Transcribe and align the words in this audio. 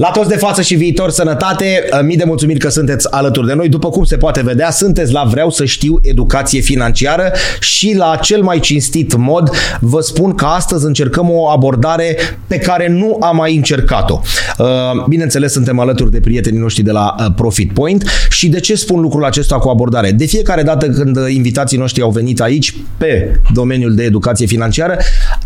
La 0.00 0.10
toți 0.10 0.28
de 0.28 0.36
față 0.36 0.62
și 0.62 0.74
viitor, 0.74 1.10
sănătate, 1.10 1.84
mii 2.02 2.16
de 2.16 2.24
mulțumiri 2.24 2.58
că 2.58 2.68
sunteți 2.68 3.12
alături 3.12 3.46
de 3.46 3.54
noi. 3.54 3.68
După 3.68 3.88
cum 3.88 4.04
se 4.04 4.16
poate 4.16 4.42
vedea, 4.42 4.70
sunteți 4.70 5.12
la 5.12 5.24
Vreau 5.24 5.50
să 5.50 5.64
știu 5.64 5.98
educație 6.02 6.60
financiară 6.60 7.32
și 7.60 7.94
la 7.96 8.16
cel 8.22 8.42
mai 8.42 8.60
cinstit 8.60 9.16
mod 9.16 9.50
vă 9.80 10.00
spun 10.00 10.34
că 10.34 10.44
astăzi 10.44 10.84
încercăm 10.84 11.30
o 11.30 11.48
abordare 11.48 12.16
pe 12.46 12.58
care 12.58 12.88
nu 12.88 13.16
am 13.20 13.36
mai 13.36 13.56
încercat-o. 13.56 14.20
Uh, 14.58 14.66
bineînțeles, 15.08 15.52
suntem 15.52 15.78
alături 15.78 16.10
de 16.10 16.20
prietenii 16.20 16.60
noștri 16.60 16.82
de 16.82 16.90
la 16.90 17.14
uh, 17.18 17.26
Profit 17.36 17.72
Point 17.72 18.04
și 18.30 18.48
de 18.48 18.60
ce 18.60 18.74
spun 18.74 19.00
lucrul 19.00 19.24
acesta 19.24 19.58
cu 19.58 19.68
abordare? 19.68 20.10
De 20.10 20.26
fiecare 20.26 20.62
dată 20.62 20.88
când 20.88 21.16
invitații 21.28 21.78
noștri 21.78 22.02
au 22.02 22.10
venit 22.10 22.40
aici 22.40 22.76
pe 22.96 23.40
domeniul 23.52 23.94
de 23.94 24.02
educație 24.02 24.46
financiară, 24.46 24.98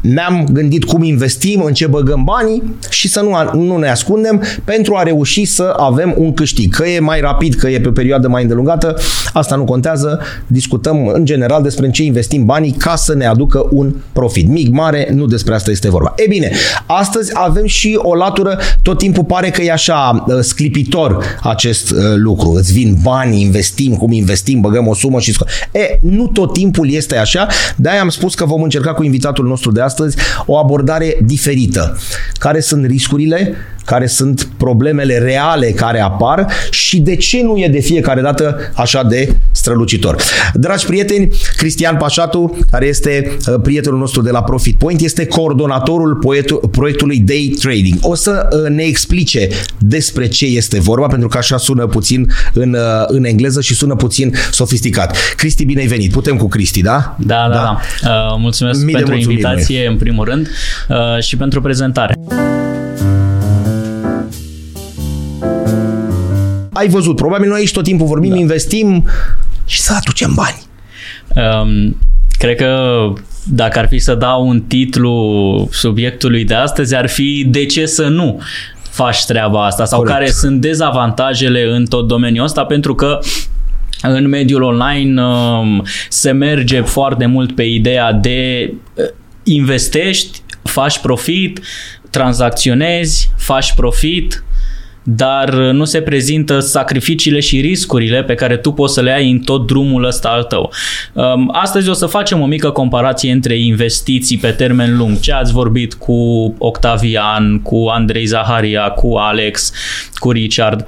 ne-am 0.03 0.47
gândit 0.53 0.85
cum 0.85 1.03
investim, 1.03 1.63
în 1.63 1.73
ce 1.73 1.87
băgăm 1.87 2.25
banii 2.25 2.63
și 2.91 3.09
să 3.09 3.21
nu, 3.21 3.63
nu 3.65 3.77
ne 3.77 3.89
ascundem 3.89 4.43
pentru 4.65 4.95
a 4.97 5.03
reuși 5.03 5.45
să 5.45 5.75
avem 5.77 6.15
un 6.17 6.35
câștig. 6.35 6.75
Că 6.75 6.87
e 6.87 7.01
mai 7.01 7.21
rapid, 7.21 7.55
că 7.55 7.69
e 7.69 7.81
pe 7.81 7.89
o 7.89 7.93
perioadă 7.93 8.29
mai 8.29 8.43
îndelungată, 8.43 8.97
asta 9.33 9.57
nu 9.57 9.65
contează. 9.65 10.21
Discutăm 10.47 11.07
în 11.07 11.25
general 11.25 11.63
despre 11.63 11.87
în 11.87 11.93
ce 11.93 12.03
investim 12.03 12.45
banii 12.45 12.71
ca 12.71 12.97
să 12.97 13.15
ne 13.15 13.27
aducă 13.27 13.67
un 13.71 13.95
profit. 14.13 14.49
Mic, 14.49 14.71
mare, 14.71 15.09
nu 15.15 15.27
despre 15.27 15.55
asta 15.55 15.71
este 15.71 15.91
vorba. 15.91 16.15
E 16.17 16.27
bine, 16.29 16.51
astăzi 16.87 17.31
avem 17.35 17.67
și 17.67 17.99
o 18.03 18.15
latură, 18.15 18.59
tot 18.83 18.99
timpul 18.99 19.25
pare 19.25 19.51
că 19.51 19.63
e 19.63 19.73
așa 19.73 20.25
uh, 20.27 20.39
sclipitor 20.41 21.25
acest 21.43 21.91
uh, 21.91 21.99
lucru. 22.15 22.51
Îți 22.51 22.73
vin 22.73 22.99
bani, 23.03 23.41
investim, 23.41 23.97
cum 23.97 24.13
investim, 24.13 24.61
băgăm 24.61 24.87
o 24.87 24.95
sumă 24.95 25.21
și 25.21 25.37
E, 25.73 25.99
nu 26.03 26.27
tot 26.27 26.53
timpul 26.53 26.91
este 26.91 27.17
așa, 27.17 27.47
de-aia 27.77 28.01
am 28.01 28.09
spus 28.09 28.35
că 28.35 28.45
vom 28.45 28.63
încerca 28.63 28.95
cu 28.95 29.03
invitatul 29.03 29.47
nostru 29.47 29.73
de 29.73 29.81
astăzi 29.89 30.17
o 30.47 30.57
abordare 30.57 31.19
diferită. 31.25 31.99
Care 32.39 32.61
sunt 32.61 32.87
riscurile, 32.87 33.55
care 33.89 34.07
sunt 34.07 34.49
problemele 34.57 35.19
reale 35.19 35.67
care 35.67 36.01
apar 36.01 36.47
și 36.71 37.01
de 37.01 37.17
ce 37.17 37.43
nu 37.43 37.57
e 37.57 37.69
de 37.69 37.81
fiecare 37.81 38.21
dată 38.21 38.57
așa 38.75 39.03
de 39.03 39.37
strălucitor. 39.51 40.17
Dragi 40.55 40.87
prieteni, 40.87 41.29
Cristian 41.57 41.97
Pașatu, 41.97 42.59
care 42.71 42.87
este 42.87 43.37
uh, 43.47 43.55
prietenul 43.63 43.99
nostru 43.99 44.23
de 44.23 44.31
la 44.31 44.43
Profit 44.43 44.79
Point, 44.79 45.01
este 45.01 45.27
coordonatorul 45.27 46.19
proiectului 46.71 47.19
Day 47.19 47.55
Trading. 47.61 47.99
O 48.01 48.15
să 48.15 48.49
uh, 48.53 48.71
ne 48.71 48.83
explice 48.83 49.49
despre 49.79 50.29
ce 50.29 50.47
este 50.47 50.81
vorba, 50.81 51.07
pentru 51.07 51.29
că 51.29 51.39
așa 51.39 51.57
sună 51.57 51.87
puțin 51.87 52.33
în, 52.53 52.73
uh, 52.73 53.05
în 53.07 53.25
engleză 53.25 53.61
și 53.61 53.75
sună 53.75 53.95
puțin 53.95 54.35
sofisticat. 54.51 55.17
Cristi, 55.37 55.65
bine 55.65 55.81
ai 55.81 55.87
venit. 55.87 56.13
Putem 56.13 56.37
cu 56.37 56.49
Cristi, 56.49 56.83
da? 56.83 57.17
Da, 57.19 57.47
da, 57.49 57.55
da. 57.55 57.81
da. 58.03 58.11
Uh, 58.11 58.37
mulțumesc 58.39 58.85
Mii 58.85 58.95
pentru 58.95 59.15
invitație, 59.15 59.79
noi. 59.79 59.87
în 59.87 59.97
primul 59.97 60.25
rând, 60.25 60.49
uh, 60.89 61.23
și 61.23 61.37
pentru 61.37 61.61
prezentare. 61.61 62.15
Ai 66.79 66.89
văzut, 66.89 67.17
probabil 67.17 67.49
noi 67.49 67.59
aici 67.59 67.73
tot 67.73 67.85
timpul 67.85 68.07
vorbim, 68.07 68.31
da. 68.31 68.37
investim 68.37 69.05
și 69.67 69.81
să 69.81 69.95
aducem 69.97 70.35
bani. 70.35 70.63
Um, 71.35 71.97
cred 72.39 72.57
că 72.57 73.13
dacă 73.45 73.79
ar 73.79 73.89
fi 73.89 73.99
să 73.99 74.15
dau 74.15 74.49
un 74.49 74.61
titlu 74.61 75.69
subiectului 75.73 76.45
de 76.45 76.55
astăzi, 76.55 76.95
ar 76.95 77.09
fi 77.09 77.45
de 77.49 77.67
ce 77.67 77.87
să 77.87 78.07
nu 78.09 78.41
faci 78.91 79.25
treaba 79.25 79.67
asta 79.67 79.85
sau 79.85 79.99
Corect. 79.99 80.19
care 80.19 80.31
sunt 80.31 80.61
dezavantajele 80.61 81.63
în 81.63 81.85
tot 81.85 82.09
domeniul 82.09 82.45
ăsta, 82.45 82.65
pentru 82.65 82.95
că 82.95 83.19
în 84.03 84.29
mediul 84.29 84.63
online 84.63 85.23
um, 85.23 85.85
se 86.09 86.31
merge 86.31 86.81
foarte 86.81 87.27
mult 87.27 87.55
pe 87.55 87.63
ideea 87.63 88.13
de 88.13 88.73
uh, 88.95 89.05
investești, 89.43 90.43
faci 90.63 90.99
profit, 90.99 91.61
tranzacționezi, 92.11 93.31
faci 93.37 93.73
profit, 93.75 94.45
dar 95.11 95.55
nu 95.55 95.85
se 95.85 96.01
prezintă 96.01 96.59
sacrificiile 96.59 97.41
și 97.41 97.61
riscurile 97.61 98.23
pe 98.23 98.35
care 98.35 98.57
tu 98.57 98.73
poți 98.73 98.95
să 98.95 99.01
le 99.01 99.13
ai 99.13 99.31
în 99.31 99.39
tot 99.39 99.67
drumul 99.67 100.05
ăsta 100.05 100.29
al 100.29 100.43
tău. 100.43 100.73
Um, 101.13 101.51
astăzi 101.53 101.89
o 101.89 101.93
să 101.93 102.07
facem 102.07 102.41
o 102.41 102.47
mică 102.47 102.71
comparație 102.71 103.33
între 103.33 103.59
investiții 103.59 104.39
pe 104.39 104.51
termen 104.51 104.97
lung. 104.97 105.21
Ce 105.21 105.33
ați 105.33 105.53
vorbit 105.53 105.95
cu 105.95 106.15
Octavian, 106.59 107.61
cu 107.63 107.87
Andrei 107.87 108.25
Zaharia, 108.25 108.89
cu 108.89 109.15
Alex, 109.15 109.73
cu 110.15 110.31
Richard. 110.31 110.87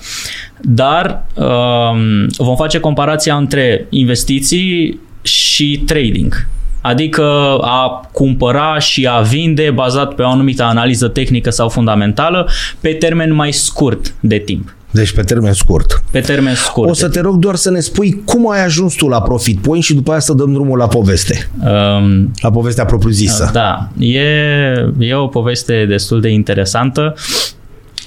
Dar 0.61 1.27
um, 1.35 2.27
vom 2.37 2.57
face 2.57 2.81
comparația 2.81 3.37
între 3.37 3.87
investiții 3.91 5.01
și 5.23 5.83
trading. 5.87 6.49
Adică 6.81 7.23
a 7.61 8.09
cumpăra 8.13 8.79
și 8.79 9.07
a 9.07 9.21
vinde 9.21 9.71
bazat 9.71 10.15
pe 10.15 10.23
o 10.23 10.29
anumită 10.29 10.63
analiză 10.63 11.09
tehnică 11.09 11.51
sau 11.51 11.69
fundamentală 11.69 12.49
pe 12.81 12.89
termen 12.89 13.35
mai 13.35 13.53
scurt 13.53 14.15
de 14.21 14.39
timp. 14.39 14.75
Deci 14.91 15.13
pe 15.13 15.23
termen 15.23 15.53
scurt. 15.53 16.03
Pe 16.11 16.21
termen 16.21 16.55
scurt. 16.55 16.91
O 16.91 16.93
să 16.93 17.09
te 17.09 17.21
rog 17.21 17.37
doar 17.37 17.55
să 17.55 17.71
ne 17.71 17.81
spui 17.81 18.23
cum 18.25 18.51
ai 18.51 18.65
ajuns 18.65 18.95
tu 18.95 19.09
la 19.09 19.23
Profit 19.23 19.59
Point 19.59 19.83
și 19.83 19.95
după 19.95 20.11
aia 20.11 20.21
să 20.21 20.33
dăm 20.33 20.53
drumul 20.53 20.79
la 20.79 20.87
poveste. 20.87 21.51
Um, 21.59 22.33
la 22.41 22.51
povestea 22.51 22.85
propriu-zisă. 22.85 23.51
Da, 23.53 23.89
e, 23.99 24.23
e 24.99 25.15
o 25.15 25.27
poveste 25.27 25.85
destul 25.89 26.21
de 26.21 26.29
interesantă. 26.29 27.15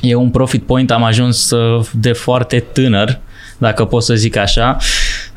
E 0.01 0.15
un 0.15 0.29
Profit 0.29 0.63
Point, 0.63 0.91
am 0.91 1.03
ajuns 1.03 1.51
uh, 1.51 1.85
de 1.91 2.11
foarte 2.11 2.63
tânăr, 2.71 3.19
dacă 3.57 3.85
pot 3.85 4.03
să 4.03 4.13
zic 4.13 4.37
așa. 4.37 4.77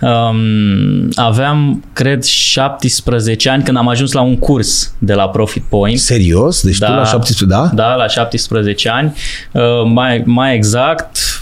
Um, 0.00 1.08
aveam, 1.14 1.82
cred, 1.92 2.24
17 2.24 3.48
ani 3.48 3.62
când 3.62 3.76
am 3.76 3.88
ajuns 3.88 4.12
la 4.12 4.20
un 4.20 4.38
curs 4.38 4.94
de 4.98 5.14
la 5.14 5.28
Profit 5.28 5.62
Point. 5.68 5.98
Serios? 5.98 6.62
Deci 6.62 6.78
da, 6.78 6.86
tu 6.86 6.92
la 6.92 7.04
17, 7.04 7.44
da? 7.44 7.70
Da, 7.74 7.94
la 7.94 8.06
17 8.30 8.88
ani. 8.88 9.12
Uh, 9.52 9.62
mai, 9.84 10.22
mai 10.26 10.54
exact, 10.54 11.16
Uh, 11.16 11.35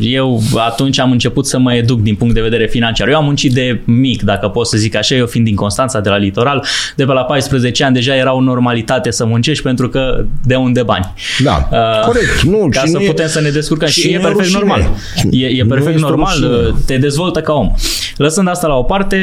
eu 0.00 0.42
atunci 0.56 0.98
am 0.98 1.10
început 1.10 1.46
să 1.46 1.58
mă 1.58 1.74
educ 1.74 2.00
din 2.00 2.14
punct 2.14 2.34
de 2.34 2.40
vedere 2.40 2.66
financiar. 2.66 3.08
Eu 3.08 3.16
am 3.16 3.24
muncit 3.24 3.52
de 3.52 3.80
mic, 3.84 4.22
dacă 4.22 4.48
pot 4.48 4.66
să 4.66 4.76
zic 4.76 4.94
așa, 4.94 5.14
eu 5.14 5.26
fiind 5.26 5.46
din 5.46 5.56
Constanța, 5.56 6.00
de 6.00 6.08
la 6.08 6.16
litoral, 6.16 6.64
de 6.96 7.04
pe 7.04 7.12
la 7.12 7.24
14 7.24 7.84
ani 7.84 7.94
deja 7.94 8.14
era 8.14 8.34
o 8.34 8.40
normalitate 8.40 9.10
să 9.10 9.24
muncești 9.24 9.62
pentru 9.62 9.88
că 9.88 10.24
de 10.44 10.54
unde 10.54 10.82
bani. 10.82 11.12
Da, 11.42 11.68
uh, 11.72 12.04
corect. 12.04 12.42
Nu, 12.42 12.68
ca 12.70 12.82
să 12.84 12.98
putem 12.98 13.24
e, 13.24 13.28
să 13.28 13.40
ne 13.40 13.50
descurcăm. 13.50 13.88
Și, 13.88 14.00
și 14.00 14.08
e 14.08 14.18
perfect 14.18 14.36
rușine. 14.36 14.58
normal. 14.58 14.90
E, 15.30 15.46
e 15.46 15.64
perfect 15.64 15.98
normal, 15.98 16.36
rușine. 16.40 16.68
Uh, 16.68 16.74
te 16.86 16.96
dezvoltă 16.96 17.40
ca 17.40 17.52
om. 17.52 17.70
Lăsând 18.16 18.48
asta 18.48 18.66
la 18.66 18.74
o 18.74 18.82
parte, 18.82 19.18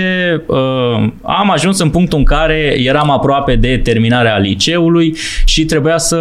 uh, 0.48 0.58
am 1.22 1.52
ajuns 1.52 1.80
în 1.80 1.90
punctul 1.90 2.18
în 2.18 2.24
care 2.24 2.76
eram 2.78 3.10
aproape 3.10 3.56
de 3.56 3.80
terminarea 3.84 4.38
liceului 4.38 5.16
și 5.46 5.66
trebuia 5.66 5.98
să 5.98 6.18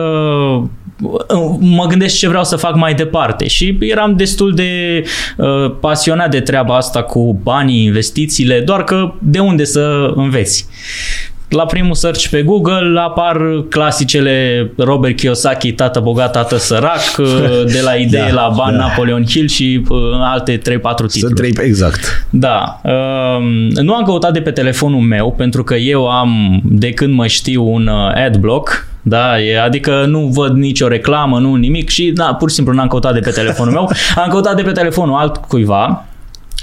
mă 1.58 1.86
gândesc 1.88 2.16
ce 2.16 2.28
vreau 2.28 2.44
să 2.44 2.56
fac 2.56 2.74
mai 2.74 2.94
departe 2.94 3.46
și 3.46 3.76
eram 3.80 4.16
destul 4.16 4.54
de 4.54 5.02
uh, 5.36 5.74
pasionat 5.80 6.30
de 6.30 6.40
treaba 6.40 6.76
asta 6.76 7.02
cu 7.02 7.40
banii, 7.42 7.84
investițiile, 7.84 8.60
doar 8.60 8.84
că 8.84 9.12
de 9.18 9.38
unde 9.38 9.64
să 9.64 10.12
înveți. 10.14 10.68
La 11.48 11.66
primul 11.66 11.94
search 11.94 12.26
pe 12.26 12.42
Google 12.42 13.00
apar 13.00 13.38
clasicele 13.68 14.70
Robert 14.76 15.16
Kiyosaki, 15.16 15.72
tată 15.72 16.00
bogat, 16.00 16.32
tată 16.32 16.56
sărac, 16.56 17.16
uh, 17.18 17.26
de 17.72 17.80
la 17.84 17.94
idee 17.94 18.30
da, 18.32 18.34
la 18.34 18.52
bani, 18.56 18.76
da. 18.76 18.86
Napoleon 18.86 19.24
Hill 19.26 19.48
și 19.48 19.82
uh, 19.88 19.98
alte 20.20 20.58
3-4 20.58 20.60
titluri. 20.62 21.08
Sunt 21.18 21.34
3, 21.34 21.52
exact. 21.60 22.26
Da. 22.30 22.80
Um, 22.84 23.44
nu 23.84 23.94
am 23.94 24.04
căutat 24.04 24.32
de 24.32 24.40
pe 24.40 24.50
telefonul 24.50 25.00
meu, 25.00 25.34
pentru 25.36 25.64
că 25.64 25.74
eu 25.74 26.08
am, 26.08 26.60
de 26.64 26.90
când 26.90 27.14
mă 27.14 27.26
știu, 27.26 27.72
un 27.72 27.86
uh, 27.86 28.24
adblock, 28.26 28.88
da, 29.08 29.40
e, 29.40 29.60
adică 29.60 30.04
nu 30.06 30.20
văd 30.26 30.52
nicio 30.52 30.88
reclamă, 30.88 31.38
nu 31.38 31.54
nimic 31.54 31.88
și 31.88 32.10
da, 32.10 32.34
pur 32.34 32.48
și 32.48 32.54
simplu 32.54 32.72
n-am 32.72 32.88
căutat 32.88 33.14
de 33.14 33.20
pe 33.20 33.30
telefonul 33.30 33.72
meu, 33.72 33.90
am 34.22 34.30
căutat 34.30 34.56
de 34.56 34.62
pe 34.62 34.72
telefonul 34.72 35.14
alt 35.14 35.36
cuiva 35.36 36.04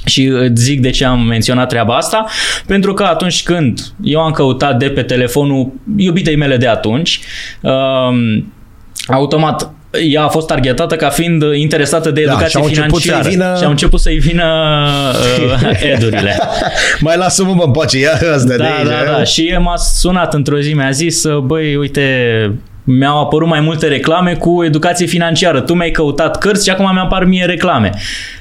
și 0.06 0.26
îți 0.26 0.64
zic 0.64 0.82
de 0.82 0.90
ce 0.90 1.06
am 1.06 1.22
menționat 1.22 1.68
treaba 1.68 1.96
asta, 1.96 2.26
pentru 2.66 2.94
că 2.94 3.04
atunci 3.04 3.44
când 3.44 3.80
eu 4.04 4.22
am 4.22 4.32
căutat 4.32 4.78
de 4.78 4.90
pe 4.90 5.02
telefonul 5.02 5.72
iubitei 5.96 6.36
mele 6.36 6.58
de 6.58 6.68
atunci, 6.68 7.20
um, 7.62 8.54
automat 9.08 9.72
ea 10.02 10.24
a 10.24 10.28
fost 10.28 10.48
targetată 10.48 10.96
ca 10.96 11.10
fiind 11.10 11.44
interesată 11.54 12.12
de 12.12 12.22
educație 12.22 12.60
da, 12.62 12.68
și 12.68 12.74
financiară 12.74 13.30
vină... 13.30 13.56
și 13.58 13.64
au 13.64 13.70
început 13.70 14.00
să-i 14.00 14.18
vină 14.18 14.46
uh, 15.46 15.80
edurile. 15.94 16.38
Mai 17.00 17.18
lasă-mă 17.18 17.64
în 17.66 17.72
pace, 17.72 18.00
ia 18.00 18.12
asta 18.12 18.48
da, 18.48 18.56
de 18.56 18.64
aici. 18.64 18.88
Da, 18.88 19.12
da, 19.18 19.24
și 19.24 19.58
m-a 19.60 19.78
sunat 19.78 20.34
într-o 20.34 20.60
zi, 20.60 20.74
mi-a 20.74 20.92
zis, 20.92 21.26
băi, 21.44 21.76
uite, 21.76 22.02
mi-au 22.84 23.22
apărut 23.22 23.48
mai 23.48 23.60
multe 23.60 23.88
reclame 23.88 24.34
cu 24.34 24.64
educație 24.64 25.06
financiară. 25.06 25.62
Tu 25.62 25.74
mi-ai 25.74 25.92
căutat 25.92 26.38
cărți 26.38 26.66
și 26.66 26.72
acum 26.72 26.94
mi-apar 26.94 27.24
mie 27.24 27.46
reclame. 27.46 27.92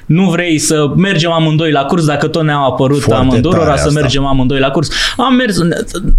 Nu 0.07 0.31
vrei 0.31 0.59
să 0.59 0.93
mergem 0.97 1.31
amândoi 1.31 1.71
la 1.71 1.85
curs 1.85 2.05
dacă 2.05 2.29
tot 2.29 2.43
ne-au 2.43 2.67
apărut 2.67 3.03
amândoi, 3.13 3.53
să 3.77 3.91
mergem 3.91 4.25
amândoi 4.25 4.59
la 4.59 4.71
curs. 4.71 4.91
Am 5.17 5.35
mers, 5.35 5.59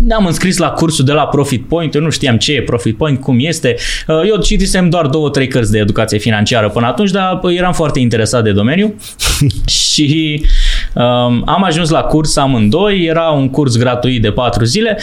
ne-am 0.05 0.25
înscris 0.25 0.57
la 0.57 0.69
cursul 0.69 1.05
de 1.05 1.11
la 1.11 1.27
Profit 1.27 1.67
Point, 1.67 1.95
eu 1.95 2.01
nu 2.01 2.09
știam 2.09 2.37
ce 2.37 2.53
e 2.53 2.61
Profit 2.61 2.97
Point, 2.97 3.19
cum 3.19 3.37
este. 3.39 3.75
Uh, 4.07 4.21
eu 4.29 4.37
citisem 4.37 4.89
doar 4.89 5.07
două, 5.07 5.29
trei 5.29 5.47
cărți 5.47 5.71
de 5.71 5.77
educație 5.77 6.17
financiară 6.17 6.69
până 6.69 6.85
atunci, 6.85 7.11
dar 7.11 7.39
eram 7.47 7.73
foarte 7.73 7.99
interesat 7.99 8.43
de 8.43 8.51
domeniu 8.51 8.93
și 9.65 10.45
um, 10.93 11.43
am 11.45 11.63
ajuns 11.63 11.89
la 11.89 12.01
curs 12.01 12.35
amândoi, 12.35 13.03
era 13.03 13.29
un 13.29 13.49
curs 13.49 13.77
gratuit 13.77 14.21
de 14.21 14.31
patru 14.31 14.63
zile 14.63 14.97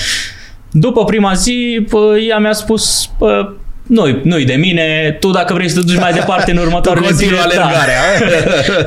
după 0.73 1.05
prima 1.05 1.33
zi, 1.33 1.87
ea 2.29 2.38
mi-a 2.38 2.53
spus, 2.53 3.11
nu-i, 3.91 4.21
nu-i 4.23 4.45
de 4.45 4.55
mine, 4.55 5.17
tu 5.21 5.31
dacă 5.31 5.55
vrei 5.55 5.69
să 5.69 5.79
te 5.79 5.85
duci 5.85 6.01
mai 6.01 6.13
departe 6.13 6.51
în 6.51 6.57
următoarele 6.67 7.13
zile, 7.13 7.39
alergarea. 7.39 8.01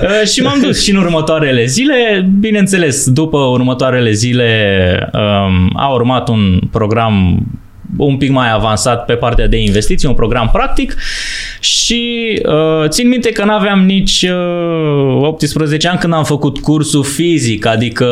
Da. 0.01 0.23
și 0.31 0.41
m-am 0.41 0.59
dus 0.61 0.83
și 0.83 0.91
în 0.91 0.97
următoarele 0.97 1.65
zile, 1.65 2.29
bineînțeles, 2.39 3.09
după 3.09 3.37
următoarele 3.37 4.11
zile 4.11 5.09
um, 5.13 5.69
a 5.75 5.93
urmat 5.93 6.29
un 6.29 6.59
program 6.71 7.45
un 7.97 8.17
pic 8.17 8.29
mai 8.29 8.51
avansat 8.51 9.05
pe 9.05 9.13
partea 9.13 9.47
de 9.47 9.57
investiții, 9.57 10.07
un 10.07 10.13
program 10.13 10.49
practic 10.53 10.95
și 11.59 12.01
uh, 12.45 12.89
țin 12.89 13.07
minte 13.07 13.29
că 13.29 13.45
nu 13.45 13.51
aveam 13.51 13.85
nici 13.85 14.25
uh, 15.17 15.27
18 15.27 15.87
ani 15.87 15.99
când 15.99 16.13
am 16.13 16.23
făcut 16.23 16.59
cursul 16.59 17.03
fizic, 17.03 17.65
adică 17.65 18.05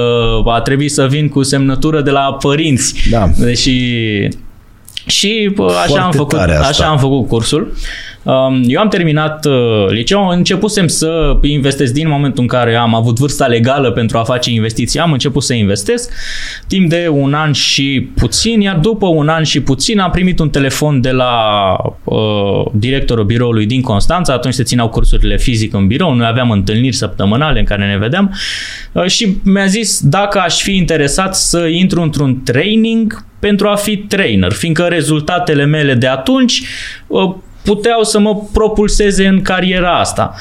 a 0.46 0.62
trebuit 0.62 0.92
să 0.92 1.08
vin 1.10 1.30
cu 1.30 1.44
semnătură 1.44 2.02
de 2.02 2.12
la 2.12 2.38
părinți. 2.42 3.10
Da. 3.10 3.30
Deși 3.38 3.72
și 5.12 5.54
așa 5.84 6.02
am, 6.02 6.12
făcut, 6.12 6.40
așa 6.40 6.86
am 6.86 6.98
făcut 6.98 7.28
cursul. 7.28 7.74
Um, 8.24 8.64
eu 8.66 8.80
am 8.80 8.88
terminat 8.88 9.46
uh, 9.46 9.88
liceul, 9.90 10.32
începusem 10.32 10.88
să 10.88 11.38
investesc 11.42 11.94
din 11.94 12.10
momentul 12.10 12.42
în 12.42 12.48
care 12.48 12.76
am 12.76 12.96
avut 12.96 13.20
vârsta 13.20 13.48
legală 13.48 13.92
pentru 13.92 14.18
a 14.18 14.24
face 14.24 14.52
investiții, 14.52 15.00
am 15.00 15.12
început 15.12 15.44
să 15.44 15.54
investesc 15.54 16.12
timp 16.68 16.90
de 16.90 17.08
un 17.12 17.34
an 17.34 17.52
și 17.52 18.10
puțin, 18.16 18.62
iar 18.62 18.76
după 18.76 19.08
un 19.08 19.28
an 19.28 19.44
și 19.44 19.62
puțin 19.62 20.00
am 20.00 20.12
primit 20.12 20.40
un 20.40 20.50
telefon 20.50 21.02
de 21.02 21.12
la 21.12 21.34
uh, 22.04 22.66
directorul 22.74 23.26
biroului 23.26 23.66
din 23.66 23.82
Constanța, 23.82 24.34
atunci 24.34 24.54
se 24.54 24.64
țineau 24.64 24.90
cursurile 24.90 25.38
fizic 25.38 25.74
în 25.74 25.88
birou, 25.88 26.14
noi 26.14 26.28
aveam 26.28 26.52
întâlniri 26.52 26.96
săptămânale 26.96 27.60
în 27.60 27.66
care 27.66 27.88
ne 27.88 27.98
vedeam. 27.98 28.34
Uh, 28.92 29.06
și 29.06 29.38
mi-a 29.44 29.66
zis 29.66 30.00
dacă 30.04 30.40
aș 30.40 30.62
fi 30.62 30.76
interesat 30.76 31.36
să 31.36 31.66
intru 31.66 32.02
într-un 32.02 32.42
training 32.44 33.26
pentru 33.42 33.68
a 33.68 33.76
fi 33.76 33.98
trainer, 33.98 34.52
fiindcă 34.52 34.84
rezultatele 34.84 35.66
mele 35.66 35.94
de 35.94 36.08
atunci 36.08 36.62
uh, 37.08 37.34
puteau 37.64 38.04
să 38.04 38.20
mă 38.20 38.38
propulseze 38.54 39.28
în 39.28 39.42
cariera 39.42 40.00
asta. 40.00 40.34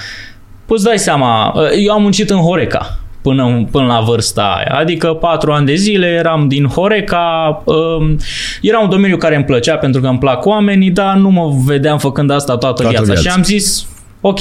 Păi 0.66 0.76
dai 0.82 0.98
seama, 0.98 1.52
uh, 1.56 1.68
eu 1.84 1.92
am 1.92 2.02
muncit 2.02 2.30
în 2.30 2.38
Horeca 2.38 2.98
până, 3.22 3.68
până 3.70 3.86
la 3.86 4.00
vârsta 4.00 4.42
aia. 4.42 4.78
Adică 4.78 5.08
patru 5.08 5.52
ani 5.52 5.66
de 5.66 5.74
zile 5.74 6.06
eram 6.06 6.48
din 6.48 6.66
Horeca, 6.66 7.62
um, 7.64 8.16
era 8.60 8.78
un 8.78 8.88
domeniu 8.88 9.16
care 9.16 9.34
îmi 9.34 9.44
plăcea 9.44 9.76
pentru 9.76 10.00
că 10.00 10.06
îmi 10.06 10.18
plac 10.18 10.44
oamenii, 10.46 10.90
dar 10.90 11.16
nu 11.16 11.30
mă 11.30 11.52
vedeam 11.64 11.98
făcând 11.98 12.30
asta 12.30 12.56
toată, 12.56 12.82
toată 12.82 12.96
viața. 12.96 13.12
viața. 13.12 13.28
Și 13.28 13.36
am 13.36 13.42
zis, 13.42 13.86
ok, 14.20 14.40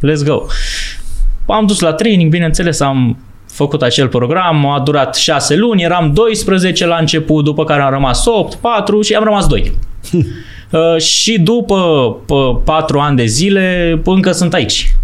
let's 0.00 0.24
go. 0.24 0.42
Am 1.46 1.66
dus 1.66 1.80
la 1.80 1.92
training, 1.92 2.30
bineînțeles, 2.30 2.80
am 2.80 3.16
făcut 3.52 3.82
acel 3.82 4.08
program, 4.08 4.66
a 4.66 4.80
durat 4.80 5.14
6 5.14 5.54
luni, 5.56 5.82
eram 5.82 6.12
12 6.12 6.86
la 6.86 6.96
început, 6.96 7.44
după 7.44 7.64
care 7.64 7.82
am 7.82 7.90
rămas 7.90 8.26
8, 8.26 8.54
4 8.54 9.02
și 9.02 9.14
am 9.14 9.24
rămas 9.24 9.46
2. 9.46 9.72
uh, 10.70 11.00
și 11.00 11.40
după 11.40 11.76
4 12.64 12.98
ani 12.98 13.16
de 13.16 13.24
zile 13.24 14.00
încă 14.04 14.32
sunt 14.32 14.54
aici 14.54 14.94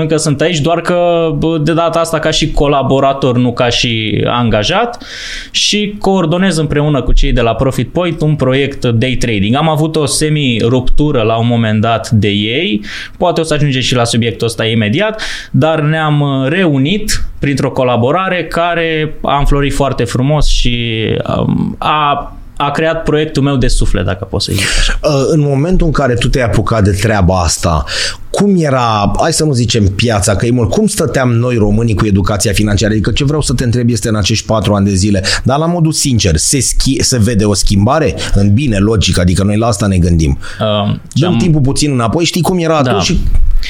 încă 0.00 0.16
sunt 0.16 0.40
aici, 0.40 0.58
doar 0.58 0.80
că 0.80 1.30
de 1.62 1.72
data 1.72 1.98
asta 1.98 2.18
ca 2.18 2.30
și 2.30 2.50
colaborator, 2.50 3.36
nu 3.36 3.52
ca 3.52 3.68
și 3.68 4.22
angajat 4.26 5.04
și 5.50 5.94
coordonez 5.98 6.56
împreună 6.56 7.02
cu 7.02 7.12
cei 7.12 7.32
de 7.32 7.40
la 7.40 7.54
Profit 7.54 7.88
Point 7.88 8.20
un 8.20 8.36
proiect 8.36 8.84
day 8.84 9.16
trading. 9.20 9.54
Am 9.54 9.68
avut 9.68 9.96
o 9.96 10.06
semi-ruptură 10.06 11.22
la 11.22 11.36
un 11.36 11.46
moment 11.46 11.80
dat 11.80 12.10
de 12.10 12.28
ei, 12.28 12.80
poate 13.18 13.40
o 13.40 13.44
să 13.44 13.54
ajungem 13.54 13.80
și 13.80 13.94
la 13.94 14.04
subiectul 14.04 14.46
ăsta 14.46 14.64
imediat, 14.64 15.22
dar 15.50 15.80
ne-am 15.80 16.46
reunit 16.48 17.24
printr-o 17.38 17.70
colaborare 17.70 18.44
care 18.44 19.14
a 19.22 19.38
înflorit 19.38 19.74
foarte 19.74 20.04
frumos 20.04 20.48
și 20.48 21.06
um, 21.38 21.76
a 21.78 22.30
a 22.56 22.70
creat 22.70 23.02
proiectul 23.02 23.42
meu 23.42 23.56
de 23.56 23.68
suflet, 23.68 24.04
dacă 24.04 24.24
pot 24.24 24.42
să 24.42 24.52
zic 24.52 24.64
așa. 24.78 24.98
Uh, 25.02 25.24
în 25.28 25.40
momentul 25.40 25.86
în 25.86 25.92
care 25.92 26.14
tu 26.14 26.28
te-ai 26.28 26.44
apucat 26.44 26.84
de 26.84 26.90
treaba 26.90 27.40
asta, 27.40 27.84
cum 28.30 28.54
era, 28.56 29.12
hai 29.20 29.32
să 29.32 29.44
nu 29.44 29.52
zicem 29.52 29.86
piața, 29.86 30.36
că 30.36 30.46
e 30.46 30.50
mult, 30.50 30.70
cum 30.70 30.86
stăteam 30.86 31.32
noi 31.32 31.56
românii 31.56 31.94
cu 31.94 32.06
educația 32.06 32.52
financiară? 32.52 32.92
Adică 32.92 33.10
ce 33.10 33.24
vreau 33.24 33.40
să 33.40 33.52
te 33.52 33.64
întreb 33.64 33.90
este 33.90 34.08
în 34.08 34.16
acești 34.16 34.46
patru 34.46 34.74
ani 34.74 34.86
de 34.86 34.94
zile, 34.94 35.22
dar 35.44 35.58
la 35.58 35.66
modul 35.66 35.92
sincer, 35.92 36.36
se, 36.36 36.58
schi- 36.58 37.00
se 37.00 37.18
vede 37.18 37.44
o 37.44 37.54
schimbare? 37.54 38.14
În 38.34 38.54
bine, 38.54 38.78
logic, 38.78 39.18
adică 39.18 39.44
noi 39.44 39.56
la 39.56 39.66
asta 39.66 39.86
ne 39.86 39.98
gândim. 39.98 40.38
Uh, 40.60 40.96
Dăm 41.12 41.32
am... 41.32 41.38
timpul 41.38 41.60
puțin 41.60 41.90
înapoi, 41.90 42.24
știi 42.24 42.42
cum 42.42 42.58
era 42.58 42.82
da. 42.82 42.90
atunci 42.90 43.04
și 43.04 43.18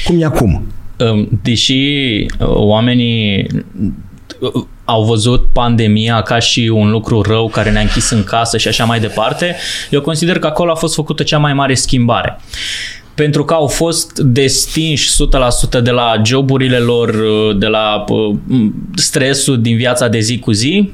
cum 0.05 0.21
e 0.21 0.25
acum? 0.25 0.67
Uh, 0.99 1.27
deși 1.41 2.25
oamenii 2.39 3.47
au 4.89 5.03
văzut 5.03 5.47
pandemia 5.53 6.21
ca 6.21 6.39
și 6.39 6.71
un 6.73 6.89
lucru 6.89 7.21
rău 7.21 7.49
care 7.49 7.71
ne-a 7.71 7.81
închis 7.81 8.09
în 8.09 8.23
casă 8.23 8.57
și 8.57 8.67
așa 8.67 8.85
mai 8.85 8.99
departe, 8.99 9.55
eu 9.89 10.01
consider 10.01 10.39
că 10.39 10.47
acolo 10.47 10.71
a 10.71 10.75
fost 10.75 10.93
făcută 10.93 11.23
cea 11.23 11.37
mai 11.37 11.53
mare 11.53 11.73
schimbare 11.73 12.39
pentru 13.15 13.45
că 13.45 13.53
au 13.53 13.67
fost 13.67 14.19
destinși 14.19 15.09
100% 15.77 15.81
de 15.81 15.91
la 15.91 16.21
joburile 16.25 16.77
lor, 16.77 17.15
de 17.57 17.65
la 17.65 18.03
uh, 18.07 18.35
stresul 18.95 19.61
din 19.61 19.77
viața 19.77 20.07
de 20.07 20.19
zi 20.19 20.39
cu 20.39 20.51
zi 20.51 20.91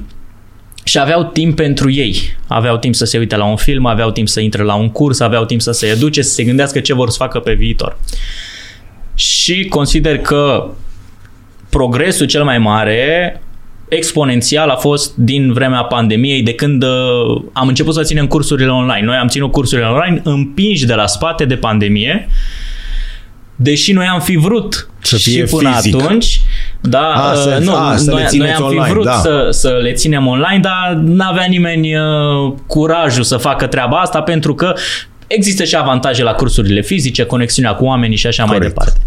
și 0.84 0.98
aveau 0.98 1.24
timp 1.24 1.56
pentru 1.56 1.90
ei. 1.90 2.36
Aveau 2.46 2.76
timp 2.76 2.94
să 2.94 3.04
se 3.04 3.18
uite 3.18 3.36
la 3.36 3.44
un 3.44 3.56
film, 3.56 3.86
aveau 3.86 4.10
timp 4.10 4.28
să 4.28 4.40
intre 4.40 4.62
la 4.62 4.74
un 4.74 4.90
curs, 4.90 5.20
aveau 5.20 5.44
timp 5.44 5.60
să 5.60 5.70
se 5.70 5.86
educe, 5.86 6.22
să 6.22 6.34
se 6.34 6.44
gândească 6.44 6.80
ce 6.80 6.94
vor 6.94 7.10
să 7.10 7.16
facă 7.18 7.38
pe 7.38 7.52
viitor. 7.52 7.98
Și 9.14 9.64
consider 9.64 10.18
că 10.18 10.70
progresul 11.68 12.26
cel 12.26 12.44
mai 12.44 12.58
mare 12.58 13.40
exponențial 13.94 14.68
a 14.68 14.76
fost 14.76 15.16
din 15.16 15.52
vremea 15.52 15.82
pandemiei, 15.82 16.42
de 16.42 16.54
când 16.54 16.82
uh, 16.82 17.42
am 17.52 17.68
început 17.68 17.94
să 17.94 18.02
ținem 18.02 18.26
cursurile 18.26 18.70
online. 18.70 19.06
Noi 19.06 19.16
am 19.16 19.28
ținut 19.28 19.52
cursurile 19.52 19.86
online 19.86 20.20
împinși 20.24 20.86
de 20.86 20.94
la 20.94 21.06
spate 21.06 21.44
de 21.44 21.56
pandemie, 21.56 22.28
deși 23.56 23.92
noi 23.92 24.06
am 24.06 24.20
fi 24.20 24.36
vrut 24.36 24.88
să 25.00 25.16
fie 25.16 25.46
și 25.46 25.54
până 25.54 25.70
fizic. 25.74 26.02
atunci, 26.02 26.40
da, 26.80 27.12
a, 27.12 27.32
uh, 27.32 27.38
să, 27.38 27.60
nu, 27.62 27.74
a, 27.74 27.96
să 27.96 28.10
noi, 28.10 28.26
noi 28.32 28.52
am 28.52 28.62
online, 28.62 28.84
fi 28.84 28.90
vrut 28.90 29.04
da. 29.04 29.12
să, 29.12 29.48
să 29.50 29.78
le 29.82 29.92
ținem 29.92 30.26
online, 30.26 30.60
dar 30.60 31.00
n-avea 31.02 31.44
nimeni 31.48 31.96
uh, 31.96 32.02
curajul 32.66 33.22
să 33.22 33.36
facă 33.36 33.66
treaba 33.66 33.96
asta 33.96 34.22
pentru 34.22 34.54
că 34.54 34.74
Există 35.36 35.64
și 35.64 35.76
avantaje 35.76 36.22
la 36.22 36.32
cursurile 36.32 36.80
fizice, 36.80 37.24
conexiunea 37.24 37.72
cu 37.72 37.84
oamenii 37.84 38.16
și 38.16 38.26
așa 38.26 38.44
Corect. 38.44 38.60
mai 38.60 38.68
departe. 38.68 39.00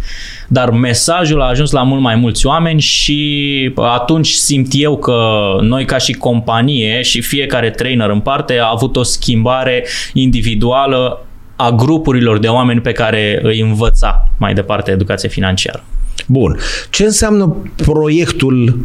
Dar 0.47 0.69
mesajul 0.69 1.41
a 1.41 1.47
ajuns 1.47 1.71
la 1.71 1.83
mult 1.83 2.01
mai 2.01 2.15
mulți 2.15 2.45
oameni 2.45 2.81
și 2.81 3.73
atunci 3.75 4.29
simt 4.29 4.67
eu 4.71 4.97
că 4.97 5.19
noi 5.61 5.85
ca 5.85 5.97
și 5.97 6.13
companie 6.13 7.01
și 7.01 7.21
fiecare 7.21 7.69
trainer 7.69 8.09
în 8.09 8.19
parte 8.19 8.57
a 8.59 8.69
avut 8.73 8.95
o 8.95 9.03
schimbare 9.03 9.87
individuală 10.13 11.25
a 11.55 11.71
grupurilor 11.71 12.39
de 12.39 12.47
oameni 12.47 12.81
pe 12.81 12.91
care 12.91 13.39
îi 13.43 13.59
învăța 13.59 14.29
mai 14.37 14.53
departe 14.53 14.91
educație 14.91 15.29
financiară. 15.29 15.83
Bun. 16.27 16.57
Ce 16.89 17.03
înseamnă 17.03 17.55
proiectul 17.75 18.79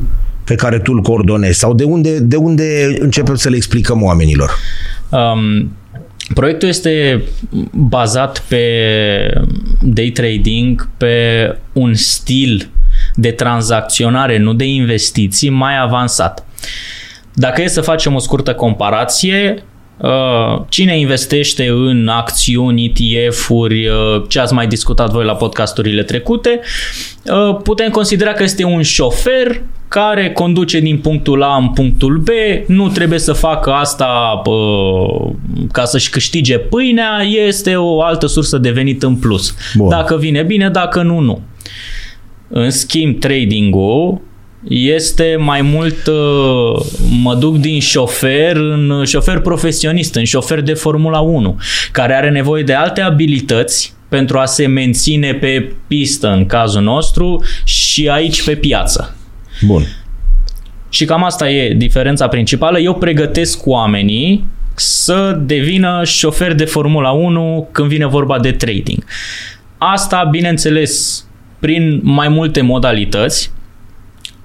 pe 0.44 0.54
care 0.54 0.78
tu 0.78 0.92
îl 0.92 1.00
coordonezi 1.00 1.58
sau 1.58 1.74
de 1.74 1.84
unde, 1.84 2.18
de 2.18 2.36
unde 2.36 2.96
începem 2.98 3.34
să 3.34 3.48
le 3.48 3.56
explicăm 3.56 4.02
oamenilor? 4.02 4.50
Um, 5.08 5.70
Proiectul 6.34 6.68
este 6.68 7.22
bazat 7.72 8.44
pe 8.48 8.64
day 9.80 10.10
trading, 10.10 10.88
pe 10.96 11.56
un 11.72 11.94
stil 11.94 12.70
de 13.14 13.30
tranzacționare, 13.30 14.38
nu 14.38 14.52
de 14.52 14.64
investiții, 14.64 15.48
mai 15.48 15.78
avansat. 15.80 16.46
Dacă 17.34 17.62
e 17.62 17.66
să 17.66 17.80
facem 17.80 18.14
o 18.14 18.18
scurtă 18.18 18.54
comparație, 18.54 19.64
uh, 19.96 20.62
cine 20.68 20.98
investește 20.98 21.68
în 21.68 22.08
acțiuni, 22.08 22.92
ETF-uri, 22.94 23.86
uh, 23.86 24.22
ce 24.28 24.40
ați 24.40 24.54
mai 24.54 24.66
discutat 24.66 25.10
voi 25.10 25.24
la 25.24 25.34
podcasturile 25.34 26.02
trecute, 26.02 26.60
uh, 27.24 27.56
putem 27.62 27.90
considera 27.90 28.32
că 28.32 28.42
este 28.42 28.64
un 28.64 28.82
șofer 28.82 29.62
care 29.92 30.30
conduce 30.30 30.80
din 30.80 30.98
punctul 30.98 31.42
A 31.42 31.56
în 31.56 31.68
punctul 31.68 32.16
B, 32.18 32.28
nu 32.66 32.88
trebuie 32.88 33.18
să 33.18 33.32
facă 33.32 33.70
asta 33.70 34.40
pă, 34.42 34.52
ca 35.72 35.84
să-și 35.84 36.10
câștige 36.10 36.58
pâinea, 36.58 37.22
este 37.48 37.76
o 37.76 38.02
altă 38.02 38.26
sursă 38.26 38.58
de 38.58 38.70
venit 38.70 39.02
în 39.02 39.16
plus. 39.16 39.54
Bun. 39.74 39.88
Dacă 39.88 40.16
vine 40.16 40.42
bine, 40.42 40.68
dacă 40.68 41.02
nu, 41.02 41.18
nu. 41.18 41.40
În 42.48 42.70
schimb, 42.70 43.18
trading-ul 43.18 44.20
este 44.68 45.36
mai 45.38 45.62
mult 45.62 46.10
mă 47.22 47.34
duc 47.34 47.56
din 47.56 47.80
șofer 47.80 48.56
în 48.56 49.04
șofer 49.04 49.40
profesionist, 49.40 50.14
în 50.14 50.24
șofer 50.24 50.60
de 50.60 50.74
Formula 50.74 51.20
1, 51.20 51.58
care 51.92 52.14
are 52.14 52.30
nevoie 52.30 52.62
de 52.62 52.72
alte 52.72 53.00
abilități 53.00 53.94
pentru 54.08 54.38
a 54.38 54.44
se 54.44 54.66
menține 54.66 55.34
pe 55.34 55.72
pistă 55.86 56.28
în 56.28 56.46
cazul 56.46 56.82
nostru 56.82 57.44
și 57.64 58.08
aici 58.08 58.42
pe 58.44 58.54
piață. 58.54 59.16
Bun. 59.66 59.86
Și 60.88 61.04
cam 61.04 61.24
asta 61.24 61.50
e 61.50 61.74
diferența 61.74 62.28
principală. 62.28 62.78
Eu 62.78 62.94
pregătesc 62.94 63.66
oamenii 63.66 64.44
să 64.74 65.38
devină 65.40 66.00
șofer 66.04 66.54
de 66.54 66.64
Formula 66.64 67.10
1 67.10 67.68
când 67.72 67.88
vine 67.88 68.06
vorba 68.06 68.38
de 68.38 68.52
trading. 68.52 69.04
Asta, 69.78 70.28
bineînțeles, 70.30 71.24
prin 71.58 72.00
mai 72.02 72.28
multe 72.28 72.60
modalități, 72.60 73.50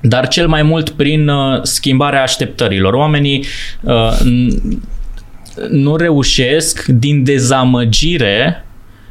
dar 0.01 0.27
cel 0.27 0.47
mai 0.47 0.63
mult 0.63 0.89
prin 0.89 1.27
uh, 1.27 1.61
schimbarea 1.61 2.21
așteptărilor. 2.21 2.93
Oamenii 2.93 3.45
uh, 3.81 4.19
nu 5.69 5.95
reușesc 5.95 6.85
din 6.85 7.23
dezamăgire 7.23 8.65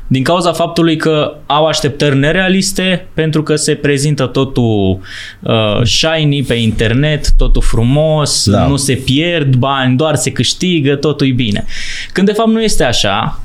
din 0.07 0.23
cauza 0.23 0.53
faptului 0.53 0.97
că 0.97 1.37
au 1.47 1.67
așteptări 1.67 2.17
nerealiste 2.17 3.07
pentru 3.15 3.43
că 3.43 3.57
se 3.57 3.75
prezintă 3.75 4.27
totul 4.27 4.99
uh, 5.41 5.83
shiny 5.83 6.43
pe 6.43 6.55
internet, 6.55 7.33
totul 7.37 7.63
frumos, 7.63 8.51
da. 8.51 8.67
nu 8.67 8.77
se 8.77 8.95
pierd 8.95 9.55
bani, 9.55 9.97
doar 9.97 10.15
se 10.15 10.33
câștigă, 10.33 10.95
totul 10.95 11.27
e 11.27 11.31
bine. 11.31 11.65
Când 12.13 12.27
de 12.27 12.33
fapt 12.33 12.49
nu 12.49 12.63
este 12.63 12.85
așa 12.85 13.41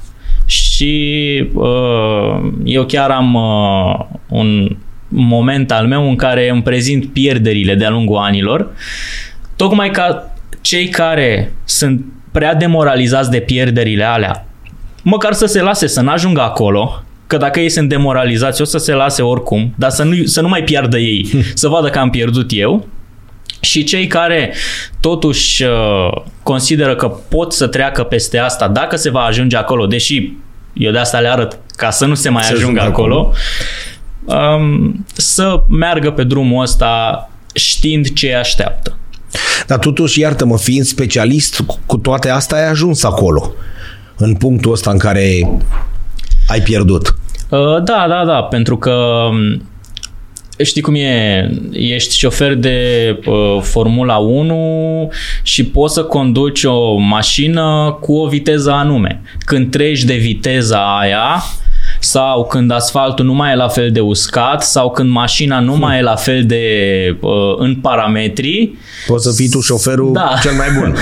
și 0.46 1.50
uh, 1.54 2.52
eu 2.64 2.86
chiar 2.86 3.10
am 3.10 3.34
uh, 3.34 4.06
un 4.30 4.76
moment 5.08 5.72
al 5.72 5.88
meu 5.88 6.10
în 6.10 6.16
care 6.16 6.50
îmi 6.50 6.64
prezint 6.64 7.06
pierderile 7.06 7.76
de-a 7.76 7.90
lungul 7.90 8.18
anilor, 8.18 8.68
tocmai 9.56 9.90
ca 9.90 10.36
cei 10.62 10.88
care 10.88 11.54
sunt 11.64 12.06
prea 12.32 12.56
demoralizați 12.56 13.30
de 13.30 13.40
pierderile 13.40 14.04
alea 14.04 14.46
măcar 15.02 15.34
să 15.34 15.46
se 15.46 15.62
lase 15.62 15.88
să 15.88 16.02
n-ajungă 16.02 16.42
acolo, 16.42 17.04
că 17.28 17.38
dacă 17.38 17.60
ei 17.60 17.70
sunt 17.70 17.90
demoralizați 17.90 18.62
o 18.62 18.66
să 18.66 18.78
se 18.78 18.94
lase 18.94 19.22
oricum, 19.22 19.74
dar 19.78 19.90
să 19.90 20.04
nu, 20.04 20.26
să 20.26 20.42
nu 20.42 20.48
mai 20.48 20.64
piardă 20.64 20.98
ei, 20.98 21.30
să 21.54 21.68
vadă 21.68 21.90
că 21.90 22.00
am 22.00 22.10
pierdut 22.10 22.50
eu. 22.54 22.88
Și 23.60 23.84
cei 23.84 24.08
care 24.08 24.54
totuși 25.00 25.64
uh, 25.64 26.22
consideră 26.44 26.96
că 26.96 27.08
pot 27.08 27.54
să 27.54 27.68
treacă 27.68 28.04
peste 28.04 28.38
asta 28.38 28.68
dacă 28.68 28.96
se 28.96 29.10
va 29.10 29.20
ajunge 29.20 29.58
acolo, 29.58 29.86
deși 29.86 30.32
eu 30.74 30.92
de 30.92 30.98
asta 30.98 31.20
le 31.20 31.28
arăt 31.28 31.60
ca 31.76 31.90
să 31.90 32.06
nu 32.06 32.14
se 32.14 32.30
mai 32.30 32.44
să 32.44 32.54
ajungă 32.54 32.82
acolo, 32.82 33.34
acolo. 34.26 34.56
Um, 34.56 35.06
să 35.14 35.64
meargă 35.70 36.12
pe 36.12 36.24
drumul 36.24 36.62
ăsta 36.62 37.30
știind 37.54 38.14
ce 38.14 38.34
așteaptă. 38.34 38.98
Dar 39.68 39.80
totuși, 39.80 40.20
iartă-mă, 40.20 40.58
fiind 40.58 40.86
specialist 40.86 41.64
cu 41.86 41.98
toate 41.98 42.30
astea, 42.30 42.58
ai 42.58 42.70
ajuns 42.70 43.04
acolo 43.04 43.54
în 44.22 44.36
punctul 44.36 44.72
ăsta 44.72 44.92
în 44.92 44.98
care 44.98 45.50
ai 46.48 46.62
pierdut? 46.62 47.16
Uh, 47.50 47.84
da, 47.84 48.06
da, 48.08 48.24
da, 48.26 48.42
pentru 48.42 48.78
că 48.78 48.92
um, 49.30 49.70
știi 50.64 50.82
cum 50.82 50.96
e, 50.96 51.50
ești 51.72 52.18
șofer 52.18 52.56
de 52.56 52.80
uh, 53.26 53.62
Formula 53.62 54.18
1 54.18 55.12
și 55.44 55.66
poți 55.66 55.94
să 55.94 56.04
conduci 56.04 56.64
o 56.64 56.96
mașină 56.96 57.98
cu 58.02 58.14
o 58.14 58.28
viteză 58.28 58.72
anume. 58.72 59.22
Când 59.46 59.72
treci 59.72 60.04
de 60.04 60.16
viteza 60.16 61.00
aia, 61.00 61.44
sau 62.04 62.46
când 62.46 62.72
asfaltul 62.72 63.26
nu 63.26 63.34
mai 63.34 63.52
e 63.52 63.56
la 63.56 63.68
fel 63.68 63.92
de 63.92 64.00
uscat 64.00 64.64
sau 64.64 64.92
când 64.92 65.10
mașina 65.10 65.60
nu 65.60 65.76
mai 65.76 65.98
e 65.98 66.02
la 66.02 66.16
fel 66.16 66.46
de 66.46 66.66
uh, 67.20 67.32
în 67.58 67.76
parametri. 67.76 68.74
Poți 69.08 69.24
să 69.24 69.32
fii 69.32 69.50
tu 69.50 69.60
șoferul 69.60 70.14
da. 70.14 70.34
cel 70.42 70.52
mai 70.52 70.68
bun. 70.80 70.96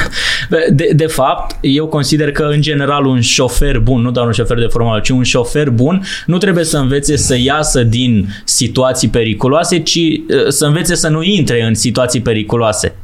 De, 0.69 0.91
de 0.95 1.05
fapt, 1.05 1.57
eu 1.61 1.87
consider 1.87 2.31
că 2.31 2.43
în 2.43 2.61
general 2.61 3.05
un 3.05 3.21
șofer 3.21 3.79
bun, 3.79 4.01
nu 4.01 4.11
doar 4.11 4.25
un 4.25 4.31
șofer 4.31 4.57
de 4.57 4.65
formal, 4.69 5.01
ci 5.01 5.09
un 5.09 5.23
șofer 5.23 5.69
bun 5.69 6.03
nu 6.25 6.37
trebuie 6.37 6.63
să 6.63 6.77
învețe 6.77 7.17
să 7.17 7.37
iasă 7.37 7.83
din 7.83 8.29
situații 8.43 9.07
periculoase, 9.07 9.79
ci 9.79 9.95
uh, 9.95 10.47
să 10.47 10.65
învețe 10.65 10.95
să 10.95 11.07
nu 11.07 11.23
intre 11.23 11.63
în 11.63 11.73
situații 11.73 12.21
periculoase 12.21 12.95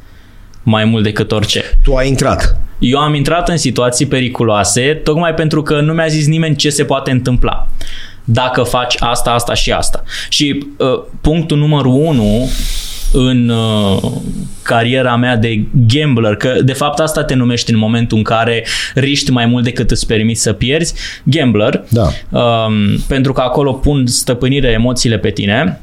mai 0.68 0.84
mult 0.84 1.02
decât 1.02 1.32
orice. 1.32 1.62
Tu 1.84 1.94
ai 1.94 2.08
intrat. 2.08 2.60
Eu 2.78 2.98
am 2.98 3.14
intrat 3.14 3.48
în 3.48 3.56
situații 3.56 4.06
periculoase 4.06 5.00
tocmai 5.04 5.34
pentru 5.34 5.62
că 5.62 5.80
nu 5.80 5.92
mi-a 5.92 6.06
zis 6.06 6.26
nimeni 6.26 6.56
ce 6.56 6.70
se 6.70 6.84
poate 6.84 7.10
întâmpla 7.10 7.68
dacă 8.24 8.62
faci 8.62 8.94
asta, 8.98 9.30
asta 9.30 9.54
și 9.54 9.72
asta. 9.72 10.02
Și 10.28 10.66
uh, 10.78 11.02
punctul 11.20 11.58
numărul 11.58 11.92
unu 11.92 12.48
în 13.12 13.48
uh, 13.48 14.12
cariera 14.62 15.16
mea 15.16 15.36
de 15.36 15.64
gambler, 15.86 16.36
că 16.36 16.56
de 16.64 16.72
fapt 16.72 16.98
asta 16.98 17.24
te 17.24 17.34
numești 17.34 17.70
în 17.70 17.78
momentul 17.78 18.16
în 18.16 18.22
care 18.22 18.66
riști 18.94 19.30
mai 19.30 19.46
mult 19.46 19.64
decât 19.64 19.90
îți 19.90 20.06
permiți 20.06 20.42
să 20.42 20.52
pierzi, 20.52 20.94
gambler, 21.22 21.84
da. 21.88 22.08
um, 22.38 22.74
pentru 23.08 23.32
că 23.32 23.40
acolo 23.40 23.72
pun 23.72 24.06
stăpânire 24.06 24.68
emoțiile 24.68 25.18
pe 25.18 25.30
tine 25.30 25.80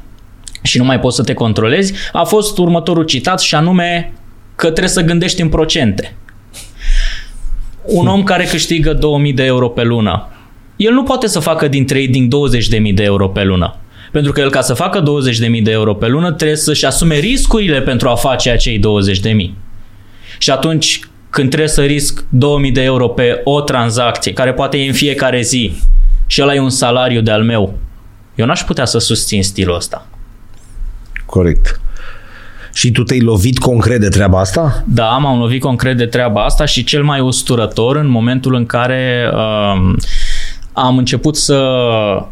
și 0.62 0.78
nu 0.78 0.84
mai 0.84 1.00
poți 1.00 1.16
să 1.16 1.22
te 1.22 1.34
controlezi, 1.34 1.92
a 2.12 2.24
fost 2.24 2.58
următorul 2.58 3.04
citat 3.04 3.40
și 3.40 3.54
anume 3.54 4.12
că 4.56 4.66
trebuie 4.66 4.88
să 4.88 5.00
gândești 5.00 5.42
în 5.42 5.48
procente. 5.48 6.16
Un 7.82 8.06
om 8.06 8.22
care 8.22 8.44
câștigă 8.44 8.92
2000 8.92 9.32
de 9.32 9.44
euro 9.44 9.68
pe 9.68 9.82
lună, 9.82 10.28
el 10.76 10.92
nu 10.92 11.02
poate 11.02 11.26
să 11.26 11.38
facă 11.38 11.68
din 11.68 11.86
trading 11.86 12.34
20.000 12.34 12.94
de 12.94 13.02
euro 13.02 13.28
pe 13.28 13.44
lună. 13.44 13.76
Pentru 14.12 14.32
că 14.32 14.40
el 14.40 14.50
ca 14.50 14.60
să 14.60 14.74
facă 14.74 15.02
20.000 15.02 15.62
de 15.62 15.70
euro 15.70 15.94
pe 15.94 16.06
lună 16.06 16.32
trebuie 16.32 16.56
să-și 16.56 16.86
asume 16.86 17.18
riscurile 17.18 17.80
pentru 17.80 18.08
a 18.08 18.14
face 18.14 18.50
acei 18.50 18.78
20.000. 18.78 19.50
Și 20.38 20.50
atunci 20.50 21.00
când 21.30 21.48
trebuie 21.48 21.68
să 21.68 21.82
risc 21.82 22.24
2000 22.28 22.70
de 22.70 22.82
euro 22.82 23.08
pe 23.08 23.40
o 23.44 23.60
tranzacție, 23.60 24.32
care 24.32 24.52
poate 24.52 24.78
e 24.78 24.86
în 24.86 24.92
fiecare 24.92 25.40
zi, 25.40 25.72
și 26.26 26.42
ăla 26.42 26.54
e 26.54 26.60
un 26.60 26.70
salariu 26.70 27.20
de-al 27.20 27.42
meu, 27.42 27.78
eu 28.34 28.46
n-aș 28.46 28.62
putea 28.62 28.84
să 28.84 28.98
susțin 28.98 29.42
stilul 29.42 29.74
ăsta. 29.74 30.06
Corect. 31.26 31.80
Și 32.74 32.90
tu 32.90 33.02
te-ai 33.02 33.20
lovit 33.20 33.58
concret 33.58 34.00
de 34.00 34.08
treaba 34.08 34.40
asta? 34.40 34.84
Da, 34.86 35.08
m-am 35.08 35.38
lovit 35.38 35.60
concret 35.60 35.96
de 35.96 36.06
treaba 36.06 36.44
asta 36.44 36.64
și 36.64 36.84
cel 36.84 37.04
mai 37.04 37.20
usturător 37.20 37.96
în 37.96 38.08
momentul 38.08 38.54
în 38.54 38.66
care 38.66 39.30
uh, 39.32 39.94
am 40.72 40.98
început 40.98 41.36
să 41.36 41.78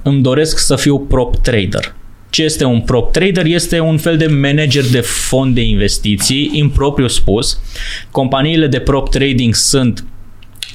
îmi 0.02 0.22
doresc 0.22 0.58
să 0.58 0.76
fiu 0.76 0.98
prop 0.98 1.36
trader. 1.36 1.94
Ce 2.30 2.42
este 2.42 2.64
un 2.64 2.80
prop 2.80 3.12
trader? 3.12 3.44
Este 3.44 3.80
un 3.80 3.98
fel 3.98 4.16
de 4.16 4.26
manager 4.26 4.84
de 4.90 5.00
fond 5.00 5.54
de 5.54 5.62
investiții, 5.62 6.50
impropriu 6.52 7.08
spus. 7.08 7.60
Companiile 8.10 8.66
de 8.66 8.78
prop 8.78 9.10
trading 9.10 9.54
sunt 9.54 10.04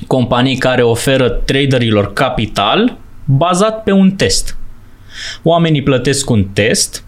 companii 0.08 0.58
care 0.58 0.82
oferă 0.82 1.30
traderilor 1.30 2.14
capital 2.14 2.98
bazat 3.26 3.84
pe 3.84 3.92
un 3.92 4.12
test. 4.12 4.58
Oamenii 5.44 5.84
plătesc 5.84 6.30
un 6.30 6.44
test 6.44 7.04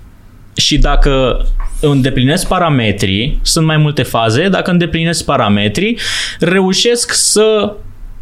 și 0.56 0.78
dacă 0.78 1.42
îndeplinesc 1.82 2.48
parametrii, 2.48 3.40
sunt 3.42 3.66
mai 3.66 3.78
multe 3.78 4.04
faze, 4.04 4.48
dacă 4.48 4.72
îndeplinesc 4.72 5.26
parametrii, 5.26 5.98
reușesc 6.40 7.14
să 7.14 7.74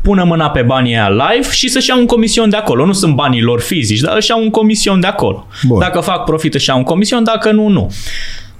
pună 0.02 0.24
mâna 0.24 0.50
pe 0.50 0.62
banii 0.62 0.94
aia 0.94 1.10
live 1.10 1.52
și 1.52 1.68
să-și 1.68 1.90
iau 1.90 2.00
un 2.00 2.06
comision 2.06 2.50
de 2.50 2.56
acolo. 2.56 2.86
Nu 2.86 2.94
sunt 2.94 3.16
banii 3.16 3.42
lor 3.42 3.60
fizici, 3.60 4.00
dar 4.00 4.16
își 4.16 4.30
iau 4.30 4.42
un 4.42 4.50
comision 4.50 5.00
de 5.00 5.08
acolo. 5.08 5.48
Bun. 5.68 5.80
Dacă 5.80 6.00
fac 6.00 6.24
profit 6.24 6.54
își 6.54 6.70
iau 6.70 6.78
un 6.78 6.84
comision, 6.84 7.24
dacă 7.24 7.52
nu, 7.52 7.68
nu. 7.68 7.92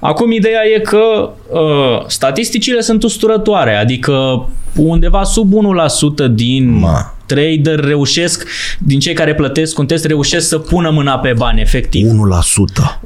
Acum 0.00 0.32
ideea 0.32 0.60
e 0.74 0.78
că 0.78 1.30
uh, 1.50 2.04
statisticile 2.06 2.80
sunt 2.80 3.02
usturătoare, 3.02 3.74
adică 3.74 4.46
undeva 4.76 5.22
sub 5.22 5.52
1% 5.52 6.30
din 6.30 6.78
Ma. 6.78 7.14
trader 7.26 7.80
reușesc, 7.80 8.48
din 8.78 8.98
cei 8.98 9.14
care 9.14 9.34
plătesc 9.34 9.78
un 9.78 9.86
test, 9.86 10.04
reușesc 10.04 10.48
să 10.48 10.58
pună 10.58 10.90
mâna 10.90 11.18
pe 11.18 11.32
bani, 11.36 11.60
efectiv. 11.60 12.06
1%. 12.06 13.00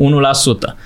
1%. 0.69 0.77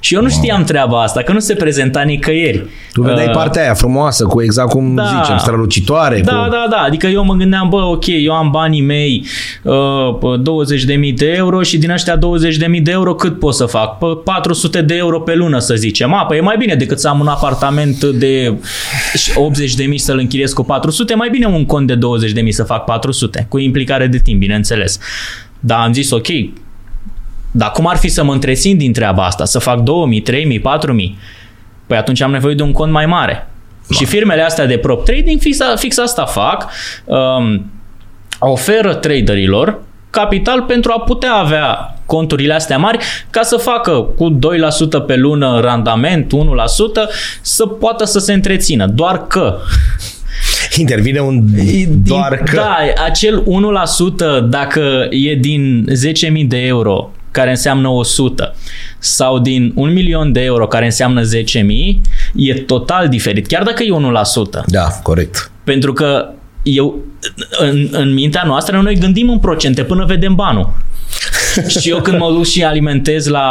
Și 0.00 0.14
eu 0.14 0.22
nu 0.22 0.28
știam 0.28 0.64
treaba 0.64 1.02
asta, 1.02 1.22
că 1.22 1.32
nu 1.32 1.38
se 1.38 1.54
prezenta 1.54 2.00
nicăieri. 2.00 2.64
Tu 2.92 3.02
vedeai 3.02 3.26
uh, 3.26 3.32
partea 3.32 3.62
aia 3.62 3.74
frumoasă, 3.74 4.24
cu 4.24 4.42
exact 4.42 4.70
cum 4.70 4.94
da, 4.94 5.20
zicem, 5.22 5.38
strălucitoare. 5.38 6.20
Da, 6.20 6.32
cu... 6.32 6.50
da, 6.50 6.66
da. 6.70 6.76
Adică 6.76 7.06
eu 7.06 7.24
mă 7.24 7.34
gândeam, 7.34 7.68
bă, 7.68 7.76
ok, 7.76 8.06
eu 8.06 8.32
am 8.32 8.50
banii 8.50 8.80
mei 8.80 9.26
uh, 9.62 9.74
20.000 11.08 11.14
de 11.14 11.32
euro 11.36 11.62
și 11.62 11.78
din 11.78 11.90
ăștia 11.90 12.18
20.000 12.18 12.82
de 12.82 12.90
euro 12.90 13.14
cât 13.14 13.38
pot 13.38 13.54
să 13.54 13.64
fac? 13.64 13.98
Pă, 13.98 14.06
400 14.06 14.82
de 14.82 14.96
euro 14.96 15.20
pe 15.20 15.34
lună, 15.34 15.58
să 15.58 15.74
zicem. 15.74 16.14
A, 16.14 16.24
păi 16.24 16.38
e 16.38 16.40
mai 16.40 16.56
bine 16.58 16.74
decât 16.74 16.98
să 16.98 17.08
am 17.08 17.20
un 17.20 17.26
apartament 17.26 18.04
de 18.04 18.54
80.000 18.54 19.94
să-l 19.96 20.18
închiriez 20.18 20.52
cu 20.52 20.62
400, 20.62 21.14
mai 21.14 21.30
bine 21.30 21.46
un 21.46 21.66
cont 21.66 21.86
de 21.86 21.98
20.000 22.42 22.48
să 22.48 22.62
fac 22.62 22.84
400, 22.84 23.46
cu 23.48 23.58
implicare 23.58 24.06
de 24.06 24.18
timp, 24.18 24.38
bineînțeles. 24.38 24.98
Dar 25.60 25.78
am 25.78 25.92
zis, 25.92 26.10
ok, 26.10 26.26
dar 27.50 27.70
cum 27.70 27.86
ar 27.86 27.96
fi 27.96 28.08
să 28.08 28.24
mă 28.24 28.32
întrețin 28.32 28.76
din 28.76 28.92
treaba 28.92 29.24
asta? 29.24 29.44
Să 29.44 29.58
fac 29.58 29.78
2000, 29.80 30.20
3000, 30.20 30.60
4000? 30.60 31.18
Păi 31.86 31.96
atunci 31.96 32.20
am 32.20 32.30
nevoie 32.30 32.54
de 32.54 32.62
un 32.62 32.72
cont 32.72 32.92
mai 32.92 33.06
mare. 33.06 33.48
Ma. 33.88 33.96
Și 33.96 34.04
firmele 34.04 34.42
astea 34.42 34.66
de 34.66 34.78
prop 34.78 35.04
trading 35.04 35.40
fix, 35.40 35.58
fix 35.74 35.98
asta 35.98 36.24
fac. 36.24 36.70
Um, 37.04 37.70
oferă 38.38 38.94
traderilor 38.94 39.78
capital 40.10 40.62
pentru 40.62 40.92
a 40.96 41.00
putea 41.00 41.34
avea 41.34 41.98
conturile 42.06 42.54
astea 42.54 42.78
mari 42.78 42.98
ca 43.30 43.42
să 43.42 43.56
facă 43.56 43.92
cu 44.16 44.38
2% 45.02 45.06
pe 45.06 45.16
lună 45.16 45.60
randament, 45.60 46.32
1%, 46.32 46.36
să 47.40 47.66
poată 47.66 48.04
să 48.04 48.18
se 48.18 48.32
întrețină. 48.32 48.86
Doar 48.86 49.26
că 49.26 49.58
Intervine 50.76 51.20
un 51.20 51.44
doar 52.04 52.36
că... 52.36 52.56
Da, 52.56 52.76
acel 53.04 53.42
1% 53.42 54.48
dacă 54.48 55.06
e 55.10 55.34
din 55.34 55.86
10.000 56.40 56.46
de 56.46 56.56
euro 56.56 57.10
care 57.38 57.50
înseamnă 57.50 57.88
100 57.88 58.54
sau 58.98 59.38
din 59.38 59.72
1 59.74 59.92
milion 59.92 60.32
de 60.32 60.40
euro 60.40 60.66
care 60.66 60.84
înseamnă 60.84 61.22
10.000 61.22 61.28
e 62.34 62.54
total 62.54 63.08
diferit, 63.08 63.46
chiar 63.46 63.62
dacă 63.62 63.82
e 63.82 63.88
1%. 64.62 64.64
Da, 64.66 64.88
corect. 65.02 65.50
Pentru 65.64 65.92
că 65.92 66.28
eu, 66.62 66.94
în, 67.58 67.88
în 67.90 68.12
mintea 68.14 68.42
noastră, 68.46 68.80
noi 68.80 68.98
gândim 68.98 69.30
în 69.30 69.38
procente 69.38 69.82
până 69.82 70.04
vedem 70.04 70.34
banul. 70.34 70.72
și 71.80 71.88
eu 71.88 72.00
când 72.00 72.18
mă 72.18 72.30
duc 72.32 72.44
și 72.44 72.64
alimentez 72.64 73.26
la, 73.26 73.48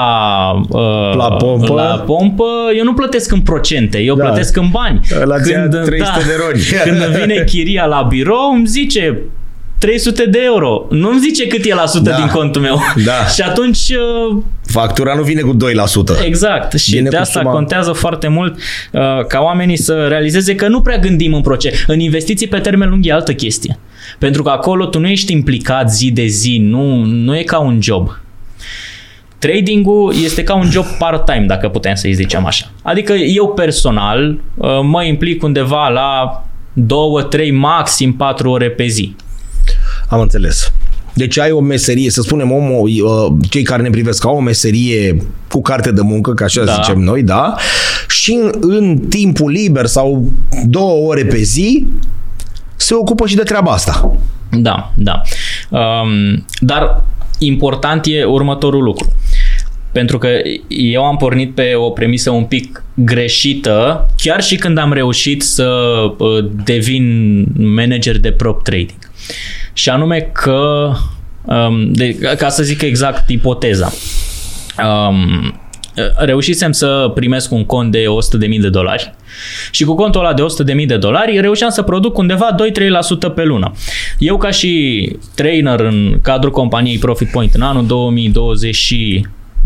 uh, 0.69 1.15
La 1.15 1.31
pompă. 1.31 1.73
la 1.73 2.03
pompă, 2.05 2.45
eu 2.77 2.83
nu 2.83 2.93
plătesc 2.93 3.31
în 3.31 3.41
procente, 3.41 3.97
eu 3.99 4.15
Da. 4.15 4.25
plătesc 4.25 4.57
în 4.57 4.67
bani. 4.71 4.99
La 5.23 5.41
ți 5.41 5.51
ia 5.51 5.67
300 5.67 5.89
de 6.25 6.35
roni. 6.45 6.61
Când 6.83 7.01
îmi 7.07 7.15
vine 7.19 7.43
chiria 7.43 7.85
la 7.85 8.05
birou, 8.09 8.51
îmi 8.55 8.67
zice 8.67 9.17
300 9.79 10.25
de 10.25 10.39
euro. 10.43 10.85
Nu 10.89 11.09
îmi 11.09 11.19
zice 11.19 11.47
cât 11.47 11.65
e 11.65 11.73
la 11.73 11.85
sută 11.85 12.09
Da. 12.09 12.15
din 12.15 12.27
contul 12.27 12.61
meu. 12.61 12.79
Da. 13.05 13.25
și 13.35 13.41
atunci 13.41 13.77
uh, 13.89 14.37
Factura 14.65 15.13
nu 15.13 15.21
vine 15.23 15.41
cu 15.41 15.57
2%. 16.21 16.25
Exact. 16.25 16.79
Și 16.79 16.89
Vine 16.91 17.09
de 17.09 17.15
cu 17.15 17.21
asta 17.21 17.39
suma- 17.39 17.51
contează 17.51 17.91
foarte 17.91 18.27
mult 18.27 18.55
uh, 18.91 19.25
ca 19.27 19.39
oamenii 19.41 19.77
să 19.77 20.05
realizeze 20.07 20.55
că 20.55 20.67
nu 20.67 20.81
prea 20.81 20.97
gândim 20.97 21.33
în 21.33 21.41
procent. 21.41 21.83
În 21.87 21.99
investiții 21.99 22.47
pe 22.47 22.59
termen 22.59 22.89
lung 22.89 23.05
e 23.05 23.11
altă 23.11 23.33
chestie. 23.33 23.79
Pentru 24.19 24.43
că 24.43 24.49
acolo 24.49 24.85
tu 24.85 24.99
nu 24.99 25.07
ești 25.07 25.31
implicat 25.31 25.91
zi 25.91 26.11
de 26.11 26.25
zi, 26.25 26.57
nu, 26.61 27.03
nu 27.03 27.37
e 27.37 27.43
ca 27.43 27.59
un 27.59 27.81
job. 27.81 28.19
Tradingul 29.39 30.13
este 30.23 30.43
ca 30.43 30.55
un 30.55 30.69
job 30.71 30.85
part-time, 30.85 31.45
dacă 31.47 31.67
putem 31.69 31.95
să-i 31.95 32.13
zicem 32.13 32.45
așa. 32.45 32.65
Adică 32.81 33.13
eu 33.13 33.47
personal 33.47 34.37
uh, 34.55 34.67
mă 34.83 35.03
implic 35.03 35.43
undeva 35.43 35.87
la 35.87 36.41
2, 36.73 36.97
3, 37.29 37.51
maxim 37.51 38.13
4 38.13 38.49
ore 38.49 38.69
pe 38.69 38.85
zi. 38.87 39.15
Am 40.07 40.19
înțeles. 40.19 40.71
Deci 41.13 41.39
ai 41.39 41.51
o 41.51 41.59
meserie, 41.59 42.09
să 42.09 42.21
spunem, 42.21 42.51
omul, 42.51 42.89
uh, 42.89 43.33
cei 43.49 43.63
care 43.63 43.81
ne 43.81 43.89
privesc 43.89 44.25
au 44.25 44.35
o 44.35 44.39
meserie 44.39 45.17
cu 45.49 45.61
carte 45.61 45.91
de 45.91 46.01
muncă, 46.01 46.33
ca 46.33 46.45
așa 46.45 46.63
Da. 46.63 46.73
zicem 46.73 46.99
noi, 46.99 47.23
da? 47.23 47.55
Și 48.07 48.31
în, 48.31 48.51
în 48.61 48.97
timpul 48.97 49.51
liber 49.51 49.85
sau 49.85 50.31
două 50.65 51.07
ore 51.07 51.25
pe 51.25 51.41
zi 51.41 51.85
se 52.75 52.93
ocupă 52.93 53.27
și 53.27 53.35
de 53.35 53.43
treaba 53.43 53.71
asta. 53.71 54.17
Da, 54.51 54.93
da. 54.95 55.21
Um, 55.69 56.45
dar 56.59 57.03
important 57.39 58.05
e 58.05 58.23
următorul 58.23 58.83
lucru. 58.83 59.11
Pentru 59.91 60.17
că 60.17 60.27
eu 60.67 61.03
am 61.05 61.17
pornit 61.17 61.55
pe 61.55 61.73
o 61.75 61.89
premisă 61.89 62.29
un 62.29 62.43
pic 62.43 62.83
greșită, 62.93 64.07
chiar 64.15 64.43
și 64.43 64.55
când 64.55 64.77
am 64.77 64.93
reușit 64.93 65.43
să 65.43 65.73
uh, 66.17 66.45
devin 66.63 67.45
manager 67.57 68.19
de 68.19 68.31
prop 68.31 68.63
trading. 68.63 69.09
Și 69.77 69.89
anume 69.89 70.29
că, 70.33 70.91
um, 71.45 71.91
de, 71.91 72.17
ca 72.37 72.49
să 72.49 72.63
zic 72.63 72.81
exact 72.81 73.29
ipoteza, 73.29 73.91
um, 75.09 75.59
reușisem 76.15 76.71
să 76.71 77.11
primesc 77.15 77.51
un 77.51 77.65
cont 77.65 77.91
de 77.91 78.03
100.000 78.47 78.59
de 78.59 78.69
dolari 78.69 79.13
și 79.71 79.83
cu 79.83 79.95
contul 79.95 80.21
ăla 80.21 80.33
de 80.33 80.43
100.000 80.81 80.85
de 80.85 80.97
dolari 80.97 81.39
reușeam 81.39 81.69
să 81.69 81.81
produc 81.81 82.17
undeva 82.17 82.55
2-3% 83.29 83.33
pe 83.35 83.43
lună. 83.43 83.71
Eu 84.17 84.37
ca 84.37 84.51
și 84.51 85.11
trainer 85.35 85.79
în 85.79 86.19
cadrul 86.21 86.51
companiei 86.51 86.97
Profit 86.97 87.31
Point 87.31 87.53
în 87.53 87.61
anul 87.61 87.85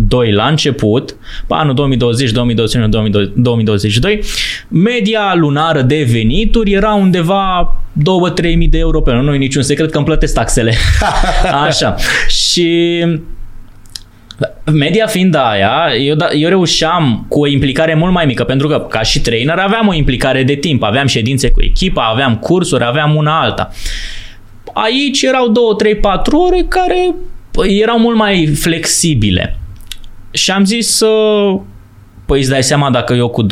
2022 0.08 0.32
la 0.32 0.48
început, 0.48 1.16
pe 1.48 1.54
anul 1.54 1.74
2020, 1.74 2.32
2021, 2.32 2.88
2022, 3.36 4.22
media 4.68 5.34
lunară 5.36 5.82
de 5.82 6.08
venituri 6.12 6.72
era 6.72 6.94
undeva 6.94 7.76
2-3 8.52 8.56
mii 8.56 8.68
de 8.68 8.78
euro 8.78 9.02
pe 9.02 9.12
lună. 9.12 9.22
Nu 9.22 9.34
e 9.34 9.38
niciun 9.38 9.62
secret 9.62 9.92
că 9.92 9.98
îmi 9.98 10.06
plătesc 10.06 10.34
taxele. 10.34 10.74
Așa. 11.68 11.96
Și 12.28 13.06
Media 14.72 15.06
fiind 15.06 15.36
aia, 15.36 15.96
eu, 16.00 16.16
da, 16.16 16.32
eu 16.32 16.50
reușeam 16.50 17.26
cu 17.30 17.40
o 17.40 17.48
implicare 17.48 17.94
mult 17.94 18.14
mai 18.14 18.26
mică, 18.26 18.44
pentru 18.44 18.68
că 18.68 18.86
ca 18.90 19.02
și 19.02 19.22
trainer 19.22 19.58
aveam 19.58 19.88
o 19.88 19.94
implicare 19.94 20.44
de 20.44 20.56
timp, 20.56 20.84
aveam 20.84 21.08
ședințe 21.08 21.52
cu 21.52 21.62
echipa, 21.62 22.10
aveam 22.12 22.38
cursuri, 22.38 22.84
aveam 22.84 23.16
una 23.16 23.42
alta. 23.42 23.72
Aici 24.74 25.22
erau 25.22 25.48
2, 25.48 25.64
3, 25.78 25.96
4 25.96 26.38
ore 26.38 26.66
care 26.68 27.16
păi, 27.52 27.80
erau 27.82 28.00
mult 28.00 28.18
mai 28.18 28.46
flexibile. 28.46 29.61
Și 30.32 30.52
am 30.52 30.66
zis 30.66 30.96
să... 30.96 31.08
Păi 32.26 32.40
îți 32.40 32.50
dai 32.50 32.64
seama 32.64 32.90
dacă 32.90 33.14
eu 33.14 33.30
cu 33.30 33.46
2-3 33.46 33.48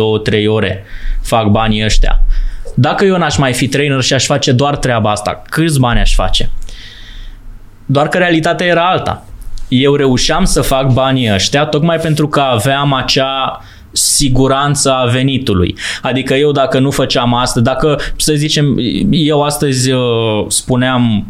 ore 0.47 0.85
fac 1.21 1.47
banii 1.47 1.83
ăștia. 1.83 2.21
Dacă 2.75 3.05
eu 3.05 3.17
n-aș 3.17 3.37
mai 3.37 3.53
fi 3.53 3.67
trainer 3.67 4.01
și 4.01 4.13
aș 4.13 4.25
face 4.25 4.51
doar 4.51 4.77
treaba 4.77 5.11
asta, 5.11 5.41
câți 5.49 5.79
bani 5.79 5.99
aș 5.99 6.15
face? 6.15 6.49
Doar 7.85 8.07
că 8.07 8.17
realitatea 8.17 8.67
era 8.67 8.89
alta. 8.89 9.25
Eu 9.67 9.95
reușeam 9.95 10.45
să 10.45 10.61
fac 10.61 10.93
banii 10.93 11.33
ăștia 11.33 11.65
tocmai 11.65 11.97
pentru 11.97 12.27
că 12.27 12.39
aveam 12.39 12.93
acea 12.93 13.61
siguranță 13.91 14.93
a 14.93 15.05
venitului. 15.05 15.75
Adică 16.01 16.33
eu 16.33 16.51
dacă 16.51 16.79
nu 16.79 16.91
făceam 16.91 17.33
asta, 17.33 17.59
dacă, 17.59 17.99
să 18.17 18.33
zicem, 18.33 18.77
eu 19.11 19.43
astăzi 19.43 19.91
uh, 19.91 20.45
spuneam 20.47 21.25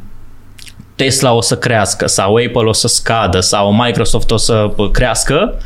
Tesla 0.99 1.33
o 1.33 1.41
să 1.41 1.57
crească 1.57 2.07
sau 2.07 2.35
Apple 2.35 2.67
o 2.67 2.73
să 2.73 2.87
scadă 2.87 3.39
sau 3.39 3.73
Microsoft 3.73 4.31
o 4.31 4.37
să 4.37 4.71
uh, 4.75 4.89
crească 4.91 5.57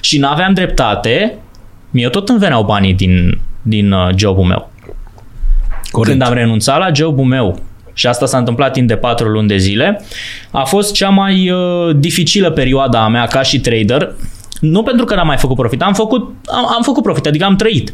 și 0.00 0.18
n-aveam 0.18 0.54
dreptate, 0.54 1.38
mie 1.90 2.08
tot 2.08 2.28
îmi 2.28 2.38
veneau 2.38 2.62
banii 2.62 2.94
din, 2.94 3.40
din 3.62 3.92
uh, 3.92 4.08
jobul 4.16 4.44
meu. 4.44 4.70
Corect. 5.90 6.18
Când 6.18 6.30
am 6.30 6.34
renunțat 6.34 6.78
la 6.78 6.92
jobul 6.92 7.24
meu 7.24 7.58
și 7.92 8.06
asta 8.06 8.26
s-a 8.26 8.38
întâmplat 8.38 8.72
timp 8.72 8.88
de 8.88 8.96
patru 8.96 9.28
luni 9.28 9.48
de 9.48 9.56
zile, 9.56 10.04
a 10.50 10.64
fost 10.64 10.92
cea 10.92 11.08
mai 11.08 11.50
uh, 11.50 11.96
dificilă 11.96 12.50
perioadă 12.50 12.96
a 12.96 13.08
mea 13.08 13.26
ca 13.26 13.42
și 13.42 13.60
trader, 13.60 14.12
nu 14.60 14.82
pentru 14.82 15.04
că 15.04 15.14
n-am 15.14 15.26
mai 15.26 15.36
făcut 15.36 15.56
profit, 15.56 15.82
am 15.82 15.94
făcut, 15.94 16.34
am, 16.46 16.66
am 16.76 16.82
făcut 16.82 17.02
profit, 17.02 17.26
adică 17.26 17.44
am 17.44 17.56
trăit. 17.56 17.92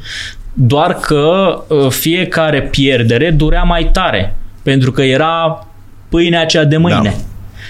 Doar 0.53 0.95
că 0.95 1.55
uh, 1.69 1.89
fiecare 1.89 2.63
pierdere 2.63 3.31
durea 3.31 3.63
mai 3.63 3.91
tare, 3.93 4.37
pentru 4.63 4.93
că 4.93 5.03
era 5.03 5.65
pâinea 6.11 6.41
aceea 6.41 6.65
de 6.65 6.77
mâine. 6.77 7.01
Da. 7.03 7.11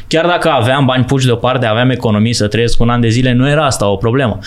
Chiar 0.07 0.27
dacă 0.27 0.49
aveam 0.51 0.85
bani 0.85 1.05
puși 1.05 1.27
deoparte, 1.27 1.67
aveam 1.67 1.91
economii 1.91 2.33
să 2.33 2.47
trăiesc 2.47 2.81
un 2.81 2.89
an 2.91 3.01
de 3.01 3.09
zile, 3.09 3.33
nu 3.33 3.49
era 3.49 3.65
asta 3.67 3.87
o 3.89 3.97
problemă. 3.97 4.39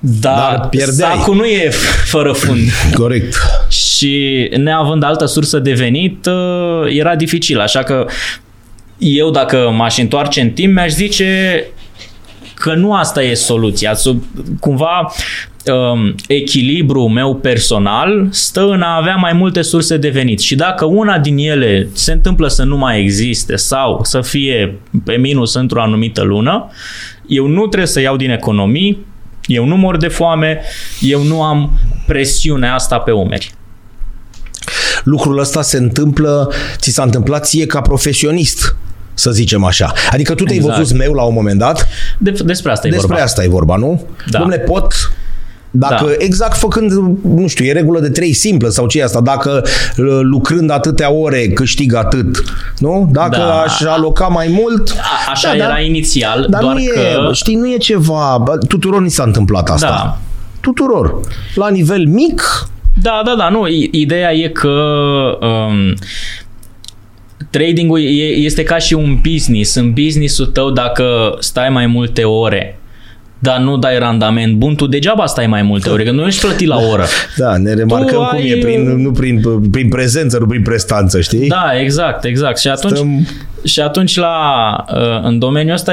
Dar, 0.00 0.56
Dar 0.56 0.68
pierdeai. 0.68 1.12
sacul 1.16 1.34
nu 1.36 1.44
e 1.44 1.70
fără 2.04 2.32
fund. 2.32 2.60
Corect. 3.00 3.36
Și 3.68 4.48
neavând 4.56 5.02
altă 5.02 5.26
sursă 5.26 5.58
de 5.58 5.72
venit, 5.72 6.26
uh, 6.26 6.96
era 6.96 7.16
dificil. 7.16 7.60
Așa 7.60 7.82
că 7.82 8.06
eu, 8.98 9.30
dacă 9.30 9.72
m-aș 9.76 9.98
întoarce 9.98 10.40
în 10.40 10.50
timp, 10.50 10.74
mi-aș 10.74 10.90
zice 10.90 11.64
că 12.54 12.74
nu 12.74 12.94
asta 12.94 13.22
e 13.22 13.34
soluția. 13.34 13.94
Sub, 13.94 14.22
cumva 14.60 15.12
um, 15.66 16.14
echilibrul 16.28 17.08
meu 17.08 17.34
personal 17.36 18.28
stă 18.30 18.60
în 18.66 18.82
a 18.82 18.96
avea 18.96 19.14
mai 19.16 19.32
multe 19.32 19.62
surse 19.62 19.96
de 19.96 20.08
venit 20.08 20.40
și 20.40 20.54
dacă 20.54 20.84
una 20.84 21.18
din 21.18 21.38
ele 21.38 21.88
se 21.92 22.12
întâmplă 22.12 22.48
să 22.48 22.62
nu 22.62 22.76
mai 22.76 23.00
existe 23.00 23.56
sau 23.56 24.00
să 24.02 24.20
fie 24.20 24.78
pe 25.04 25.12
minus 25.12 25.54
într-o 25.54 25.82
anumită 25.82 26.22
lună, 26.22 26.70
eu 27.26 27.46
nu 27.46 27.66
trebuie 27.66 27.86
să 27.88 28.00
iau 28.00 28.16
din 28.16 28.30
economii, 28.30 29.06
eu 29.46 29.64
nu 29.64 29.76
mor 29.76 29.96
de 29.96 30.08
foame, 30.08 30.60
eu 31.00 31.22
nu 31.22 31.42
am 31.42 31.70
presiunea 32.06 32.74
asta 32.74 32.98
pe 32.98 33.10
umeri. 33.10 33.52
Lucrul 35.04 35.38
ăsta 35.38 35.62
se 35.62 35.76
întâmplă, 35.76 36.52
ți 36.76 36.90
s-a 36.90 37.02
întâmplat 37.02 37.46
ție 37.46 37.66
ca 37.66 37.80
profesionist, 37.80 38.76
să 39.14 39.30
zicem 39.30 39.64
așa. 39.64 39.92
Adică 40.10 40.34
tu 40.34 40.44
te-ai 40.44 40.56
Exact. 40.56 40.78
văzut 40.78 40.96
meu 40.96 41.12
la 41.12 41.22
un 41.22 41.34
moment 41.34 41.58
dat, 41.58 41.88
De, 42.18 42.30
despre 42.44 42.72
asta 42.72 42.86
e 42.86 42.90
despre 42.90 43.08
vorba. 43.08 43.22
asta 43.24 43.44
e 43.44 43.48
vorba, 43.48 43.76
nu? 43.76 44.06
Da. 44.30 44.38
Dom'le, 44.44 44.64
pot 44.64 45.12
dacă 45.70 46.04
Da. 46.04 46.12
exact 46.18 46.56
făcând, 46.56 46.92
nu 47.24 47.46
știu, 47.46 47.64
e 47.64 47.72
regulă 47.72 48.00
de 48.00 48.08
trei 48.08 48.32
simplă 48.32 48.68
sau 48.68 48.86
ce 48.86 48.98
e 48.98 49.02
asta, 49.02 49.20
dacă 49.20 49.62
uh, 49.64 50.18
lucrând 50.22 50.70
atâtea 50.70 51.12
ore 51.12 51.46
câștig 51.48 51.94
atât, 51.94 52.44
nu? 52.78 53.08
Dacă 53.12 53.36
Da. 53.36 53.60
aș 53.60 53.80
aloca 53.82 54.26
mai 54.26 54.46
mult... 54.50 54.90
A, 54.90 55.30
așa 55.30 55.48
da, 55.48 55.54
era 55.56 55.68
da. 55.68 55.80
inițial, 55.80 56.46
Dar 56.50 56.60
doar 56.60 56.74
nu 56.74 56.80
e, 56.80 56.86
că... 56.86 57.30
știi, 57.32 57.54
nu 57.54 57.68
e 57.68 57.76
ceva, 57.76 58.40
bă, 58.44 58.56
tuturor 58.58 59.00
ni 59.02 59.10
s-a 59.10 59.22
întâmplat 59.22 59.70
asta. 59.70 59.86
Da. 59.88 60.18
Tuturor. 60.60 61.20
La 61.54 61.68
nivel 61.68 62.06
mic, 62.06 62.68
Da, 63.02 63.22
da, 63.24 63.34
da, 63.38 63.48
nu. 63.48 63.66
i- 63.68 63.88
Ideea 63.92 64.32
e 64.34 64.48
că 64.48 64.68
um, 65.40 65.94
tradingul 67.50 68.00
e, 68.00 68.24
este 68.24 68.62
ca 68.62 68.78
și 68.78 68.94
un 68.94 69.18
business. 69.32 69.74
În 69.74 69.92
businessul 69.92 70.46
tău, 70.46 70.70
dacă 70.70 71.36
stai 71.38 71.68
mai 71.68 71.86
multe 71.86 72.24
ore, 72.24 72.78
dar 73.38 73.58
nu 73.58 73.76
dai 73.76 73.98
randament 73.98 74.54
bun, 74.54 74.74
tu 74.74 74.86
degeaba 74.86 75.26
stai 75.26 75.46
mai 75.46 75.62
multe 75.62 75.90
ore, 75.90 76.04
că 76.04 76.10
nu 76.10 76.26
ești 76.26 76.40
plătit 76.40 76.66
la 76.68 76.76
oră. 76.90 77.04
da, 77.36 77.56
ne 77.56 77.74
remarcăm 77.74 78.16
cum 78.16 78.28
ai, 78.32 78.48
e, 78.48 78.56
prin, 78.56 79.02
nu 79.02 79.10
prin, 79.10 79.42
prin 79.70 79.88
prezență, 79.88 80.38
nu 80.38 80.46
prin 80.46 80.62
prestanță, 80.62 81.20
știi? 81.20 81.48
Da, 81.48 81.70
exact, 81.80 82.24
exact. 82.24 82.58
Și 82.58 82.68
atunci, 82.68 82.96
Stăm- 82.96 83.28
și 83.64 83.80
atunci 83.80 84.16
la, 84.16 84.36
uh, 84.94 85.22
în 85.22 85.38
domeniul 85.38 85.74
ăsta 85.74 85.92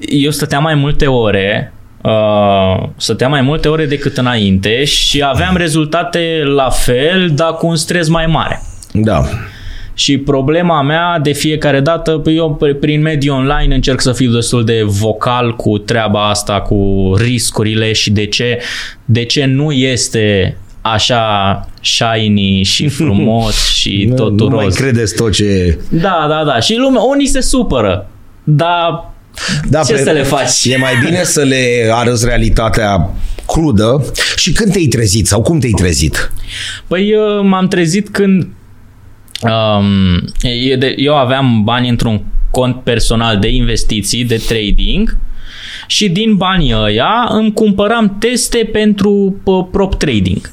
eu 0.00 0.30
stăteam 0.30 0.62
mai 0.62 0.74
multe 0.74 1.06
ore 1.06 1.72
Uh, 2.04 2.88
stăteam 2.96 3.30
mai 3.30 3.40
multe 3.40 3.68
ore 3.68 3.86
decât 3.86 4.16
înainte 4.16 4.84
și 4.84 5.22
aveam 5.22 5.56
rezultate 5.56 6.42
la 6.44 6.68
fel, 6.70 7.30
dar 7.34 7.52
cu 7.52 7.66
un 7.66 7.76
stres 7.76 8.08
mai 8.08 8.26
mare. 8.26 8.62
Da. 8.92 9.24
Și 9.94 10.18
problema 10.18 10.82
mea 10.82 11.18
de 11.22 11.32
fiecare 11.32 11.80
dată, 11.80 12.10
păi 12.10 12.36
eu 12.36 12.58
p- 12.60 12.80
prin 12.80 13.00
mediul 13.00 13.36
online 13.36 13.74
încerc 13.74 14.00
să 14.00 14.12
fiu 14.12 14.30
destul 14.32 14.64
de 14.64 14.82
vocal 14.86 15.56
cu 15.56 15.78
treaba 15.78 16.28
asta, 16.28 16.60
cu 16.60 17.12
riscurile 17.18 17.92
și 17.92 18.10
de 18.10 18.26
ce, 18.26 18.58
de 19.04 19.24
ce 19.24 19.44
nu 19.44 19.72
este 19.72 20.56
așa 20.80 21.68
shiny 21.82 22.62
și 22.62 22.88
frumos 22.98 23.68
și 23.74 24.04
Nu, 24.08 24.14
totul 24.14 24.48
nu 24.48 24.54
mai 24.54 24.64
roz. 24.64 24.74
credeți 24.74 25.14
tot 25.14 25.32
ce... 25.32 25.78
Da, 25.88 26.26
da, 26.28 26.42
da. 26.46 26.60
Și 26.60 26.74
lumea, 26.76 27.00
unii 27.02 27.26
se 27.26 27.40
supără, 27.40 28.10
dar 28.44 29.12
Da, 29.68 29.80
Ce 29.82 29.92
pe- 29.92 30.02
să 30.02 30.10
le 30.10 30.22
faci? 30.22 30.64
E 30.64 30.76
mai 30.76 30.92
bine 31.04 31.22
să 31.22 31.42
le 31.42 31.88
arăți 31.92 32.24
realitatea 32.26 33.10
crudă 33.46 34.04
și 34.36 34.52
când 34.52 34.72
te-ai 34.72 34.86
trezit 34.86 35.26
sau 35.26 35.42
cum 35.42 35.58
te-ai 35.58 35.72
trezit? 35.72 36.32
Păi 36.86 37.10
eu 37.10 37.44
m-am 37.46 37.68
trezit 37.68 38.08
când 38.08 38.46
um, 39.44 40.24
e 40.42 40.76
de- 40.76 40.94
eu 40.96 41.16
aveam 41.16 41.64
bani 41.64 41.88
într-un 41.88 42.24
cont 42.50 42.82
personal 42.82 43.38
de 43.38 43.48
investiții, 43.48 44.24
de 44.24 44.42
trading 44.48 45.18
și 45.86 46.08
din 46.08 46.36
banii 46.36 46.74
ăia 46.74 47.26
îmi 47.30 47.52
cumpăram 47.52 48.16
teste 48.18 48.68
pentru 48.72 49.36
uh, 49.44 49.66
prop 49.70 49.94
trading. 49.94 50.52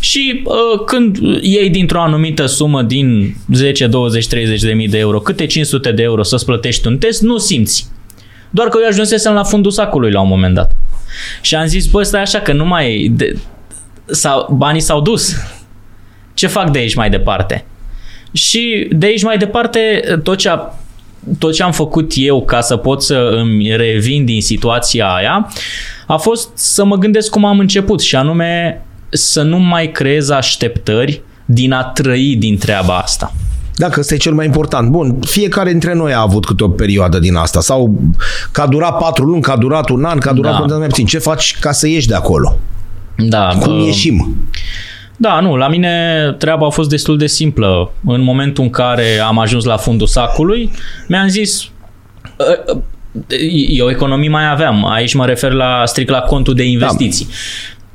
Și 0.00 0.42
uh, 0.44 0.84
când 0.86 1.16
iei 1.40 1.70
dintr-o 1.70 2.00
anumită 2.00 2.46
sumă 2.46 2.82
din 2.82 3.36
10, 3.52 3.86
20, 3.86 4.26
30 4.26 4.60
de 4.62 4.72
mii 4.72 4.88
de 4.88 4.98
euro, 4.98 5.18
câte 5.18 5.46
500 5.46 5.92
de 5.92 6.02
euro 6.02 6.22
să-ți 6.22 6.44
plătești 6.44 6.86
un 6.86 6.98
test, 6.98 7.22
nu 7.22 7.38
simți. 7.38 7.86
Doar 8.50 8.68
că 8.68 8.78
eu 8.82 8.88
ajunsesem 8.88 9.32
la 9.32 9.42
fundul 9.42 9.70
sacului 9.70 10.10
la 10.10 10.20
un 10.20 10.28
moment 10.28 10.54
dat. 10.54 10.76
Și 11.40 11.54
am 11.54 11.66
zis, 11.66 11.86
bă, 11.86 12.02
stai 12.02 12.20
așa 12.20 12.38
că 12.38 12.52
nu 12.52 12.64
mai... 12.64 13.12
De, 13.12 13.36
sau, 14.06 14.54
banii 14.56 14.80
s-au 14.80 15.00
dus. 15.00 15.36
Ce 16.34 16.46
fac 16.46 16.70
de 16.70 16.78
aici 16.78 16.94
mai 16.94 17.10
departe? 17.10 17.64
Și 18.32 18.88
de 18.92 19.06
aici 19.06 19.22
mai 19.22 19.38
departe, 19.38 20.02
tot 20.22 20.36
ce, 20.38 20.48
a, 20.48 20.58
tot 21.38 21.52
ce 21.52 21.62
am 21.62 21.72
făcut 21.72 22.12
eu 22.14 22.44
ca 22.44 22.60
să 22.60 22.76
pot 22.76 23.02
să 23.02 23.30
îmi 23.32 23.76
revin 23.76 24.24
din 24.24 24.42
situația 24.42 25.06
aia, 25.14 25.50
a 26.06 26.16
fost 26.16 26.48
să 26.54 26.84
mă 26.84 26.96
gândesc 26.96 27.30
cum 27.30 27.44
am 27.44 27.58
început 27.58 28.00
și 28.00 28.16
anume 28.16 28.82
să 29.08 29.42
nu 29.42 29.58
mai 29.58 29.90
creez 29.90 30.28
așteptări 30.28 31.22
din 31.44 31.72
a 31.72 31.82
trăi 31.84 32.36
din 32.38 32.58
treaba 32.58 32.98
asta. 32.98 33.32
Dacă 33.74 34.00
ăsta 34.00 34.14
e 34.14 34.16
cel 34.16 34.32
mai 34.32 34.46
important. 34.46 34.88
Bun, 34.90 35.18
fiecare 35.20 35.70
dintre 35.70 35.94
noi 35.94 36.12
a 36.12 36.20
avut 36.20 36.44
câte 36.46 36.64
o 36.64 36.68
perioadă 36.68 37.18
din 37.18 37.34
asta. 37.34 37.60
Sau 37.60 37.98
că 38.52 38.60
a 38.60 38.66
durat 38.66 38.98
patru 38.98 39.24
luni, 39.24 39.42
că 39.42 39.50
a 39.50 39.56
durat 39.56 39.88
un 39.88 40.04
an, 40.04 40.18
că 40.18 40.28
a 40.28 40.32
durat 40.32 40.60
Da. 40.60 40.66
da. 40.66 40.76
mai 40.76 40.86
puțin. 40.86 41.06
Ce 41.06 41.18
faci 41.18 41.56
ca 41.60 41.72
să 41.72 41.88
ieși 41.88 42.06
de 42.08 42.14
acolo? 42.14 42.58
Da, 43.16 43.48
Cum 43.60 43.78
uh, 43.78 43.84
ieșim? 43.86 44.36
Da, 45.20 45.40
nu, 45.40 45.56
la 45.56 45.68
mine 45.68 46.22
treaba 46.38 46.66
a 46.66 46.70
fost 46.70 46.88
destul 46.88 47.16
de 47.18 47.26
simplă. 47.26 47.90
În 48.06 48.22
momentul 48.22 48.64
în 48.64 48.70
care 48.70 49.18
am 49.26 49.38
ajuns 49.38 49.64
la 49.64 49.76
fundul 49.76 50.06
sacului, 50.06 50.70
mi-am 51.08 51.28
zis 51.28 51.70
"Ă, 52.40 52.64
ă, 52.68 52.82
eu 53.68 53.88
economii 53.90 54.28
mai 54.28 54.50
aveam. 54.50 54.86
Aici 54.86 55.14
mă 55.14 55.26
refer 55.26 55.52
la 55.52 55.82
strict 55.84 56.10
la 56.10 56.20
contul 56.20 56.54
de 56.54 56.64
investiții. 56.64 57.26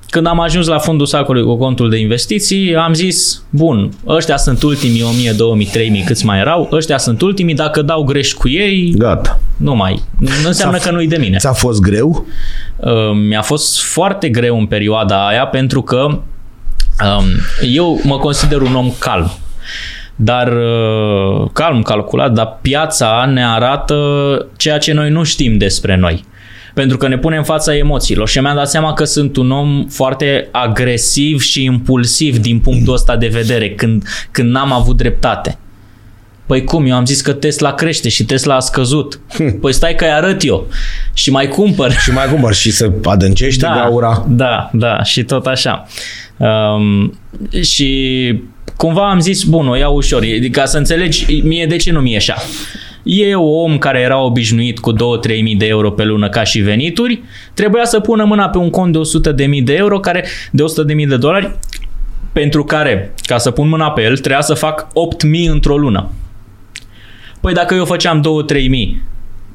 Când 0.10 0.28
am 0.28 0.40
ajuns 0.40 0.68
la 0.68 0.78
fundul 0.78 1.06
sacului 1.06 1.44
cu 1.44 1.58
contul 1.58 1.90
de 1.90 1.98
investiții, 1.98 2.76
am 2.76 2.94
zis, 2.94 3.44
bun, 3.50 3.92
ăștia 4.08 4.38
sunt 4.38 4.64
ultimii 4.64 5.02
1000, 5.02 5.32
2000, 5.32 5.66
3000 5.66 6.02
câți 6.04 6.26
mai 6.26 6.40
erau, 6.40 6.70
ăștia 6.72 6.98
sunt 6.98 7.22
ultimii, 7.22 7.56
dacă 7.56 7.82
dau 7.82 8.04
greș 8.04 8.34
cu 8.34 8.50
ei, 8.50 8.94
Gata. 8.98 9.40
nu 9.58 9.76
mai. 9.76 10.02
Nu 10.20 10.28
înseamnă 10.48 10.78
Ți-a- 10.78 10.90
că 10.90 10.96
nu-i 10.96 11.08
de 11.08 11.18
mine. 11.18 11.38
Ți-a 11.38 11.52
fost 11.54 11.80
greu? 11.82 12.26
Uh, 12.78 12.92
mi-a 13.28 13.42
fost 13.42 13.82
foarte 13.82 14.30
greu 14.30 14.60
în 14.60 14.66
perioada 14.66 15.28
aia 15.28 15.46
pentru 15.48 15.82
că 15.82 15.98
um, 15.98 16.24
eu 17.62 18.00
mă 18.04 18.18
consider 18.18 18.62
un 18.62 18.76
om 18.76 18.92
calm. 19.00 19.32
Dar 20.16 20.48
uh, 20.48 21.50
calm, 21.54 21.82
calculat, 21.82 22.32
dar 22.32 22.58
piața 22.62 23.30
ne 23.34 23.46
arată 23.46 23.98
ceea 24.58 24.78
ce 24.78 24.94
noi 24.94 25.10
nu 25.10 25.24
știm 25.24 25.58
despre 25.58 25.96
noi. 25.96 26.26
Pentru 26.74 26.98
că 26.98 27.08
ne 27.08 27.18
pune 27.18 27.38
în 27.38 27.44
fața 27.44 27.76
emoțiilor 27.76 28.28
și 28.28 28.40
mi-am 28.40 28.56
dat 28.56 28.70
seama 28.70 28.94
că 28.94 29.04
sunt 29.04 29.36
un 29.36 29.52
om 29.52 29.86
foarte 29.90 30.48
agresiv 30.52 31.42
și 31.42 31.64
impulsiv 31.64 32.38
din 32.38 32.60
punctul 32.60 32.94
ăsta 32.94 33.16
de 33.16 33.28
vedere 33.28 33.70
când, 33.70 34.04
când 34.32 34.52
n-am 34.52 34.72
avut 34.72 34.98
dreptate. 34.98 35.58
Păi 36.46 36.64
cum? 36.64 36.86
Eu 36.86 36.96
am 36.96 37.06
zis 37.06 37.22
că 37.22 37.34
Tesla 37.34 37.74
crește 37.74 38.10
și 38.10 38.26
Tesla 38.26 38.56
a 38.56 38.60
scăzut. 38.60 39.20
Păi 39.62 39.74
stai 39.74 39.96
că-i 39.96 40.12
arăt 40.12 40.44
eu 40.44 40.68
și 41.14 41.32
mai 41.32 41.48
cumpăr. 41.48 41.92
Și 41.92 42.12
mai 42.12 42.26
cumpăr 42.32 42.54
și 42.54 42.72
să 42.72 42.92
adâncește 43.04 43.66
Da, 43.66 43.74
gaura. 43.76 44.26
da, 44.30 44.70
da, 44.74 45.04
și 45.04 45.24
tot 45.24 45.46
așa. 45.46 45.88
Um, 46.38 47.20
și 47.62 48.34
cumva 48.78 49.10
am 49.10 49.20
zis, 49.20 49.44
bun, 49.44 49.68
o 49.68 49.76
iau 49.76 49.96
ușor, 49.96 50.24
E- 50.24 50.50
ca 50.50 50.66
să 50.66 50.78
înțelegi 50.78 51.42
mie 51.44 51.66
de 51.66 51.76
ce 51.76 51.92
nu 51.92 52.00
mi 52.00 52.12
ieșea. 52.12 52.36
Eu, 53.04 53.46
om 53.48 53.78
care 53.78 54.00
era 54.00 54.20
obișnuit 54.20 54.80
cu 54.80 54.94
2-3 54.94 54.96
mii 55.42 55.56
de 55.56 55.66
euro 55.66 55.92
pe 55.92 56.04
lună 56.04 56.30
ca 56.30 56.44
și 56.44 56.60
venituri, 56.60 57.22
trebuia 57.54 57.86
să 57.86 58.00
pună 58.00 58.24
mâna 58.24 58.50
pe 58.50 58.58
un 58.58 58.70
cont 58.70 58.92
de 58.92 58.98
100 58.98 59.32
de 59.32 59.46
mii 59.46 59.62
de 59.62 59.74
euro, 59.74 60.00
care, 60.00 60.26
de 60.52 60.64
100 60.64 60.84
de 60.84 60.94
mii 60.94 61.08
de 61.08 61.18
dolari, 61.18 61.56
pentru 62.32 62.64
care, 62.64 63.14
ca 63.26 63.38
să 63.38 63.52
pun 63.52 63.68
mâna 63.68 63.92
pe 63.92 64.02
el, 64.02 64.18
trebuia 64.18 64.42
să 64.42 64.54
fac 64.54 64.88
8 64.94 65.24
mii 65.24 65.48
într-o 65.48 65.78
lună. 65.78 66.12
Păi 67.42 67.54
dacă 67.54 67.76
eu 67.76 67.86
făceam 67.86 68.24
2-3 68.64 68.68
mii 68.70 69.02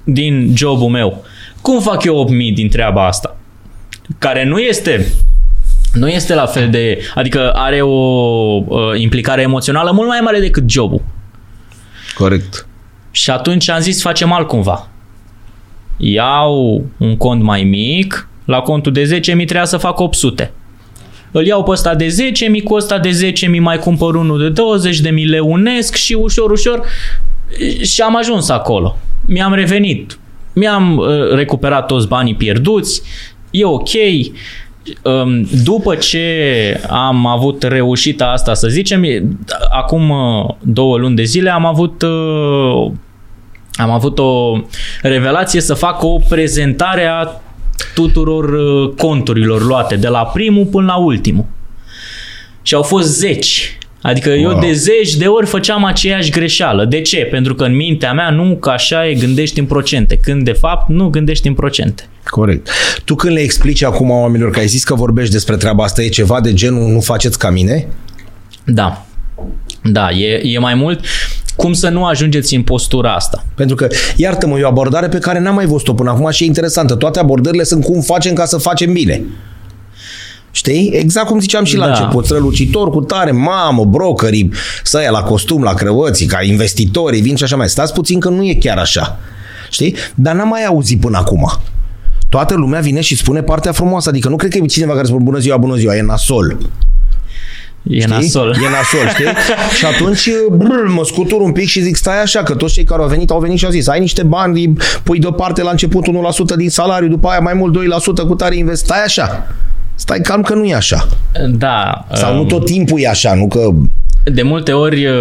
din 0.04 0.52
jobul 0.56 0.88
meu, 0.88 1.24
cum 1.60 1.80
fac 1.80 2.04
eu 2.04 2.16
8 2.16 2.30
mii 2.30 2.52
din 2.52 2.68
treaba 2.68 3.06
asta? 3.06 3.38
care 4.18 4.44
nu 4.44 4.58
este 4.58 5.06
nu 5.92 6.08
este 6.08 6.34
la 6.34 6.46
fel 6.46 6.70
de, 6.70 6.98
adică 7.14 7.50
are 7.50 7.80
o 7.80 7.88
uh, 8.66 8.80
implicare 8.96 9.42
emoțională 9.42 9.90
mult 9.90 10.08
mai 10.08 10.20
mare 10.22 10.40
decât 10.40 10.70
jobul. 10.70 11.02
Corect. 12.14 12.66
Și 13.10 13.30
atunci 13.30 13.68
am 13.68 13.80
zis 13.80 14.02
facem 14.02 14.32
altcumva. 14.32 14.88
Iau 15.96 16.84
un 16.96 17.16
cont 17.16 17.42
mai 17.42 17.62
mic, 17.62 18.28
la 18.44 18.60
contul 18.60 18.92
de 18.92 19.20
10.000 19.20 19.20
trebuia 19.20 19.64
să 19.64 19.76
fac 19.76 20.00
800. 20.00 20.52
Îl 21.30 21.46
iau 21.46 21.62
pe 21.62 21.70
ăsta 21.70 21.94
de 21.94 22.06
10.000, 22.58 22.62
cu 22.64 22.74
ăsta 22.74 22.98
de 22.98 23.32
10.000 23.54 23.60
mai 23.60 23.78
cumpăr 23.78 24.14
unul 24.14 24.38
de 24.38 24.48
20 24.48 25.00
de 25.00 25.10
mii 25.10 25.24
le 25.24 25.38
unesc 25.38 25.94
și 25.94 26.12
ușor, 26.12 26.50
ușor 26.50 26.86
și 27.82 28.00
am 28.00 28.16
ajuns 28.16 28.48
acolo. 28.48 28.98
Mi-am 29.26 29.54
revenit. 29.54 30.18
Mi-am 30.52 30.96
uh, 30.96 31.30
recuperat 31.34 31.86
toți 31.86 32.08
banii 32.08 32.34
pierduți. 32.34 33.02
E 33.50 33.64
ok. 33.64 33.88
Um, 33.88 34.34
După 35.64 35.94
ce 35.94 36.80
am 36.88 37.26
avut 37.26 37.62
reușita 37.62 38.30
asta, 38.30 38.54
să 38.54 38.68
zicem, 38.68 39.02
e- 39.02 39.22
acum 39.70 40.10
uh, 40.10 40.54
două 40.60 40.96
luni 40.96 41.16
de 41.16 41.22
zile 41.22 41.50
am 41.50 41.66
avut 41.66 42.02
uh, 42.02 42.90
am 43.72 43.90
avut 43.90 44.18
o 44.18 44.60
revelație 45.02 45.60
să 45.60 45.74
fac 45.74 46.02
o 46.02 46.18
prezentare 46.28 47.04
a 47.04 47.30
tuturor 47.94 48.52
uh, 48.52 48.92
conturilor 48.96 49.64
luate, 49.64 49.96
de 49.96 50.08
la 50.08 50.26
primul 50.26 50.66
până 50.66 50.86
la 50.86 50.96
ultimul. 50.96 51.44
Și 52.62 52.74
au 52.74 52.82
fost 52.82 53.08
zeci. 53.18 53.77
Adică 54.02 54.28
wow. 54.28 54.38
eu 54.38 54.50
Wow. 54.50 54.60
de 54.60 54.72
zeci 54.72 55.14
de 55.14 55.26
ori 55.26 55.46
făceam 55.46 55.84
aceeași 55.84 56.30
greșeală. 56.30 56.84
De 56.84 57.00
ce? 57.00 57.16
Pentru 57.16 57.54
că 57.54 57.64
în 57.64 57.76
mintea 57.76 58.12
mea 58.12 58.30
nu 58.30 58.56
că 58.56 58.70
așa 58.70 59.08
e 59.08 59.14
gândești 59.14 59.58
în 59.58 59.64
procente, 59.66 60.16
când 60.16 60.44
de 60.44 60.52
fapt 60.52 60.88
nu 60.88 61.08
gândești 61.08 61.48
în 61.48 61.54
procente. 61.54 62.08
Corect. 62.24 62.68
Tu 63.04 63.14
când 63.14 63.32
le 63.32 63.40
explici 63.40 63.82
acum 63.82 64.10
oamenilor 64.10 64.50
că 64.50 64.58
ai 64.58 64.66
zis 64.66 64.84
că 64.84 64.94
vorbești 64.94 65.32
despre 65.32 65.56
treaba 65.56 65.84
asta, 65.84 66.02
e 66.02 66.08
ceva 66.08 66.40
de 66.40 66.52
genul 66.52 66.88
nu 66.88 67.00
faceți 67.00 67.38
ca 67.38 67.50
mine? 67.50 67.86
Da. 68.64 69.06
Da, 69.82 70.10
e, 70.10 70.40
e 70.44 70.58
mai 70.58 70.74
mult 70.74 71.00
cum 71.56 71.72
să 71.72 71.88
nu 71.88 72.04
ajungeți 72.04 72.54
în 72.54 72.62
postura 72.62 73.14
asta. 73.14 73.44
Pentru 73.54 73.76
că, 73.76 73.86
iartă-mă, 74.16 74.58
e 74.58 74.62
o 74.62 74.66
abordare 74.66 75.08
pe 75.08 75.18
care 75.18 75.38
n-am 75.38 75.54
mai 75.54 75.66
văzut-o 75.66 75.94
până 75.94 76.10
acum 76.10 76.30
și 76.30 76.42
e 76.42 76.46
interesantă. 76.46 76.94
Toate 76.94 77.18
abordările 77.18 77.62
sunt 77.62 77.84
cum 77.84 78.00
facem 78.00 78.32
ca 78.34 78.44
să 78.44 78.56
facem 78.56 78.92
bine. 78.92 79.22
Știi? 80.58 80.90
Exact 80.92 81.26
cum 81.26 81.40
ziceam 81.40 81.64
și 81.64 81.76
la 81.76 81.84
Da. 81.86 81.90
început. 81.90 82.24
Strălucitor 82.24 82.90
cu 82.90 83.00
tare, 83.00 83.30
mamă, 83.30 83.84
brokerii, 83.84 84.50
să 84.82 85.00
ia 85.02 85.10
la 85.10 85.22
costum, 85.22 85.62
la 85.62 85.74
crăvății, 85.74 86.26
ca 86.26 86.42
investitorii, 86.42 87.20
vin 87.20 87.36
și 87.36 87.44
așa 87.44 87.56
mai. 87.56 87.68
Stați 87.68 87.92
puțin 87.92 88.20
că 88.20 88.28
nu 88.28 88.44
e 88.44 88.54
chiar 88.54 88.78
așa. 88.78 89.18
Știi? 89.70 89.94
Dar 90.14 90.34
n-am 90.34 90.48
mai 90.48 90.64
auzit 90.64 91.00
până 91.00 91.18
acum. 91.18 91.52
Toată 92.28 92.54
lumea 92.54 92.80
vine 92.80 93.00
și 93.00 93.16
spune 93.16 93.42
partea 93.42 93.72
frumoasă. 93.72 94.08
Adică 94.08 94.28
nu 94.28 94.36
cred 94.36 94.50
că 94.50 94.58
e 94.62 94.66
cineva 94.66 94.92
care 94.94 95.06
spune 95.06 95.22
bună 95.24 95.38
ziua, 95.38 95.56
bună 95.56 95.74
ziua, 95.74 95.96
e 95.96 96.02
nasol. 96.02 96.56
E 97.82 98.00
Știi? 98.00 98.10
nasol. 98.10 98.48
E 98.48 98.68
nasol, 98.70 99.08
știi? 99.14 99.26
și 99.78 99.84
atunci 99.84 100.28
brr, 100.52 100.86
mă 100.94 101.04
scutur 101.04 101.40
un 101.40 101.52
pic 101.52 101.68
și 101.68 101.80
zic, 101.82 101.96
stai 101.96 102.22
așa, 102.22 102.42
că 102.42 102.54
toți 102.54 102.72
cei 102.74 102.84
care 102.84 103.02
au 103.02 103.08
venit, 103.08 103.30
au 103.30 103.40
venit 103.40 103.58
și 103.58 103.64
au 103.64 103.70
zis, 103.70 103.88
ai 103.88 104.00
niște 104.00 104.22
bani, 104.22 104.60
îi 104.64 104.76
pui 105.02 105.18
deoparte 105.18 105.62
la 105.62 105.70
început 105.70 106.04
1% 106.06 106.56
din 106.56 106.70
salariu, 106.70 107.08
după 107.08 107.28
aia 107.28 107.38
mai 107.40 107.54
mult 107.54 107.76
2% 108.24 108.26
cu 108.26 108.34
tare 108.34 108.56
invest. 108.56 108.84
Stai 108.84 109.02
așa. 109.04 109.46
Stai 109.98 110.20
calm 110.20 110.42
că 110.42 110.54
nu 110.54 110.64
e 110.64 110.74
așa. 110.74 111.08
Da. 111.48 112.06
Sau 112.12 112.34
nu 112.34 112.40
um, 112.40 112.46
tot 112.46 112.64
timpul 112.64 113.00
e 113.00 113.08
așa, 113.08 113.34
nu 113.34 113.48
că... 113.48 113.68
de 114.24 114.42
multe 114.42 114.72
ori 114.72 115.06
uh, 115.06 115.14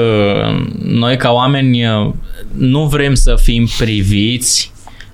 noi 0.84 1.18
ca 1.18 1.32
oameni 1.32 1.86
uh, 1.86 2.13
nu 2.58 2.86
vrem 2.86 3.13
să 3.13 3.36
fim 3.42 3.68
priviți 3.78 4.72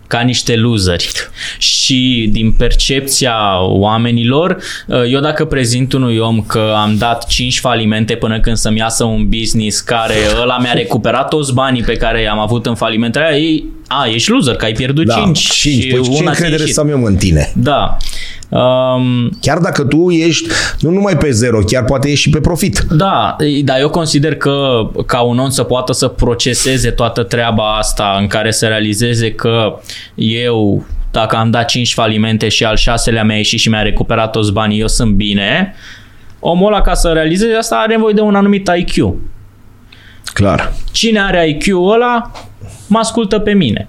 ca 0.08 0.20
niște 0.20 0.56
loseri. 0.56 1.12
Și 1.58 2.30
din 2.32 2.52
percepția 2.52 3.36
oamenilor, 3.62 4.58
uh, 4.88 5.02
eu 5.12 5.20
dacă 5.20 5.46
prezint 5.46 5.94
unui 5.94 6.18
om 6.18 6.42
că 6.42 6.74
am 6.76 6.96
dat 6.98 7.26
5 7.26 7.60
falimente 7.60 8.16
până 8.16 8.40
când 8.40 8.58
să-mi 8.58 8.78
iasă 8.78 9.04
un 9.04 9.30
business 9.30 9.80
care 9.80 10.16
ăla 10.42 10.58
mi-a 10.58 10.74
recuperat 10.74 11.28
toți 11.28 11.54
banii 11.54 11.84
pe 11.84 11.94
care 11.94 12.22
i-am 12.22 12.40
avut 12.40 12.66
în 12.66 12.76
falimentele 12.76 13.26
aia, 13.26 13.38
ei, 13.38 13.66
a, 13.88 14.08
ești 14.14 14.30
loser, 14.30 14.56
că 14.56 14.66
ai 14.66 14.74
pierdut 14.74 15.06
Da, 15.06 15.14
5. 15.14 15.40
cinci. 15.40 15.92
Păi 15.92 16.16
ce 16.16 16.24
încredere 16.24 16.66
să 16.66 16.80
am 16.80 16.90
eu 16.90 17.04
în 17.04 17.16
tine? 17.16 17.52
Da. 17.56 17.98
Um, 18.54 19.30
chiar 19.42 19.58
dacă 19.58 19.84
tu 19.84 20.10
ești 20.10 20.50
nu 20.80 20.90
numai 20.90 21.18
pe 21.18 21.32
zero, 21.32 21.60
chiar 21.60 21.84
poate 21.84 22.10
ești 22.10 22.22
și 22.22 22.30
pe 22.30 22.40
profit. 22.40 22.80
Da, 22.80 23.36
dar 23.64 23.80
eu 23.80 23.90
consider 23.90 24.36
că 24.36 24.82
ca 25.06 25.22
un 25.22 25.40
om 25.40 25.50
să 25.50 25.64
poată 25.64 25.94
să 25.94 26.08
proceseze 26.08 26.90
toată 26.90 27.24
treaba 27.24 27.78
asta 27.78 28.18
în 28.20 28.28
care 28.28 28.52
să 28.52 28.68
realizeze 28.68 29.32
că 29.32 29.80
eu 30.16 30.86
dacă 31.12 31.36
am 31.36 31.52
dat 31.52 31.66
5 31.66 31.94
falimente 31.94 32.50
și 32.50 32.64
al 32.64 32.76
șaselea 32.76 33.24
mi-a 33.24 33.36
ieșit 33.36 33.60
și 33.60 33.70
mi-a 33.70 33.82
recuperat 33.82 34.32
toți 34.32 34.52
banii, 34.52 34.80
eu 34.80 34.88
sunt 34.88 35.12
bine, 35.12 35.76
omul 36.40 36.68
ăla 36.68 36.82
ca 36.82 36.94
să 36.94 37.12
realizeze 37.12 37.54
asta 37.54 37.76
are 37.76 37.94
nevoie 37.94 38.14
de 38.14 38.22
un 38.22 38.36
anumit 38.36 38.70
IQ. 38.76 39.14
Clar. 40.34 40.74
Cine 40.92 41.20
are 41.22 41.48
IQ-ul 41.48 41.94
ăla, 41.94 42.32
mă 42.88 43.00
ascultă 43.00 43.40
pe 43.40 43.54
mine. 43.54 43.88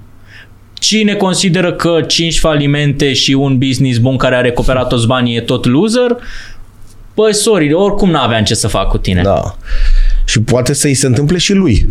Cine 0.84 1.14
consideră 1.14 1.72
că 1.72 2.00
5 2.06 2.38
falimente 2.38 3.12
și 3.12 3.32
un 3.32 3.58
business 3.58 3.98
bun 3.98 4.16
care 4.16 4.34
a 4.34 4.40
recuperat 4.40 4.88
toți 4.88 5.06
banii 5.06 5.36
e 5.36 5.40
tot 5.40 5.64
loser, 5.64 6.16
păi 7.14 7.34
sorry, 7.34 7.72
oricum 7.72 8.10
n-aveam 8.10 8.44
ce 8.44 8.54
să 8.54 8.68
fac 8.68 8.88
cu 8.88 8.98
tine. 8.98 9.22
Da. 9.22 9.56
Și 10.24 10.42
poate 10.42 10.72
să-i 10.72 10.94
se 10.94 11.06
întâmple 11.06 11.38
și 11.38 11.52
lui 11.52 11.90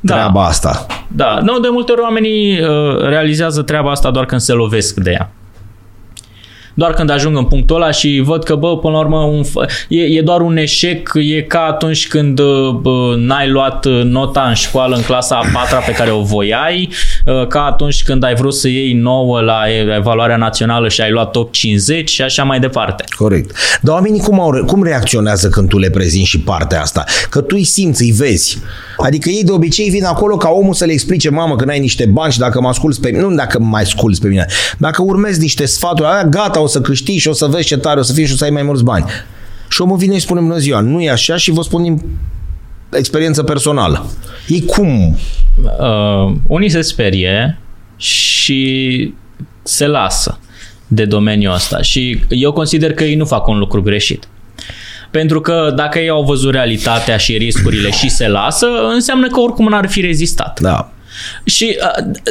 da. 0.00 0.14
treaba 0.14 0.44
asta. 0.44 0.86
Da, 1.08 1.38
nu, 1.42 1.58
de 1.58 1.68
multe 1.70 1.92
ori 1.92 2.00
oamenii 2.00 2.60
uh, 2.60 2.98
realizează 2.98 3.62
treaba 3.62 3.90
asta 3.90 4.10
doar 4.10 4.26
când 4.26 4.40
se 4.40 4.52
lovesc 4.52 4.94
de 4.94 5.10
ea 5.10 5.30
doar 6.74 6.92
când 6.92 7.10
ajung 7.10 7.36
în 7.36 7.44
punctul 7.44 7.76
ăla 7.76 7.90
și 7.90 8.22
văd 8.24 8.44
că, 8.44 8.54
bă, 8.54 8.78
până 8.78 8.92
la 8.92 8.98
urmă, 8.98 9.16
un, 9.16 9.42
e, 9.88 10.02
e 10.02 10.22
doar 10.22 10.40
un 10.40 10.56
eșec, 10.56 11.10
e 11.14 11.40
ca 11.40 11.60
atunci 11.60 12.08
când 12.08 12.40
bă, 12.80 13.14
n-ai 13.16 13.48
luat 13.48 13.86
nota 14.04 14.42
în 14.42 14.54
școală 14.54 14.96
în 14.96 15.02
clasa 15.02 15.36
a 15.36 15.48
patra 15.52 15.78
pe 15.78 15.92
care 15.92 16.10
o 16.10 16.20
voiai, 16.22 16.88
ă, 17.26 17.46
ca 17.46 17.64
atunci 17.64 18.02
când 18.02 18.24
ai 18.24 18.34
vrut 18.34 18.54
să 18.54 18.68
iei 18.68 18.92
nouă 18.92 19.40
la 19.40 19.62
evaluarea 19.96 20.36
națională 20.36 20.88
și 20.88 21.00
ai 21.00 21.10
luat 21.10 21.30
top 21.30 21.52
50 21.52 22.10
și 22.10 22.22
așa 22.22 22.44
mai 22.44 22.60
departe. 22.60 23.04
Corect. 23.16 23.56
Dar 23.80 23.94
oamenii 23.94 24.20
cum, 24.20 24.40
au, 24.40 24.64
cum 24.66 24.82
reacționează 24.82 25.48
când 25.48 25.68
tu 25.68 25.78
le 25.78 25.90
prezinți 25.90 26.28
și 26.28 26.40
partea 26.40 26.80
asta? 26.80 27.04
Că 27.30 27.40
tu 27.40 27.54
îi 27.58 27.64
simți, 27.64 28.02
îi 28.02 28.10
vezi. 28.10 28.58
Adică 28.96 29.28
ei 29.28 29.44
de 29.44 29.52
obicei 29.52 29.90
vin 29.90 30.04
acolo 30.04 30.36
ca 30.36 30.48
omul 30.48 30.74
să 30.74 30.84
le 30.84 30.92
explice, 30.92 31.30
mamă, 31.30 31.56
că 31.56 31.64
n-ai 31.64 31.78
niște 31.78 32.06
bani 32.06 32.32
și 32.32 32.38
dacă 32.38 32.60
mă 32.60 32.68
asculți 32.68 33.00
pe 33.00 33.10
mine, 33.10 33.22
nu 33.22 33.34
dacă 33.34 33.58
mă 33.58 33.66
mai 33.66 33.82
asculți 33.82 34.20
pe 34.20 34.28
mine, 34.28 34.46
dacă 34.78 35.02
urmezi 35.02 35.40
niște 35.40 35.66
sfaturi, 35.66 36.08
aia, 36.08 36.24
gata, 36.24 36.60
o 36.62 36.66
să 36.66 36.80
câștigi 36.80 37.18
și 37.18 37.28
o 37.28 37.32
să 37.32 37.46
vezi 37.46 37.66
ce 37.66 37.76
tare 37.76 38.00
o 38.00 38.02
să 38.02 38.12
fii 38.12 38.26
și 38.26 38.32
o 38.32 38.36
să 38.36 38.44
ai 38.44 38.50
mai 38.50 38.62
mulți 38.62 38.84
bani. 38.84 39.04
Și 39.68 39.80
omul 39.80 39.96
vine 39.96 40.14
și 40.14 40.20
spune, 40.20 40.40
bună 40.40 40.58
ziua, 40.58 40.80
nu 40.80 41.00
e 41.00 41.10
așa 41.10 41.36
și 41.36 41.50
vă 41.50 41.62
spun 41.62 41.82
din 41.82 42.02
experiență 42.92 43.42
personală. 43.42 44.06
Ei 44.46 44.64
cum? 44.64 45.18
Uh, 45.78 46.34
unii 46.46 46.68
se 46.68 46.80
sperie 46.80 47.58
și 47.96 49.14
se 49.62 49.86
lasă 49.86 50.38
de 50.86 51.04
domeniul 51.04 51.54
ăsta 51.54 51.82
și 51.82 52.20
eu 52.28 52.52
consider 52.52 52.94
că 52.94 53.04
ei 53.04 53.14
nu 53.14 53.24
fac 53.24 53.46
un 53.46 53.58
lucru 53.58 53.82
greșit. 53.82 54.28
Pentru 55.10 55.40
că 55.40 55.72
dacă 55.76 55.98
ei 55.98 56.08
au 56.08 56.22
văzut 56.22 56.52
realitatea 56.52 57.16
și 57.16 57.36
riscurile 57.36 57.90
și 57.90 58.08
se 58.08 58.28
lasă, 58.28 58.66
înseamnă 58.92 59.28
că 59.28 59.40
oricum 59.40 59.68
n-ar 59.68 59.88
fi 59.88 60.00
rezistat. 60.00 60.60
Da. 60.60 60.92
Și 61.44 61.78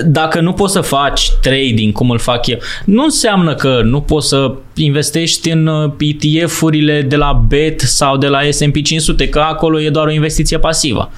dacă 0.05 0.39
nu 0.39 0.53
poți 0.53 0.73
să 0.73 0.81
faci 0.81 1.31
trading 1.41 1.93
cum 1.93 2.09
îl 2.09 2.19
fac 2.19 2.47
eu, 2.47 2.57
nu 2.85 3.03
înseamnă 3.03 3.55
că 3.55 3.81
nu 3.83 4.01
poți 4.01 4.27
să 4.27 4.53
investești 4.75 5.49
în 5.49 5.67
uh, 5.67 5.91
ETF-urile 5.97 7.01
de 7.01 7.15
la 7.15 7.43
BET 7.47 7.79
sau 7.79 8.17
de 8.17 8.27
la 8.27 8.39
S&P 8.49 8.81
500, 8.83 9.29
că 9.29 9.39
acolo 9.39 9.81
e 9.81 9.89
doar 9.89 10.07
o 10.07 10.11
investiție 10.11 10.57
pasivă. 10.57 11.11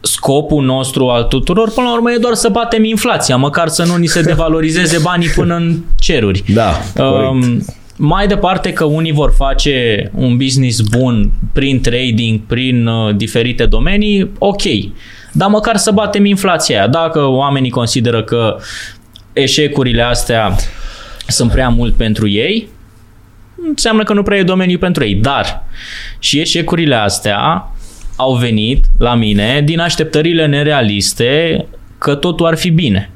Scopul 0.00 0.64
nostru 0.64 1.08
al 1.08 1.24
tuturor, 1.24 1.70
până 1.70 1.86
la 1.86 1.92
urmă, 1.92 2.12
e 2.12 2.16
doar 2.16 2.34
să 2.34 2.48
batem 2.48 2.84
inflația, 2.84 3.36
măcar 3.36 3.68
să 3.68 3.84
nu 3.84 3.96
ni 3.96 4.06
se 4.06 4.22
devalorizeze 4.32 4.98
banii 5.02 5.28
până 5.28 5.54
în 5.54 5.76
ceruri. 5.98 6.44
Da, 6.54 6.72
um, 7.04 7.64
mai 7.96 8.26
departe 8.26 8.72
că 8.72 8.84
unii 8.84 9.12
vor 9.12 9.32
face 9.36 10.10
un 10.14 10.36
business 10.36 10.80
bun 10.80 11.30
prin 11.52 11.80
trading, 11.80 12.40
prin 12.46 12.86
uh, 12.86 13.16
diferite 13.16 13.66
domenii, 13.66 14.30
ok 14.38 14.62
dar 15.36 15.48
măcar 15.48 15.76
să 15.76 15.90
batem 15.90 16.24
inflația 16.24 16.78
aia. 16.78 16.86
Dacă 16.86 17.24
oamenii 17.24 17.70
consideră 17.70 18.22
că 18.22 18.56
eșecurile 19.32 20.02
astea 20.02 20.56
sunt 21.26 21.50
prea 21.50 21.68
mult 21.68 21.94
pentru 21.94 22.28
ei, 22.28 22.68
înseamnă 23.68 24.02
că 24.02 24.12
nu 24.12 24.22
prea 24.22 24.38
e 24.38 24.42
domeniul 24.42 24.78
pentru 24.78 25.04
ei. 25.04 25.14
Dar 25.14 25.64
și 26.18 26.40
eșecurile 26.40 26.94
astea 26.94 27.70
au 28.16 28.34
venit 28.34 28.84
la 28.98 29.14
mine 29.14 29.62
din 29.64 29.80
așteptările 29.80 30.46
nerealiste 30.46 31.66
că 31.98 32.14
totul 32.14 32.46
ar 32.46 32.56
fi 32.56 32.70
bine. 32.70 33.10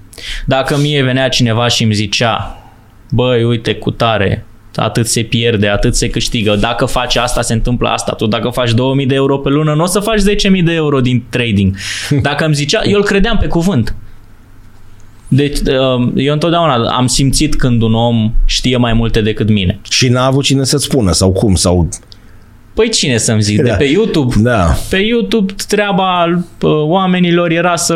Dacă 0.47 0.77
mie 0.77 1.03
venea 1.03 1.29
cineva 1.29 1.69
și 1.69 1.83
îmi 1.83 1.95
zicea, 1.95 2.63
băi, 3.11 3.45
uite, 3.45 3.75
cu 3.75 3.91
tare, 3.91 4.47
atât 4.75 5.07
se 5.07 5.23
pierde, 5.23 5.69
atât 5.69 5.95
se 5.95 6.11
câștigă. 6.11 6.57
Dacă 6.57 6.85
faci 6.85 7.17
asta, 7.17 7.43
se 7.43 7.53
întâmplă 7.53 7.89
asta. 7.89 8.13
Tu 8.13 8.27
dacă 8.27 8.49
faci 8.49 8.71
2000 8.71 9.07
de 9.07 9.15
euro 9.15 9.39
pe 9.39 9.49
lună, 9.49 9.75
nu 9.75 9.83
o 9.83 9.87
să 9.87 10.01
faci 10.01 10.21
10.000 10.21 10.65
de 10.65 10.73
euro 10.73 11.01
din 11.01 11.25
trading. 11.29 11.77
Dacă 12.23 12.45
îmi 12.45 12.55
zicea, 12.55 12.81
eu 12.85 12.97
îl 12.97 13.05
credeam 13.05 13.37
pe 13.37 13.47
cuvânt. 13.47 13.95
Deci, 15.29 15.59
um, 15.59 16.13
eu 16.17 16.33
întotdeauna 16.33 16.75
am 16.75 17.07
simțit 17.07 17.57
când 17.57 17.83
un 17.83 17.95
om 17.95 18.33
știe 18.45 18.77
mai 18.77 18.93
multe 18.93 19.21
decât 19.21 19.49
mine. 19.51 19.81
Și 19.91 20.09
n-a 20.09 20.25
avut 20.25 20.45
cine 20.45 20.65
să-ți 20.65 20.85
spună 20.85 21.13
sau 21.13 21.33
cum? 21.33 21.55
sau 21.55 21.89
Păi 22.75 22.89
cine 22.89 23.17
să-mi 23.17 23.43
zic? 23.43 23.63
Da. 23.63 23.63
De 23.63 23.75
pe 23.79 23.85
YouTube? 23.85 24.35
Da. 24.39 24.77
Pe 24.89 24.97
YouTube 24.97 25.53
treaba 25.69 26.25
uh, 26.27 26.71
oamenilor 26.71 27.51
era 27.51 27.77
să 27.77 27.95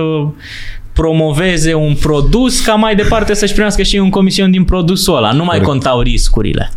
promoveze 0.94 1.74
un 1.74 1.94
produs 1.94 2.60
ca 2.60 2.74
mai 2.74 2.94
departe 2.94 3.34
să-și 3.34 3.52
primească 3.52 3.82
și 3.82 3.96
un 3.96 4.10
comision 4.10 4.50
din 4.50 4.64
produsul 4.64 5.16
ăla. 5.16 5.30
Nu 5.32 5.44
mai 5.44 5.46
Corect. 5.46 5.64
contau 5.64 6.00
riscurile. 6.00 6.70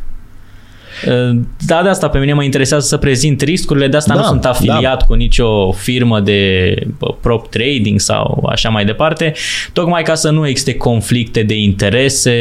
Da, 1.65 1.81
de 1.83 1.89
asta 1.89 2.09
pe 2.09 2.17
mine 2.19 2.33
mă 2.33 2.43
interesează 2.43 2.87
să 2.87 2.97
prezint 2.97 3.41
riscurile, 3.41 3.87
de 3.87 3.97
asta 3.97 4.13
da, 4.13 4.19
nu 4.19 4.25
sunt 4.25 4.45
afiliat 4.45 4.99
da. 4.99 5.05
cu 5.05 5.13
nicio 5.13 5.71
firmă 5.71 6.19
de 6.19 6.73
prop 7.21 7.49
trading 7.49 7.99
sau 7.99 8.47
așa 8.49 8.69
mai 8.69 8.85
departe, 8.85 9.33
tocmai 9.73 10.03
ca 10.03 10.15
să 10.15 10.29
nu 10.29 10.47
existe 10.47 10.73
conflicte 10.75 11.43
de 11.43 11.55
interese, 11.55 12.33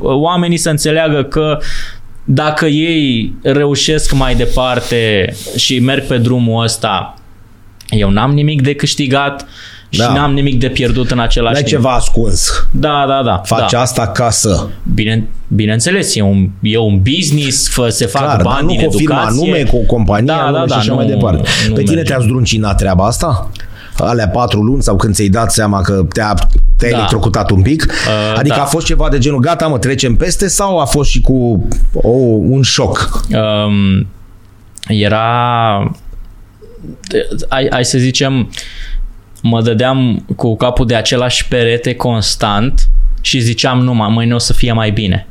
oamenii 0.00 0.56
să 0.56 0.70
înțeleagă 0.70 1.22
că 1.22 1.58
dacă 2.24 2.66
ei 2.66 3.32
reușesc 3.42 4.12
mai 4.12 4.34
departe 4.34 5.34
și 5.56 5.78
merg 5.78 6.06
pe 6.06 6.18
drumul 6.18 6.62
ăsta, 6.62 7.14
eu 7.88 8.10
n-am 8.10 8.32
nimic 8.32 8.62
de 8.62 8.74
câștigat, 8.74 9.40
da. 9.40 9.46
Și 9.94 10.12
n-am 10.14 10.32
nimic 10.32 10.58
de 10.58 10.68
pierdut 10.68 11.10
în 11.10 11.18
același 11.18 11.54
timp. 11.54 11.68
ceva 11.68 11.90
ascuns. 11.90 12.66
Da, 12.70 13.04
da, 13.08 13.22
da. 13.24 13.40
Faci 13.44 13.70
da. 13.70 13.80
asta 13.80 14.06
ca 14.06 14.30
să... 14.30 14.66
Bine, 14.94 15.28
bineînțeles, 15.48 16.16
e 16.16 16.22
un, 16.22 16.48
e 16.60 16.78
un 16.78 17.02
business, 17.02 17.68
fă, 17.68 17.88
se 17.88 18.06
fac 18.06 18.22
Clar, 18.22 18.42
bani 18.42 18.66
din 18.66 18.80
nu 18.80 18.86
cu 18.86 18.96
firma 18.96 19.22
anume, 19.22 19.62
cu 19.62 19.76
o 19.76 19.86
companie 19.86 20.26
da, 20.26 20.50
da, 20.52 20.64
da, 20.66 20.66
și 20.66 20.78
așa 20.78 20.90
nu, 20.90 20.94
mai 20.94 21.06
departe. 21.06 21.42
Pe 21.74 21.82
tine 21.82 21.94
merge. 21.94 22.12
te-a 22.12 22.18
zdruncinat 22.18 22.76
treaba 22.76 23.06
asta? 23.06 23.50
alea 23.96 24.28
patru 24.28 24.62
luni 24.62 24.82
sau 24.82 24.96
când 24.96 25.14
ți-ai 25.14 25.28
dat 25.28 25.52
seama 25.52 25.80
că 25.80 26.06
te-a, 26.12 26.34
te-ai 26.76 26.90
da. 26.90 26.96
electrocutat 26.96 27.50
un 27.50 27.62
pic? 27.62 27.82
Uh, 27.82 28.38
adică 28.38 28.56
da. 28.56 28.62
a 28.62 28.66
fost 28.66 28.86
ceva 28.86 29.08
de 29.08 29.18
genul, 29.18 29.40
gata 29.40 29.66
mă, 29.66 29.78
trecem 29.78 30.16
peste 30.16 30.48
sau 30.48 30.78
a 30.78 30.84
fost 30.84 31.10
și 31.10 31.20
cu 31.20 31.68
o, 31.92 32.08
un 32.08 32.62
șoc? 32.62 33.24
Um, 33.30 34.06
era, 34.88 35.96
hai, 37.48 37.66
hai 37.70 37.84
să 37.84 37.98
zicem, 37.98 38.50
mă 39.46 39.62
dădeam 39.62 40.24
cu 40.36 40.56
capul 40.56 40.86
de 40.86 40.94
același 40.94 41.48
perete 41.48 41.94
constant 41.94 42.88
și 43.20 43.40
ziceam 43.40 43.80
numai 43.80 44.08
mâine 44.10 44.34
o 44.34 44.38
să 44.38 44.52
fie 44.52 44.72
mai 44.72 44.90
bine. 44.90 45.26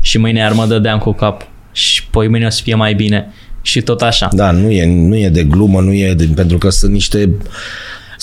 Și 0.00 0.18
mâine 0.18 0.38
iar 0.38 0.52
mă 0.52 0.66
dădeam 0.66 0.98
cu 0.98 1.12
cap 1.12 1.46
și 1.72 2.06
poi 2.06 2.28
mâine 2.28 2.46
o 2.46 2.50
să 2.50 2.60
fie 2.62 2.74
mai 2.74 2.94
bine 2.94 3.32
și 3.62 3.80
tot 3.80 4.02
așa. 4.02 4.28
Da, 4.32 4.50
nu 4.50 4.70
e, 4.70 4.86
nu 4.86 5.16
e 5.16 5.28
de 5.28 5.44
glumă, 5.44 5.80
nu 5.80 5.92
e 5.92 6.14
de, 6.14 6.28
pentru 6.34 6.58
că 6.58 6.68
sunt 6.68 6.92
niște 6.92 7.30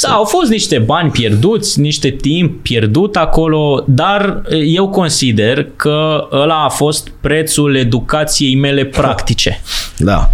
da, 0.02 0.10
au 0.10 0.24
fost 0.24 0.50
niște 0.50 0.78
bani 0.78 1.12
pierduți, 1.12 1.80
niște 1.80 2.10
timp 2.10 2.62
pierdut 2.62 3.16
acolo, 3.16 3.84
dar 3.88 4.42
eu 4.66 4.90
consider 4.90 5.68
că 5.76 6.28
ăla 6.32 6.64
a 6.64 6.70
fost 6.70 7.12
prețul 7.22 7.76
educației 7.76 8.56
mele 8.56 8.86
practice. 8.86 9.60
Da. 9.98 10.30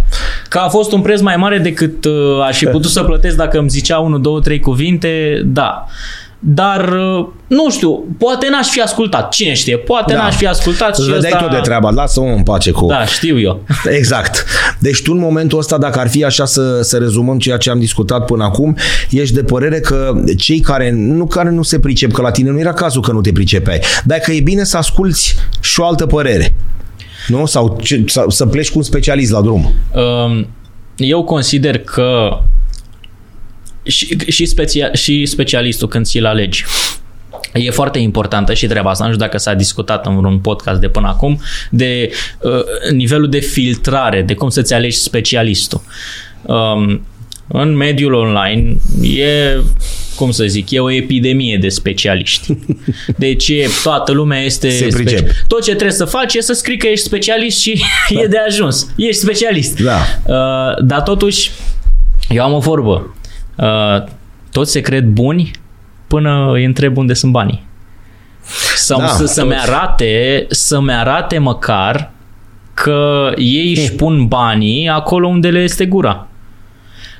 Că 0.48 0.58
a 0.58 0.68
fost 0.68 0.92
un 0.92 1.00
preț 1.00 1.20
mai 1.20 1.36
mare 1.36 1.58
decât 1.58 2.04
uh, 2.04 2.42
aș 2.46 2.58
fi 2.58 2.66
putut 2.76 2.90
să 2.90 3.02
plătesc 3.02 3.36
dacă 3.36 3.58
îmi 3.58 3.68
zicea 3.68 3.98
unul, 3.98 4.20
două, 4.20 4.40
trei 4.40 4.60
cuvinte, 4.60 5.42
da. 5.44 5.86
Dar, 6.42 6.88
uh, 6.88 7.26
nu 7.46 7.70
știu, 7.70 8.04
poate 8.18 8.48
n-aș 8.50 8.68
fi 8.68 8.80
ascultat. 8.80 9.30
Cine 9.30 9.54
știe? 9.54 9.76
Poate 9.76 10.12
da. 10.12 10.18
n-aș 10.18 10.36
fi 10.36 10.46
ascultat 10.46 10.98
Îți 10.98 11.08
și 11.08 11.14
ăsta... 11.16 11.36
tu 11.36 11.54
de 11.54 11.60
treaba, 11.62 11.90
lasă-mă 11.90 12.26
în 12.26 12.42
pace 12.42 12.70
cu... 12.70 12.86
Da, 12.86 13.04
știu 13.04 13.40
eu. 13.40 13.64
Exact. 13.98 14.44
Deci 14.78 15.02
tu 15.02 15.12
în 15.12 15.18
momentul 15.18 15.58
ăsta, 15.58 15.78
dacă 15.78 15.98
ar 15.98 16.08
fi 16.08 16.24
așa 16.24 16.44
să, 16.44 16.82
să 16.82 16.98
rezumăm 16.98 17.38
ceea 17.38 17.56
ce 17.56 17.70
am 17.70 17.78
discutat 17.78 18.24
până 18.24 18.44
acum, 18.44 18.76
ești 19.10 19.34
de 19.34 19.42
părere 19.42 19.80
că 19.80 20.22
cei 20.36 20.60
care 20.60 20.90
nu, 20.90 21.26
care 21.26 21.50
nu 21.50 21.62
se 21.62 21.78
pricep, 21.78 22.12
că 22.12 22.22
la 22.22 22.30
tine 22.30 22.50
nu 22.50 22.58
era 22.58 22.72
cazul 22.72 23.02
că 23.02 23.12
nu 23.12 23.20
te 23.20 23.32
pricepeai, 23.32 23.80
dar 24.04 24.18
că 24.18 24.32
e 24.32 24.40
bine 24.40 24.64
să 24.64 24.76
asculți 24.76 25.36
și 25.60 25.80
o 25.80 25.86
altă 25.86 26.06
părere. 26.06 26.54
Nu? 27.28 27.46
Sau, 27.46 27.78
ce, 27.82 28.04
sau 28.06 28.30
să 28.30 28.46
pleci 28.46 28.70
cu 28.70 28.78
un 28.78 28.84
specialist 28.84 29.30
la 29.30 29.40
drum. 29.40 29.72
Um, 29.94 30.46
eu 30.96 31.24
consider 31.24 31.78
că 31.78 32.38
și, 33.82 34.16
și, 34.28 34.44
specia, 34.46 34.92
și 34.92 35.26
specialistul 35.26 35.88
când 35.88 36.06
ți-l 36.06 36.24
alegi. 36.24 36.64
E 37.52 37.70
foarte 37.70 37.98
importantă 37.98 38.54
și 38.54 38.66
treaba 38.66 38.90
asta, 38.90 39.04
nu 39.04 39.12
știu 39.12 39.24
dacă 39.24 39.38
s-a 39.38 39.54
discutat 39.54 40.06
în 40.06 40.16
vreun 40.18 40.38
podcast 40.38 40.80
de 40.80 40.88
până 40.88 41.08
acum, 41.08 41.40
de 41.70 42.10
uh, 42.40 42.92
nivelul 42.92 43.28
de 43.28 43.38
filtrare, 43.38 44.22
de 44.22 44.34
cum 44.34 44.48
să-ți 44.48 44.74
alegi 44.74 44.96
specialistul. 44.96 45.80
Um, 46.42 47.02
în 47.52 47.76
mediul 47.76 48.12
online 48.12 48.76
e, 49.02 49.60
cum 50.16 50.30
să 50.30 50.44
zic, 50.44 50.70
e 50.70 50.80
o 50.80 50.90
epidemie 50.90 51.56
de 51.56 51.68
specialiști. 51.68 52.56
Deci 53.16 53.48
e, 53.48 53.68
toată 53.82 54.12
lumea 54.12 54.40
este... 54.40 54.70
Se 54.70 54.88
speci- 54.88 54.92
pricep. 54.92 55.30
Tot 55.48 55.62
ce 55.62 55.70
trebuie 55.70 55.96
să 55.96 56.04
faci 56.04 56.34
e 56.34 56.40
să 56.40 56.52
scrii 56.52 56.76
că 56.76 56.86
ești 56.86 57.04
specialist 57.04 57.60
și 57.60 57.82
e 58.22 58.26
de 58.26 58.38
ajuns. 58.48 58.92
Ești 58.96 59.20
specialist. 59.20 59.80
Da. 59.80 59.98
Uh, 60.26 60.84
dar 60.84 61.02
totuși, 61.02 61.50
eu 62.28 62.42
am 62.42 62.52
o 62.52 62.58
vorbă. 62.58 63.14
Uh, 63.60 64.04
toți 64.52 64.70
se 64.70 64.80
cred 64.80 65.04
buni 65.04 65.50
până 66.06 66.50
îi 66.52 66.64
întreb 66.64 66.96
unde 66.96 67.14
sunt 67.14 67.32
banii. 67.32 67.68
Sau 68.76 68.98
Da, 68.98 69.04
da, 69.04 69.10
să, 69.10 69.26
să-mi 69.26 69.50
toți. 69.50 69.70
arate, 69.70 70.46
să-mi 70.48 70.92
arate 70.92 71.38
măcar 71.38 72.10
că 72.74 73.32
ei 73.36 73.70
își 73.76 73.92
pun 73.92 74.26
banii 74.26 74.88
acolo 74.88 75.26
unde 75.28 75.48
le 75.48 75.58
este 75.58 75.86
gura. 75.86 76.26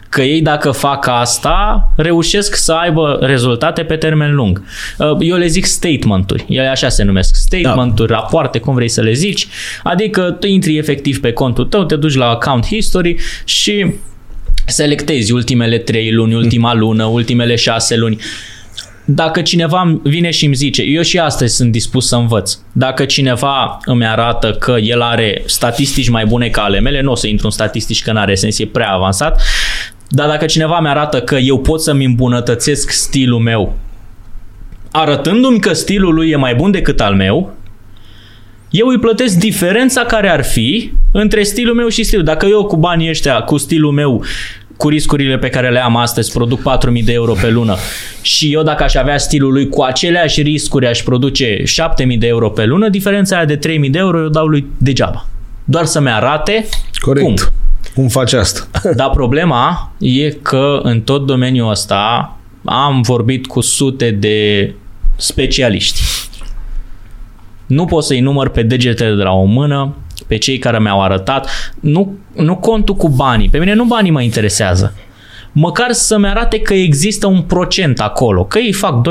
Că 0.08 0.22
ei 0.22 0.42
dacă 0.42 0.70
fac 0.70 1.06
asta, 1.06 1.88
reușesc 1.96 2.54
să 2.54 2.72
aibă 2.72 3.18
rezultate 3.20 3.82
pe 3.82 3.96
termen 3.96 4.34
lung. 4.34 4.62
Uh, 4.98 5.16
Eu 5.18 5.36
le 5.36 5.46
zic 5.46 5.64
statement-uri, 5.64 6.44
ele 6.48 6.66
așa 6.66 6.88
se 6.88 7.02
numesc. 7.02 7.34
Statement-uri, 7.34 8.12
rapoarte, 8.12 8.58
cum 8.58 8.74
vrei 8.74 8.88
să 8.88 9.00
le 9.00 9.12
zici. 9.12 9.48
Adică 9.82 10.30
tu 10.30 10.46
intri 10.46 10.76
efectiv 10.76 11.20
pe 11.20 11.32
contul 11.32 11.64
tău, 11.64 11.84
te 11.84 11.96
duci 11.96 12.14
la 12.14 12.28
account 12.28 12.66
history 12.66 13.16
și 13.44 13.94
selectezi 14.66 15.32
ultimele 15.32 15.78
trei 15.78 16.12
luni, 16.12 16.34
ultima 16.34 16.74
lună, 16.74 17.04
ultimele 17.04 17.54
șase 17.54 17.96
luni. 17.96 18.20
Dacă 19.04 19.42
cineva 19.42 20.00
vine 20.02 20.30
și 20.30 20.44
îmi 20.44 20.54
zice, 20.54 20.82
eu 20.82 21.02
și 21.02 21.18
astăzi 21.18 21.54
sunt 21.56 21.72
dispus 21.72 22.08
să 22.08 22.16
învăț, 22.16 22.58
dacă 22.72 23.04
cineva 23.04 23.78
îmi 23.84 24.06
arată 24.06 24.52
că 24.52 24.76
el 24.82 25.00
are 25.00 25.42
statistici 25.46 26.08
mai 26.08 26.26
bune 26.26 26.48
ca 26.48 26.62
ale 26.62 26.80
mele, 26.80 27.00
nu 27.00 27.10
o 27.10 27.14
să 27.14 27.26
intru 27.26 27.46
în 27.46 27.52
statistici 27.52 28.02
că 28.02 28.12
n-are 28.12 28.34
sens, 28.34 28.58
e 28.58 28.66
prea 28.66 28.90
avansat, 28.90 29.42
dar 30.08 30.28
dacă 30.28 30.46
cineva 30.46 30.80
mi 30.80 30.88
arată 30.88 31.20
că 31.20 31.36
eu 31.36 31.58
pot 31.60 31.82
să-mi 31.82 32.04
îmbunătățesc 32.04 32.90
stilul 32.90 33.38
meu, 33.38 33.76
arătându-mi 34.90 35.60
că 35.60 35.72
stilul 35.72 36.14
lui 36.14 36.30
e 36.30 36.36
mai 36.36 36.54
bun 36.54 36.70
decât 36.70 37.00
al 37.00 37.14
meu, 37.14 37.54
eu 38.70 38.86
îi 38.86 38.98
plătesc 38.98 39.38
diferența 39.38 40.04
care 40.04 40.30
ar 40.30 40.44
fi 40.44 40.92
între 41.12 41.42
stilul 41.42 41.74
meu 41.74 41.88
și 41.88 42.02
stilul. 42.02 42.24
Dacă 42.24 42.46
eu 42.46 42.64
cu 42.64 42.76
banii 42.76 43.08
ăștia, 43.08 43.40
cu 43.40 43.56
stilul 43.56 43.92
meu, 43.92 44.24
cu 44.76 44.88
riscurile 44.88 45.38
pe 45.38 45.48
care 45.48 45.70
le 45.70 45.82
am 45.82 45.96
astăzi, 45.96 46.32
produc 46.32 46.60
4.000 46.60 47.04
de 47.04 47.12
euro 47.12 47.32
pe 47.32 47.50
lună 47.50 47.76
și 48.22 48.52
eu 48.52 48.62
dacă 48.62 48.82
aș 48.82 48.94
avea 48.94 49.18
stilul 49.18 49.52
lui 49.52 49.68
cu 49.68 49.82
aceleași 49.82 50.42
riscuri 50.42 50.86
aș 50.86 51.02
produce 51.02 51.62
7.000 51.62 52.18
de 52.18 52.26
euro 52.26 52.50
pe 52.50 52.64
lună, 52.64 52.88
diferența 52.88 53.36
aia 53.36 53.44
de 53.44 53.58
3.000 53.58 53.62
de 53.90 53.98
euro 53.98 54.22
eu 54.22 54.28
dau 54.28 54.46
lui 54.46 54.66
degeaba. 54.78 55.26
Doar 55.64 55.84
să-mi 55.84 56.10
arate 56.10 56.68
Corect. 56.98 57.26
cum. 57.26 57.34
Cum 57.94 58.08
faci 58.08 58.32
asta? 58.32 58.68
Dar 58.96 59.10
problema 59.10 59.92
e 59.98 60.30
că 60.30 60.80
în 60.82 61.00
tot 61.00 61.26
domeniul 61.26 61.70
ăsta 61.70 62.36
am 62.64 63.00
vorbit 63.00 63.46
cu 63.46 63.60
sute 63.60 64.10
de 64.10 64.72
specialiști. 65.16 66.00
Nu 67.70 67.84
pot 67.84 68.04
să-i 68.04 68.20
număr 68.20 68.48
pe 68.48 68.62
degetele 68.62 69.14
de 69.14 69.22
la 69.22 69.32
o 69.32 69.44
mână, 69.44 69.96
pe 70.26 70.36
cei 70.36 70.58
care 70.58 70.78
mi-au 70.78 71.02
arătat. 71.02 71.72
Nu, 71.80 72.18
nu 72.34 72.56
contul 72.56 72.94
cu 72.94 73.08
banii. 73.08 73.48
Pe 73.48 73.58
mine 73.58 73.74
nu 73.74 73.84
banii 73.84 74.10
mă 74.10 74.22
interesează. 74.22 74.94
Măcar 75.52 75.92
să-mi 75.92 76.26
arate 76.26 76.60
că 76.60 76.74
există 76.74 77.26
un 77.26 77.42
procent 77.42 78.00
acolo. 78.00 78.44
Că 78.44 78.58
ei 78.58 78.72
fac 78.72 79.00
2%, 79.00 79.02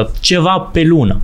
1%, 0.00 0.06
3%, 0.06 0.10
ceva 0.20 0.58
pe 0.72 0.82
lună. 0.82 1.20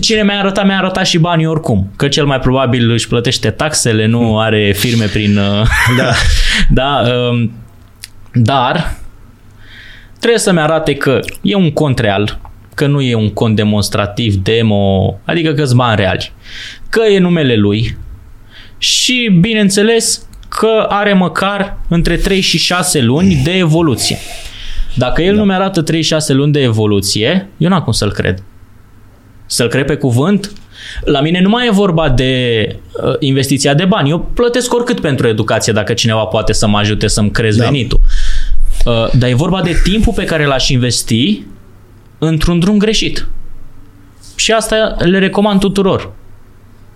Cine 0.00 0.22
mi-a 0.22 0.38
arătat, 0.38 0.66
mi-a 0.66 0.78
arătat 0.78 1.06
și 1.06 1.18
banii 1.18 1.46
oricum. 1.46 1.90
Că 1.96 2.08
cel 2.08 2.24
mai 2.24 2.40
probabil 2.40 2.90
își 2.90 3.08
plătește 3.08 3.50
taxele, 3.50 4.06
nu 4.06 4.38
are 4.38 4.72
firme 4.72 5.04
prin... 5.04 5.38
uh, 5.38 5.66
Da. 5.98 6.12
da 6.80 7.02
um, 7.30 7.52
dar 8.32 8.94
trebuie 10.18 10.40
să-mi 10.40 10.60
arate 10.60 10.94
că 10.94 11.20
e 11.40 11.54
un 11.54 11.70
cont 11.70 11.98
real, 11.98 12.40
că 12.74 12.86
nu 12.86 13.00
e 13.00 13.14
un 13.14 13.30
cont 13.30 13.56
demonstrativ, 13.56 14.34
demo, 14.34 15.20
adică 15.24 15.52
că-s 15.52 15.72
bani 15.72 15.96
reali, 15.96 16.32
că 16.88 17.02
e 17.10 17.18
numele 17.18 17.56
lui 17.56 17.96
și, 18.78 19.38
bineînțeles, 19.40 20.26
că 20.48 20.86
are 20.88 21.12
măcar 21.12 21.78
între 21.88 22.16
3 22.16 22.40
și 22.40 22.58
6 22.58 23.00
luni 23.00 23.40
de 23.44 23.50
evoluție. 23.50 24.18
Dacă 24.94 25.22
el 25.22 25.34
da. 25.34 25.40
nu 25.40 25.46
mi-arată 25.46 25.82
3-6 25.82 25.86
luni 26.26 26.52
de 26.52 26.60
evoluție, 26.60 27.48
eu 27.56 27.68
n-am 27.68 27.80
cum 27.80 27.92
să-l 27.92 28.12
cred. 28.12 28.42
Să-l 29.46 29.68
cred 29.68 29.86
pe 29.86 29.94
cuvânt? 29.94 30.52
La 31.04 31.20
mine 31.20 31.40
nu 31.40 31.48
mai 31.48 31.66
e 31.66 31.70
vorba 31.70 32.08
de 32.08 32.64
uh, 33.04 33.14
investiția 33.18 33.74
de 33.74 33.84
bani. 33.84 34.10
Eu 34.10 34.30
plătesc 34.34 34.74
oricât 34.74 35.00
pentru 35.00 35.28
educație 35.28 35.72
dacă 35.72 35.92
cineva 35.92 36.24
poate 36.24 36.52
să 36.52 36.66
mă 36.66 36.78
ajute 36.78 37.06
să-mi 37.06 37.30
crez 37.30 37.56
Da. 37.56 37.62
da. 37.62 37.70
venitul. 37.70 38.00
Uh, 38.84 39.10
dar 39.18 39.28
e 39.28 39.34
vorba 39.34 39.62
de 39.62 39.80
timpul 39.82 40.12
pe 40.12 40.24
care 40.24 40.44
l-aș 40.44 40.68
investi 40.68 41.42
într-un 42.24 42.58
drum 42.58 42.78
greșit. 42.78 43.28
Și 44.36 44.52
asta 44.52 44.96
le 44.98 45.18
recomand 45.18 45.60
tuturor. 45.60 46.12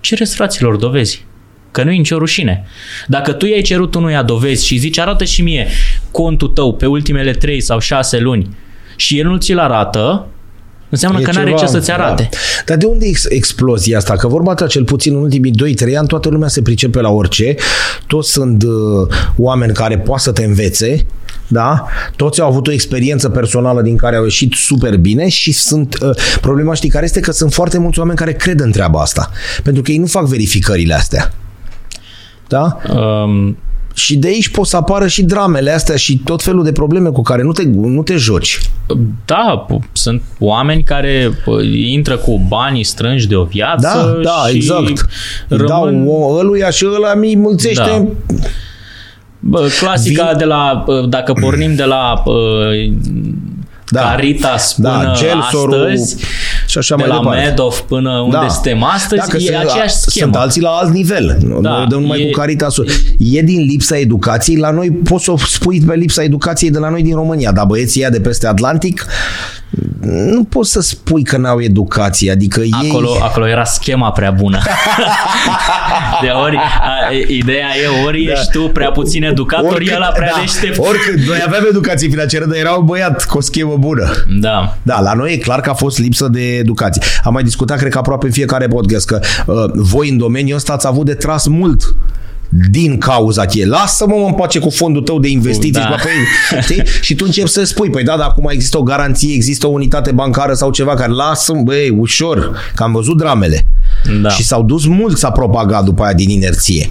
Cereți 0.01 0.35
fraților 0.35 0.77
dovezi. 0.77 1.25
Că 1.71 1.83
nu 1.83 1.91
e 1.91 1.97
nicio 1.97 2.19
rușine. 2.19 2.67
Dacă 3.07 3.33
tu 3.33 3.47
i-ai 3.47 3.63
cerut 3.63 3.95
unuia 3.95 4.23
dovezi 4.23 4.67
și 4.67 4.77
zici 4.77 4.99
arată 4.99 5.25
și 5.25 5.43
mie 5.43 5.69
contul 6.11 6.49
tău 6.49 6.75
pe 6.75 6.87
ultimele 6.87 7.33
3 7.33 7.61
sau 7.61 7.79
6 7.79 8.19
luni 8.19 8.57
și 8.97 9.19
el 9.19 9.27
nu 9.27 9.37
ți-l 9.37 9.59
arată, 9.59 10.27
înseamnă 10.89 11.21
E 11.21 11.23
că 11.23 11.31
n-are 11.33 11.47
ceva- 11.51 11.61
ce 11.61 11.67
să-ți 11.67 11.91
arate. 11.91 12.29
Da. 12.31 12.37
Dar 12.67 12.77
de 12.77 12.87
unde 12.87 13.07
e 13.07 13.09
ex- 13.09 13.27
explozia 13.29 13.97
asta? 13.99 14.17
Că 14.17 14.29
vorba 14.29 14.55
ta, 14.55 14.67
cel 14.67 14.85
puțin 14.85 15.15
în 15.15 15.23
ultimii 15.23 15.53
2-3 15.93 15.97
ani, 15.99 16.07
toată 16.09 16.29
lumea 16.29 16.49
se 16.49 16.63
pricepe 16.63 17.01
la 17.01 17.09
orice. 17.11 17.55
Toți 18.07 18.31
sunt 18.33 18.63
uh, 18.63 18.71
oameni 19.37 19.73
care 19.73 19.99
poate 19.99 20.23
să 20.23 20.33
te 20.33 20.45
învețe, 20.45 21.07
da? 21.49 21.85
Toți 22.17 22.41
au 22.41 22.49
avut 22.49 22.67
o 22.67 22.73
experiență 22.73 23.29
personală 23.29 23.83
din 23.83 23.97
care 23.97 24.17
au 24.17 24.23
ieșit 24.23 24.53
super 24.53 24.97
bine 24.97 25.29
și 25.29 25.53
sunt... 25.53 25.97
Uh, 26.03 26.11
problema 26.41 26.75
știi 26.75 26.89
care 26.89 27.05
este? 27.05 27.21
Că 27.21 27.33
sunt 27.33 27.53
foarte 27.53 27.79
mulți 27.79 27.99
oameni 27.99 28.19
care 28.19 28.33
cred 28.33 28.61
în 28.61 28.73
treaba 28.73 29.01
asta. 29.01 29.31
Pentru 29.63 29.83
că 29.83 29.91
ei 29.91 29.99
nu 29.99 30.07
fac 30.07 30.25
verificările 30.27 30.95
astea. 30.95 31.33
Da? 32.49 32.79
Um, 32.95 33.57
Și 33.95 34.17
de 34.17 34.27
aici 34.27 34.49
pot 34.49 34.67
să 34.67 34.77
apară 34.77 35.07
și 35.07 35.23
dramele 35.23 35.71
astea 35.71 35.97
și 35.97 36.19
tot 36.25 36.43
felul 36.43 36.65
de 36.65 36.73
probleme 36.73 37.09
cu 37.09 37.23
care 37.23 37.43
nu 37.43 37.53
te, 37.53 37.63
nu 37.65 38.03
te 38.03 38.17
joci. 38.17 38.61
Da, 39.25 39.67
p- 39.71 39.93
sunt 39.93 40.23
oameni 40.39 40.83
care 40.83 41.29
p- 41.31 41.75
intră 41.75 42.17
cu 42.17 42.41
banii 42.49 42.85
strânși 42.85 43.29
de 43.29 43.35
o 43.37 43.45
viață 43.45 44.21
Da, 44.23 44.31
da, 44.31 44.49
și 44.49 44.57
exact. 44.57 45.07
Rămân... 45.49 45.67
rămân... 45.67 46.05
Dau 46.05 46.13
o, 46.15 46.37
ăluia 46.39 46.71
și 46.71 46.87
ăla 46.95 47.15
mi 47.15 47.37
mulțește 47.37 47.83
Da. 47.83 48.05
Bă, 49.41 49.69
clasica 49.81 50.31
Vin- 50.35 50.39
de 50.39 50.45
la, 50.45 50.85
p- 50.85 51.09
dacă 51.09 51.33
pornim 51.33 51.75
de 51.75 51.85
la 51.85 52.23
p- 52.23 52.93
Da. 53.89 54.01
Caritas 54.01 54.75
până 54.75 54.89
Da, 55.05 55.13
Gelsorul 55.17 55.75
astăzi, 55.83 56.25
și 56.67 56.79
așa 56.79 56.95
de 56.97 57.03
mai 57.07 57.11
la 57.17 57.19
departe. 57.23 57.49
Madoff 57.49 57.81
până 57.81 58.11
unde 58.19 58.37
Da. 58.41 58.49
suntem 58.49 58.83
astăzi, 58.83 59.21
Dacă 59.21 59.37
e 59.37 59.41
sunt, 59.41 59.57
aceeași 59.57 59.95
schemă. 59.95 60.31
Sunt 60.33 60.43
alții 60.43 60.61
la 60.63 60.69
alt 60.71 60.93
nivel. 60.93 61.37
Da, 61.41 61.59
Da, 61.61 61.71
noi 61.77 61.87
dăm 61.89 62.01
numai 62.01 62.21
e- 62.21 62.25
cu 62.25 62.39
Caritasul. 62.39 62.89
E 63.19 63.43
din 63.43 63.61
lipsa 63.61 63.99
educației. 63.99 64.57
La 64.57 64.71
noi 64.71 64.91
poți 64.91 65.25
să 65.25 65.31
o 65.31 65.37
spui 65.37 65.81
pe 65.87 65.95
lipsa 65.95 66.23
educației 66.23 66.71
de 66.71 66.79
la 66.79 66.89
noi 66.89 67.03
din 67.03 67.15
România, 67.15 67.53
dar 67.53 67.65
băieții 67.67 68.01
ăia 68.01 68.11
de 68.11 68.21
peste 68.21 68.47
Atlantic 68.47 69.07
nu 70.01 70.45
poți 70.45 70.71
să 70.71 70.81
spui 70.81 71.23
că 71.23 71.37
n-au 71.37 71.61
educație. 71.61 72.31
Adică 72.31 72.63
Acolo, 72.71 73.09
ei... 73.09 73.21
acolo 73.23 73.49
era 73.49 73.65
schema 73.65 74.11
prea 74.11 74.31
bună. 74.31 74.59
de 76.23 76.29
ori, 76.29 76.57
a, 76.57 77.13
ideea 77.29 77.67
e 77.85 78.05
ori 78.07 78.25
da. 78.25 78.33
ești 78.33 78.51
tu 78.51 78.69
prea 78.69 78.91
puțin 78.91 79.25
educat, 79.25 79.63
ori, 79.63 79.75
ori 79.75 79.93
ăla 79.95 80.07
prea 80.07 80.33
da, 80.35 80.41
deștept. 80.41 80.79
Oricât, 80.79 81.27
noi 81.27 81.43
aveam 81.47 81.65
educație 81.69 82.09
financiară, 82.09 82.45
dar 82.45 82.57
era 82.57 82.73
un 82.73 82.85
băiat 82.85 83.25
cu 83.25 83.37
o 83.37 83.41
schemă 83.41 83.77
bună. 83.79 84.11
Da. 84.41 84.77
Da, 84.83 85.01
la 85.01 85.13
noi 85.13 85.33
e 85.33 85.37
clar 85.37 85.61
că 85.61 85.71
a 85.71 85.75
fost 85.75 85.99
lipsă 85.99 86.29
de 86.29 86.57
educație. 86.57 87.03
Am 87.25 87.33
mai 87.33 87.43
discutat, 87.43 87.79
cred 87.79 87.91
că 87.91 87.99
aproape 87.99 88.27
în 88.27 88.33
fiecare 88.33 88.67
podcast, 88.67 89.07
că 89.07 89.21
uh, 89.47 89.55
voi 89.75 90.09
în 90.09 90.19
domeniul 90.19 90.57
ăsta 90.57 90.73
ați 90.73 90.87
avut 90.87 91.07
de 91.07 91.15
tras 91.15 91.47
mult 91.47 91.95
din 92.71 92.99
cauza 92.99 93.45
cheie. 93.45 93.67
Lasă-mă 93.67 94.15
mă 94.15 94.27
în 94.27 94.33
pace 94.33 94.59
cu 94.59 94.71
fondul 94.71 95.03
tău 95.03 95.19
de 95.19 95.29
investiții 95.29 95.73
Da. 95.73 95.81
și, 95.81 95.89
bă, 95.89 95.95
păi, 96.03 96.61
știi? 96.63 96.83
și 97.01 97.15
tu 97.15 97.25
începi 97.27 97.49
să 97.49 97.65
spui, 97.65 97.91
păi 97.91 98.05
da, 98.05 98.17
dar 98.17 98.27
acum 98.27 98.49
există 98.51 98.79
o 98.79 98.83
garanție, 98.83 99.35
există 99.35 99.67
o 99.67 99.71
unitate 99.71 100.13
bancară 100.13 100.53
sau 100.53 100.71
ceva 100.71 100.95
care 100.95 101.13
lasă 101.13 101.53
băi, 101.65 101.89
ușor, 101.89 102.57
că 102.75 102.83
am 102.83 102.93
văzut 102.93 103.17
dramele. 103.17 103.67
Da. 104.23 104.29
Și 104.29 104.43
s-au 104.43 104.63
dus 104.63 104.87
mult 104.87 105.19
s-a 105.19 105.31
propagat 105.31 105.85
după 105.85 106.03
aia 106.03 106.15
din 106.15 106.31
inerție. 106.31 106.91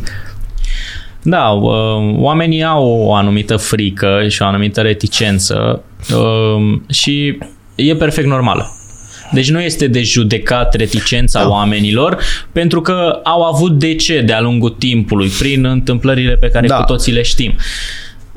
Da, 1.21 1.49
uh, 1.49 2.15
oamenii 2.17 2.63
au 2.63 2.87
o 2.87 3.13
anumită 3.13 3.57
frică 3.57 4.25
și 4.27 4.41
o 4.41 4.45
anumită 4.45 4.81
reticență 4.81 5.83
uh, 6.13 6.79
și 6.89 7.37
e 7.75 7.95
perfect 7.95 8.27
normală. 8.27 8.75
Deci 9.35 9.51
nu 9.51 9.61
este 9.61 9.87
de 9.87 10.01
judecat 10.01 10.73
reticența 10.75 11.39
Da. 11.39 11.45
da. 11.45 11.51
oamenilor, 11.51 12.17
pentru 12.51 12.81
că 12.81 13.19
au 13.23 13.41
avut 13.43 13.79
de 13.79 13.95
ce 13.95 14.21
de-a 14.21 14.41
lungul 14.41 14.69
timpului, 14.69 15.27
prin 15.27 15.65
întâmplările 15.65 16.35
pe 16.35 16.47
care 16.49 16.67
Da. 16.67 16.73
da. 16.75 16.79
cu 16.79 16.91
toții 16.91 17.13
le 17.13 17.21
știm. 17.21 17.55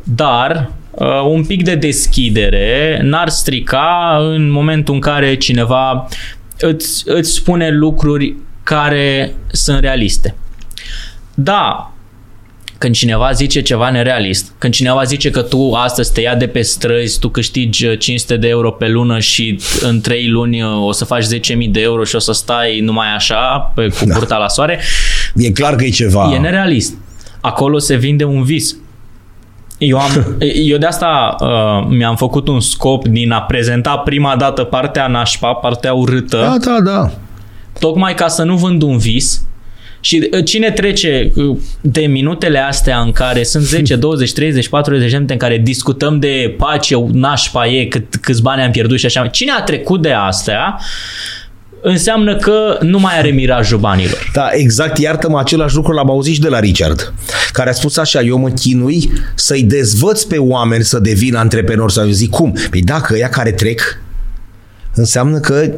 Dar 0.02 0.70
uh, 0.90 1.06
un 1.28 1.44
pic 1.44 1.62
de 1.64 1.74
deschidere 1.74 3.00
n-ar 3.02 3.28
strica 3.28 4.18
în 4.20 4.50
momentul 4.50 4.94
în 4.94 5.00
care 5.00 5.34
cineva 5.36 6.08
îți, 6.58 7.02
îți 7.06 7.32
spune 7.32 7.70
lucruri 7.70 8.34
care 8.62 9.34
sunt 9.52 9.80
realiste. 9.80 10.34
Da, 11.34 11.92
când 12.78 12.94
cineva 12.94 13.32
zice 13.32 13.62
ceva 13.62 13.90
nerealist, 13.90 14.52
când 14.58 14.74
cineva 14.74 15.02
zice 15.02 15.30
că 15.30 15.42
tu 15.42 15.72
astăzi 15.72 16.12
te 16.12 16.20
ia 16.20 16.34
de 16.34 16.46
pe 16.46 16.62
străzi, 16.62 17.18
tu 17.18 17.28
câștigi 17.28 17.96
500 17.96 18.36
de 18.36 18.48
euro 18.48 18.70
pe 18.70 18.88
lună 18.88 19.18
și 19.18 19.60
în 19.80 20.00
3 20.00 20.28
luni 20.28 20.64
o 20.64 20.92
să 20.92 21.04
faci 21.04 21.24
10.000 21.24 21.30
de 21.70 21.80
euro 21.80 22.04
și 22.04 22.14
o 22.14 22.18
să 22.18 22.32
stai 22.32 22.80
numai 22.80 23.14
așa, 23.14 23.72
pe, 23.74 23.88
cu 23.88 24.04
curta 24.04 24.34
da. 24.34 24.36
la 24.36 24.48
soare. 24.48 24.80
E 25.36 25.50
clar 25.50 25.76
că 25.76 25.84
e 25.84 25.88
ceva. 25.88 26.30
E 26.34 26.38
nerealist. 26.38 26.94
Acolo 27.40 27.78
se 27.78 27.96
vinde 27.96 28.24
un 28.24 28.42
vis. 28.42 28.76
Eu, 29.78 29.98
am, 29.98 30.36
eu 30.70 30.78
de 30.78 30.86
asta 30.86 31.36
uh, 31.40 31.86
mi-am 31.96 32.16
făcut 32.16 32.48
un 32.48 32.60
scop 32.60 33.06
din 33.06 33.30
a 33.30 33.40
prezenta 33.40 33.96
prima 33.96 34.36
dată 34.36 34.64
partea 34.64 35.06
nașpa, 35.06 35.52
partea 35.52 35.94
urâtă. 35.94 36.36
Da, 36.36 36.72
da, 36.72 36.80
da. 36.80 37.10
Tocmai 37.78 38.14
ca 38.14 38.28
să 38.28 38.42
nu 38.42 38.56
vând 38.56 38.82
un 38.82 38.98
vis, 38.98 39.42
și 40.00 40.28
uh, 40.32 40.44
cine 40.44 40.70
trece 40.70 41.32
uh, 41.34 41.56
de 41.80 42.00
minutele 42.00 42.58
astea 42.58 42.98
în 42.98 43.12
care 43.12 43.42
sunt 43.42 43.64
10, 43.64 43.96
20, 43.96 44.32
30, 44.32 44.68
40 44.68 45.10
de 45.10 45.14
minute 45.14 45.32
în 45.32 45.38
care 45.38 45.58
discutăm 45.58 46.18
de 46.18 46.54
pace, 46.58 46.94
nașpa 47.12 47.66
e, 47.66 47.84
cât, 47.84 48.16
câți 48.16 48.42
bani 48.42 48.62
am 48.62 48.70
pierdut 48.70 48.98
și 48.98 49.06
așa. 49.06 49.26
Cine 49.26 49.52
a 49.58 49.62
trecut 49.62 50.02
de 50.02 50.12
astea 50.12 50.80
înseamnă 51.82 52.36
că 52.36 52.78
nu 52.80 52.98
mai 52.98 53.18
are 53.18 53.30
mirajul 53.30 53.78
banilor. 53.78 54.30
Da, 54.32 54.48
exact, 54.52 54.98
iartă-mă, 54.98 55.38
același 55.38 55.74
lucru 55.74 55.92
l-am 55.92 56.10
auzit 56.10 56.34
și 56.34 56.40
de 56.40 56.48
la 56.48 56.60
Richard, 56.60 57.12
care 57.52 57.70
a 57.70 57.72
spus 57.72 57.96
așa, 57.96 58.20
eu 58.20 58.38
mă 58.38 58.48
chinui 58.48 59.10
să-i 59.34 59.62
dezvăț 59.62 60.22
pe 60.22 60.36
oameni 60.38 60.84
să 60.84 60.98
devină 60.98 61.38
antreprenori. 61.38 61.92
Să 61.92 62.06
zic, 62.10 62.30
cum? 62.30 62.56
Păi 62.70 62.80
dacă 62.80 63.16
ea 63.16 63.28
care 63.28 63.52
trec, 63.52 64.00
înseamnă 64.94 65.38
că 65.38 65.70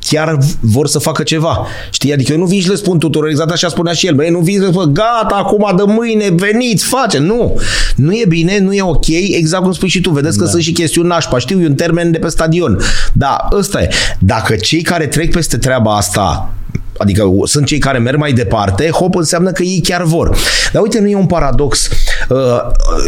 chiar 0.00 0.38
vor 0.60 0.86
să 0.86 0.98
facă 0.98 1.22
ceva. 1.22 1.66
Știi? 1.90 2.12
Adică 2.12 2.32
eu 2.32 2.38
nu 2.38 2.44
vin 2.44 2.60
și 2.60 2.68
le 2.68 2.74
spun 2.74 2.98
tuturor, 2.98 3.28
exact 3.28 3.50
așa 3.50 3.68
spunea 3.68 3.92
și 3.92 4.06
el, 4.06 4.14
băi, 4.14 4.30
nu 4.30 4.38
vin 4.38 4.60
să 4.60 4.68
spun, 4.70 4.94
gata, 4.94 5.34
acum 5.34 5.72
de 5.76 5.82
mâine, 5.86 6.28
veniți, 6.30 6.84
face. 6.84 7.18
Nu. 7.18 7.60
Nu 7.96 8.12
e 8.12 8.24
bine, 8.28 8.58
nu 8.58 8.72
e 8.72 8.82
ok, 8.82 9.06
exact 9.08 9.62
cum 9.62 9.72
spui 9.72 9.88
și 9.88 10.00
tu. 10.00 10.10
Vedeți 10.10 10.38
că 10.38 10.44
da. 10.44 10.50
sunt 10.50 10.62
și 10.62 10.72
chestiuni 10.72 11.08
nașpa. 11.08 11.38
Știu, 11.38 11.60
e 11.60 11.66
un 11.66 11.74
termen 11.74 12.10
de 12.10 12.18
pe 12.18 12.28
stadion. 12.28 12.78
Da, 13.12 13.48
ăsta 13.52 13.82
e. 13.82 13.88
Dacă 14.18 14.54
cei 14.54 14.82
care 14.82 15.06
trec 15.06 15.32
peste 15.32 15.56
treaba 15.56 15.96
asta 15.96 16.54
adică 17.00 17.30
sunt 17.44 17.66
cei 17.66 17.78
care 17.78 17.98
merg 17.98 18.18
mai 18.18 18.32
departe, 18.32 18.88
hop 18.88 19.14
înseamnă 19.14 19.52
că 19.52 19.62
ei 19.62 19.80
chiar 19.80 20.02
vor. 20.02 20.36
Dar 20.72 20.82
uite, 20.82 21.00
nu 21.00 21.08
e 21.08 21.16
un 21.16 21.26
paradox. 21.26 21.88
Uh, 22.28 22.38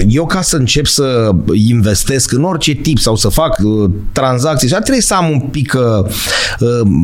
eu 0.09 0.26
ca 0.26 0.43
să 0.43 0.57
încep 0.57 0.86
să 0.86 1.30
investesc 1.53 2.32
în 2.32 2.45
orice 2.45 2.72
tip 2.72 2.99
sau 2.99 3.16
să 3.16 3.28
fac 3.28 3.59
uh, 3.62 3.90
tranzacții, 4.12 4.68
și 4.68 4.74
trebuie 4.74 5.01
să 5.01 5.14
am 5.14 5.30
un 5.30 5.40
pic 5.40 5.76
uh, 5.76 6.11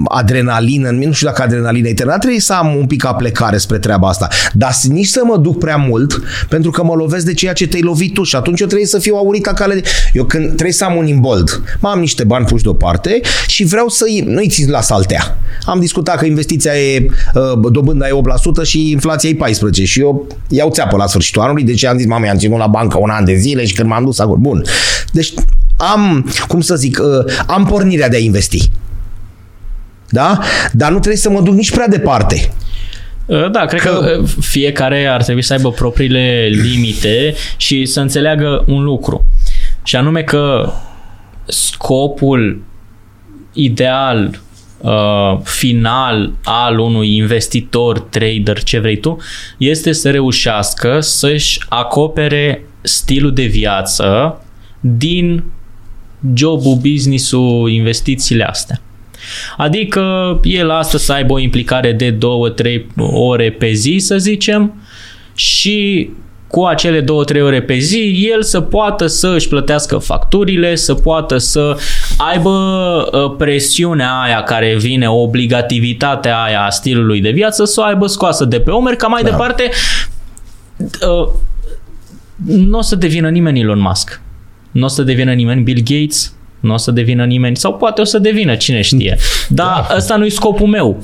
adrenalină, 0.05 0.91
nu 0.91 1.12
știu 1.12 1.26
dacă 1.26 1.43
adrenalină 1.43 1.89
e 1.89 1.95
termen, 1.95 2.18
trebuie 2.18 2.41
să 2.41 2.53
am 2.53 2.76
un 2.76 2.86
pic 2.86 3.05
aplecare 3.05 3.57
spre 3.57 3.78
treaba 3.78 4.09
asta. 4.09 4.28
Dar 4.53 4.72
nici 4.89 5.07
să 5.07 5.20
mă 5.24 5.36
duc 5.36 5.59
prea 5.59 5.76
mult, 5.76 6.22
pentru 6.49 6.70
că 6.70 6.84
mă 6.84 6.95
lovesc 6.95 7.24
de 7.24 7.34
ceea 7.34 7.53
ce 7.53 7.66
te-ai 7.66 7.82
lovit 7.82 8.14
tu 8.14 8.22
și 8.22 8.36
atunci 8.36 8.61
eu 8.61 8.66
trebuie 8.66 8.86
să 8.86 8.99
fiu 8.99 9.14
aurit 9.14 9.47
la 9.47 9.53
cale. 9.53 9.80
Eu 10.12 10.24
când 10.24 10.47
trebuie 10.47 10.72
să 10.72 10.84
am 10.84 10.97
un 10.97 11.07
imbold, 11.07 11.62
mă 11.80 11.89
am 11.89 12.01
niște 12.01 12.24
bani 12.24 12.47
puși 12.47 12.62
deoparte 12.62 13.20
și 13.47 13.64
vreau 13.64 13.89
să-i, 13.89 14.24
nu-i 14.26 14.49
țin 14.49 14.70
la 14.70 14.80
saltea. 14.80 15.39
Am 15.64 15.80
discutat 15.80 16.18
că 16.18 16.24
investiția 16.24 16.72
e, 16.79 17.07
uh, 17.35 17.70
dobânda 17.72 18.09
e 18.09 18.20
8% 18.62 18.62
și 18.62 18.91
inflația 18.91 19.31
e 19.31 19.37
14% 19.81 19.85
și 19.85 20.01
eu 20.01 20.26
iau 20.49 20.70
țeapă 20.70 20.97
la 20.97 21.07
sfârșitul 21.07 21.43
anului, 21.43 21.62
deci 21.62 21.85
am 21.85 21.97
zis, 21.97 22.07
mamă, 22.07 22.26
am 22.29 22.37
ținut 22.37 22.59
la 22.59 22.66
bancă 22.66 22.99
un 22.99 23.11
an 23.11 23.24
de 23.24 23.35
zile 23.35 23.66
și 23.66 23.74
când 23.74 23.89
m-am 23.89 24.05
dus 24.05 24.18
acolo, 24.18 24.37
bun. 24.37 24.62
Deci 25.12 25.33
am, 25.76 26.33
cum 26.49 26.61
să 26.61 26.76
zic, 26.76 26.99
uh, 26.99 27.33
am 27.47 27.64
pornirea 27.64 28.09
de 28.09 28.16
a 28.16 28.20
investi. 28.20 28.70
Da? 30.09 30.39
Dar 30.72 30.91
nu 30.91 30.99
trebuie 30.99 31.16
să 31.16 31.31
mă 31.31 31.41
duc 31.41 31.55
nici 31.55 31.70
prea 31.70 31.89
departe. 31.89 32.51
Uh, 33.26 33.51
da, 33.51 33.64
cred 33.64 33.81
că, 33.81 33.91
că 33.91 34.22
fiecare 34.41 35.07
ar 35.07 35.22
trebui 35.22 35.43
să 35.43 35.53
aibă 35.53 35.70
propriile 35.70 36.49
limite 36.51 37.35
și 37.57 37.85
să 37.85 38.01
înțeleagă 38.01 38.64
un 38.66 38.83
lucru. 38.83 39.26
Și 39.83 39.97
anume 39.97 40.22
că 40.22 40.72
scopul 41.47 42.62
ideal 43.53 44.41
uh, 44.79 45.39
final 45.43 46.33
al 46.45 46.79
unui 46.79 47.16
investitor, 47.16 48.01
trader, 48.01 48.62
ce 48.62 48.79
vrei 48.79 48.97
tu, 48.97 49.16
este 49.59 49.93
să 49.93 50.11
reușească 50.11 51.01
să-și 51.01 51.61
acopere 51.68 52.64
stilul 52.81 53.35
de 53.35 53.45
viață 53.45 54.41
din 54.81 55.45
jobul, 56.35 56.79
business-ul, 56.83 57.70
investițiile 57.70 58.45
astea. 58.45 58.81
Adică 59.57 60.41
el 60.43 60.70
astăzi 60.70 61.05
să 61.05 61.12
aibă 61.12 61.33
o 61.33 61.39
implicare 61.39 61.93
de 61.93 62.18
2-3 62.62 62.83
ore 63.12 63.51
pe 63.51 63.72
zi, 63.72 63.97
să 63.99 64.18
zicem, 64.18 64.83
și 65.35 66.11
cu 66.49 66.64
acele 66.64 67.01
două, 67.01 67.24
trei 67.24 67.42
ore 67.42 67.62
pe 67.62 67.78
zi, 67.78 68.28
el 68.32 68.42
să 68.42 68.61
poată 68.61 69.07
să 69.07 69.32
își 69.34 69.49
plătească 69.49 69.99
facturile, 69.99 70.74
să 70.74 70.94
poată 70.94 71.38
să 71.38 71.76
aibă 72.16 72.51
uh, 73.12 73.34
presiunea 73.38 74.20
aia 74.20 74.42
care 74.42 74.76
vine, 74.76 75.09
obligativitatea 75.09 76.42
aia 76.42 76.62
a 76.64 76.70
stilului 76.70 77.20
de 77.20 77.30
viață, 77.30 77.64
să 77.64 77.80
o 77.80 77.84
aibă 77.84 78.07
scoasă 78.07 78.44
de 78.44 78.61
pe 78.61 78.70
umeri, 78.70 78.96
ca 78.96 79.07
mai 79.07 79.22
da. 79.22 79.30
departe 79.30 79.70
uh, 80.76 81.28
nu 82.44 82.78
o 82.78 82.82
să 82.82 82.96
devină 82.96 83.28
nimeni 83.28 83.61
Elon 83.61 83.80
Musk. 83.80 84.20
Nu 84.70 84.84
o 84.84 84.88
să 84.88 85.03
devină 85.03 85.32
nimeni 85.32 85.62
Bill 85.62 85.82
Gates, 85.84 86.32
nu 86.61 86.72
o 86.72 86.76
să 86.76 86.90
devină 86.90 87.24
nimeni, 87.24 87.57
sau 87.57 87.74
poate 87.74 88.01
o 88.01 88.05
să 88.05 88.18
devină, 88.18 88.55
cine 88.55 88.80
știe. 88.80 89.16
Dar 89.49 89.86
da. 89.88 89.96
ăsta 89.96 90.16
nu-i 90.16 90.30
scopul 90.30 90.66
meu. 90.66 91.03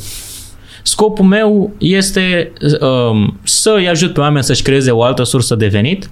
Scopul 0.86 1.24
meu 1.24 1.72
este 1.78 2.52
um, 2.80 3.40
să 3.42 3.74
îi 3.76 3.88
ajut 3.88 4.12
pe 4.12 4.20
oameni 4.20 4.44
să-și 4.44 4.62
creeze 4.62 4.90
o 4.90 5.02
altă 5.02 5.22
sursă 5.22 5.54
de 5.54 5.66
venit 5.66 6.10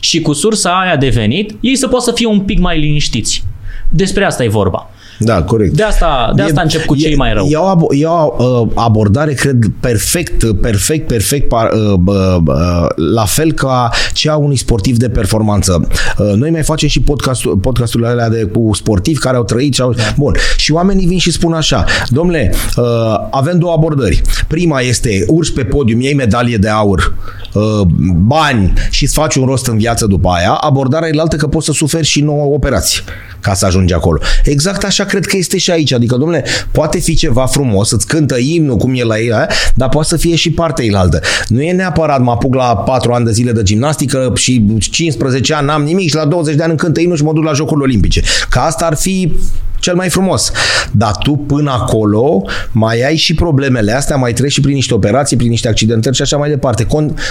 și 0.00 0.20
cu 0.20 0.32
sursa 0.32 0.80
aia 0.80 0.96
de 0.96 1.08
venit 1.08 1.56
ei 1.60 1.76
să 1.76 1.88
poată 1.88 2.04
să 2.04 2.12
fie 2.12 2.26
un 2.26 2.40
pic 2.40 2.58
mai 2.58 2.78
liniștiți. 2.78 3.44
Despre 3.88 4.24
asta 4.24 4.44
e 4.44 4.48
vorba. 4.48 4.90
Da, 5.22 5.42
corect. 5.42 5.74
De 5.74 5.82
asta, 5.82 6.32
de 6.34 6.42
asta 6.42 6.60
e, 6.60 6.62
încep 6.62 6.84
cu 6.84 6.96
cei 6.96 7.12
e, 7.12 7.16
mai 7.16 7.32
rău. 7.32 7.46
E 7.46 7.56
o, 7.56 7.94
e 7.94 8.06
o 8.06 8.34
uh, 8.38 8.68
abordare, 8.74 9.32
cred, 9.32 9.64
perfect, 9.80 10.52
perfect, 10.52 11.06
perfect, 11.06 11.52
uh, 11.52 11.58
uh, 12.06 12.36
uh, 12.46 12.86
la 13.12 13.24
fel 13.24 13.52
ca 13.52 13.90
cea 14.12 14.36
unui 14.36 14.56
sportiv 14.56 14.96
de 14.96 15.08
performanță. 15.08 15.88
Uh, 16.18 16.32
noi 16.34 16.50
mai 16.50 16.62
facem 16.62 16.88
și 16.88 17.00
podcast, 17.00 17.42
podcasturile 17.60 18.08
alea 18.08 18.28
de, 18.28 18.44
cu 18.44 18.70
sportivi 18.74 19.18
care 19.18 19.36
au 19.36 19.44
trăit 19.44 19.74
și 19.74 19.80
au... 19.80 19.92
Da. 19.92 20.02
Bun. 20.16 20.34
Și 20.56 20.72
oamenii 20.72 21.06
vin 21.06 21.18
și 21.18 21.30
spun 21.30 21.52
așa, 21.52 21.84
domnule, 22.08 22.52
uh, 22.76 22.84
avem 23.30 23.58
două 23.58 23.72
abordări. 23.72 24.22
Prima 24.48 24.80
este 24.80 25.24
urci 25.28 25.52
pe 25.52 25.64
podium, 25.64 26.00
iei 26.00 26.14
medalie 26.14 26.56
de 26.56 26.68
aur, 26.68 27.14
uh, 27.54 27.80
bani 28.14 28.72
și 28.90 29.04
îți 29.04 29.14
faci 29.14 29.34
un 29.34 29.46
rost 29.46 29.66
în 29.66 29.76
viață 29.78 30.06
după 30.06 30.28
aia. 30.28 30.52
Abordarea 30.52 31.08
e 31.08 31.20
altă 31.20 31.36
că 31.36 31.46
poți 31.46 31.66
să 31.66 31.72
suferi 31.72 32.06
și 32.06 32.20
nouă 32.20 32.54
operații 32.54 33.02
ca 33.40 33.54
să 33.54 33.66
ajungi 33.66 33.94
acolo. 33.94 34.20
Exact 34.44 34.84
așa 34.84 35.04
cred 35.04 35.26
că 35.26 35.36
este 35.36 35.58
și 35.58 35.70
aici. 35.70 35.92
Adică, 35.92 36.16
domnule, 36.16 36.44
poate 36.70 36.98
fi 36.98 37.14
ceva 37.14 37.46
frumos, 37.46 37.90
îți 37.90 38.06
cântă 38.06 38.36
imnul 38.38 38.76
cum 38.76 38.94
e 38.94 39.04
la 39.04 39.18
ei, 39.18 39.32
dar 39.74 39.88
poate 39.88 40.08
să 40.08 40.16
fie 40.16 40.36
și 40.36 40.50
partea 40.50 40.84
ilaltă. 40.84 41.20
Nu 41.48 41.62
e 41.62 41.72
neapărat 41.72 42.20
mă 42.20 42.30
apuc 42.30 42.54
la 42.54 42.76
4 42.76 43.12
ani 43.12 43.24
de 43.24 43.30
zile 43.30 43.52
de 43.52 43.62
gimnastică 43.62 44.32
și 44.36 44.64
15 44.78 45.54
ani 45.54 45.66
n-am 45.66 45.82
nimic 45.82 46.08
și 46.08 46.14
la 46.14 46.24
20 46.24 46.54
de 46.54 46.62
ani 46.62 46.76
cântă 46.76 47.00
imnul 47.00 47.16
și 47.16 47.22
mă 47.22 47.32
duc 47.32 47.44
la 47.44 47.52
Jocurile 47.52 47.84
Olimpice. 47.84 48.22
Ca 48.50 48.60
asta 48.60 48.86
ar 48.86 48.96
fi 48.96 49.32
cel 49.80 49.94
mai 49.94 50.08
frumos. 50.08 50.52
Dar 50.92 51.16
tu 51.16 51.32
până 51.32 51.70
acolo 51.70 52.42
mai 52.72 53.00
ai 53.06 53.16
și 53.16 53.34
problemele 53.34 53.92
astea, 53.92 54.16
mai 54.16 54.32
treci 54.32 54.52
și 54.52 54.60
prin 54.60 54.74
niște 54.74 54.94
operații, 54.94 55.36
prin 55.36 55.48
niște 55.48 55.68
accidentări 55.68 56.16
și 56.16 56.22
așa 56.22 56.36
mai 56.36 56.48
departe. 56.48 56.86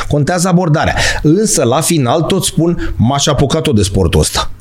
contează 0.07 0.47
abordarea. 0.47 0.95
Însă, 1.21 1.63
la 1.63 1.81
final, 1.81 2.21
tot 2.21 2.43
spun, 2.43 2.93
m-aș 2.95 3.27
apucat-o 3.27 3.71
de 3.71 3.81
sportul 3.81 4.19
ăsta. 4.19 4.51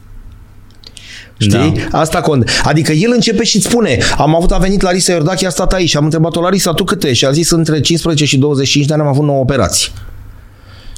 Știi? 1.38 1.88
Da. 1.90 1.98
Asta 1.98 2.20
cont. 2.20 2.50
Adică 2.64 2.92
el 2.92 3.10
începe 3.14 3.44
și 3.44 3.56
îți 3.56 3.66
spune, 3.66 3.98
am 4.16 4.34
avut, 4.34 4.52
a 4.52 4.58
venit 4.58 4.82
Larisa 4.82 5.12
Iordache, 5.12 5.46
a 5.46 5.50
stat 5.50 5.72
aici, 5.72 5.96
am 5.96 6.04
întrebat-o 6.04 6.40
Larisa, 6.40 6.72
tu 6.72 6.84
câte? 6.84 7.12
Și 7.12 7.24
a 7.24 7.30
zis 7.30 7.50
între 7.50 7.80
15 7.80 8.24
și 8.24 8.38
25 8.38 8.86
de 8.86 8.92
ani 8.92 9.02
am 9.02 9.08
avut 9.08 9.24
9 9.24 9.40
operații. 9.40 9.90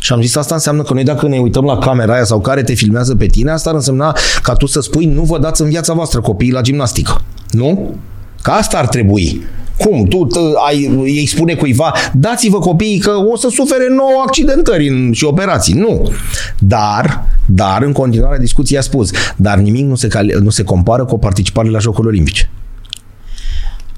Și 0.01 0.13
am 0.13 0.21
zis, 0.21 0.37
asta 0.37 0.55
înseamnă 0.55 0.83
că 0.83 0.95
noi 0.95 1.05
dacă 1.05 1.29
ne 1.29 1.39
uităm 1.39 1.65
la 1.65 1.79
camera 1.79 2.15
aia 2.15 2.25
sau 2.25 2.41
care 2.41 2.63
te 2.63 2.75
filmează 2.75 3.15
pe 3.15 3.27
tine, 3.27 3.51
asta 3.51 3.69
ar 3.69 3.75
însemna 3.75 4.17
ca 4.43 4.53
tu 4.53 4.67
să 4.67 4.81
spui, 4.81 5.05
nu 5.05 5.23
vă 5.23 5.39
dați 5.39 5.63
în 5.63 5.69
viața 5.69 5.93
voastră 5.93 6.21
copiii 6.21 6.53
la 6.53 6.61
gimnastică. 6.61 7.21
Nu? 7.51 7.95
Ca 8.43 8.53
asta 8.53 8.79
ar 8.79 8.87
trebui. 8.87 9.43
Cum? 9.85 10.05
Tu 10.05 10.29
ai, 10.67 11.03
ei 11.05 11.27
spune 11.27 11.55
cuiva, 11.55 11.93
dați-vă 12.13 12.59
copiii 12.59 12.99
că 12.99 13.11
o 13.33 13.37
să 13.37 13.49
sufere 13.49 13.89
nouă 13.89 14.23
accidentări 14.27 14.89
în, 14.89 15.13
și 15.13 15.25
operații. 15.25 15.75
Nu. 15.75 16.13
Dar, 16.59 17.25
dar, 17.47 17.83
în 17.83 17.93
continuare, 17.93 18.39
discuția 18.39 18.79
a 18.79 18.83
spus, 18.83 19.11
dar 19.37 19.59
nimic 19.59 19.85
nu 19.85 19.95
se, 19.95 20.09
nu 20.41 20.51
se 20.51 20.63
compară 20.63 21.05
cu 21.05 21.15
o 21.15 21.19
participare 21.19 21.69
la 21.69 21.79
Jocurile 21.79 22.13
Olimpice. 22.13 22.51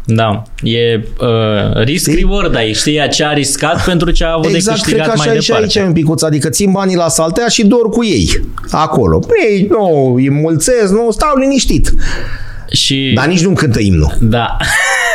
Da, 0.04 0.42
e 0.62 1.00
uh, 1.20 1.82
risk 1.84 2.10
Știi? 2.10 2.24
reward 2.24 2.56
aici, 2.56 2.76
știi, 2.76 3.08
ce 3.10 3.24
a 3.24 3.32
riscat 3.32 3.84
pentru 3.84 4.10
ce 4.10 4.24
a 4.24 4.32
avut 4.32 4.54
Exact, 4.54 4.84
de 4.84 4.90
cred 4.90 4.96
câștigat 4.96 5.06
că 5.06 5.12
așa 5.12 5.24
mai 5.28 5.36
e 5.36 5.40
și 5.40 5.46
departe. 5.46 5.78
aici 5.78 5.86
un 5.86 5.92
picuț, 5.92 6.22
adică 6.22 6.48
țin 6.48 6.70
banii 6.70 6.96
la 6.96 7.08
saltea 7.08 7.48
și 7.48 7.66
dor 7.66 7.88
cu 7.88 8.04
ei 8.04 8.40
acolo. 8.70 9.20
Ei, 9.50 9.66
nu, 9.70 10.12
îi 10.14 10.30
mulțesc, 10.30 10.92
nu, 10.92 11.10
stau 11.10 11.36
liniștit. 11.36 11.94
Și 12.70 13.12
Dar 13.14 13.26
nici 13.26 13.44
nu 13.44 13.50
cântă 13.52 13.80
imnul, 13.80 14.16
da, 14.20 14.56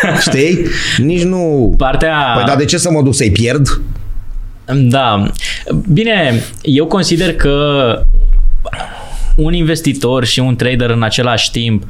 știi? 0.27 0.65
Nici 0.97 1.23
nu... 1.23 1.73
partea 1.77 2.31
Păi 2.35 2.43
dar 2.45 2.55
de 2.55 2.65
ce 2.65 2.77
să 2.77 2.91
mă 2.91 3.01
duc 3.01 3.15
să-i 3.15 3.31
pierd? 3.31 3.81
Da. 4.73 5.31
Bine, 5.91 6.43
eu 6.61 6.85
consider 6.85 7.35
că 7.35 7.55
un 9.37 9.53
investitor 9.53 10.25
și 10.25 10.39
un 10.39 10.55
trader 10.55 10.89
în 10.89 11.03
același 11.03 11.51
timp 11.51 11.83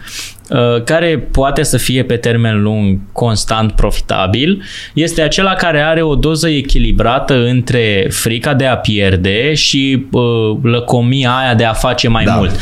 uh, 0.49 0.83
care 0.83 1.27
poate 1.31 1.63
să 1.63 1.77
fie 1.77 2.03
pe 2.03 2.15
termen 2.15 2.61
lung 2.61 2.99
constant 3.11 3.71
profitabil, 3.71 4.61
este 4.93 5.21
acela 5.21 5.53
care 5.53 5.81
are 5.81 6.01
o 6.01 6.15
doză 6.15 6.49
echilibrată 6.49 7.33
între 7.45 8.07
frica 8.09 8.53
de 8.53 8.65
a 8.65 8.77
pierde 8.77 9.53
și 9.53 10.05
uh, 10.11 10.21
lăcomia 10.61 11.31
aia 11.37 11.53
de 11.55 11.63
a 11.63 11.73
face 11.73 12.07
mai 12.07 12.23
Da. 12.25 12.35
mult. 12.35 12.55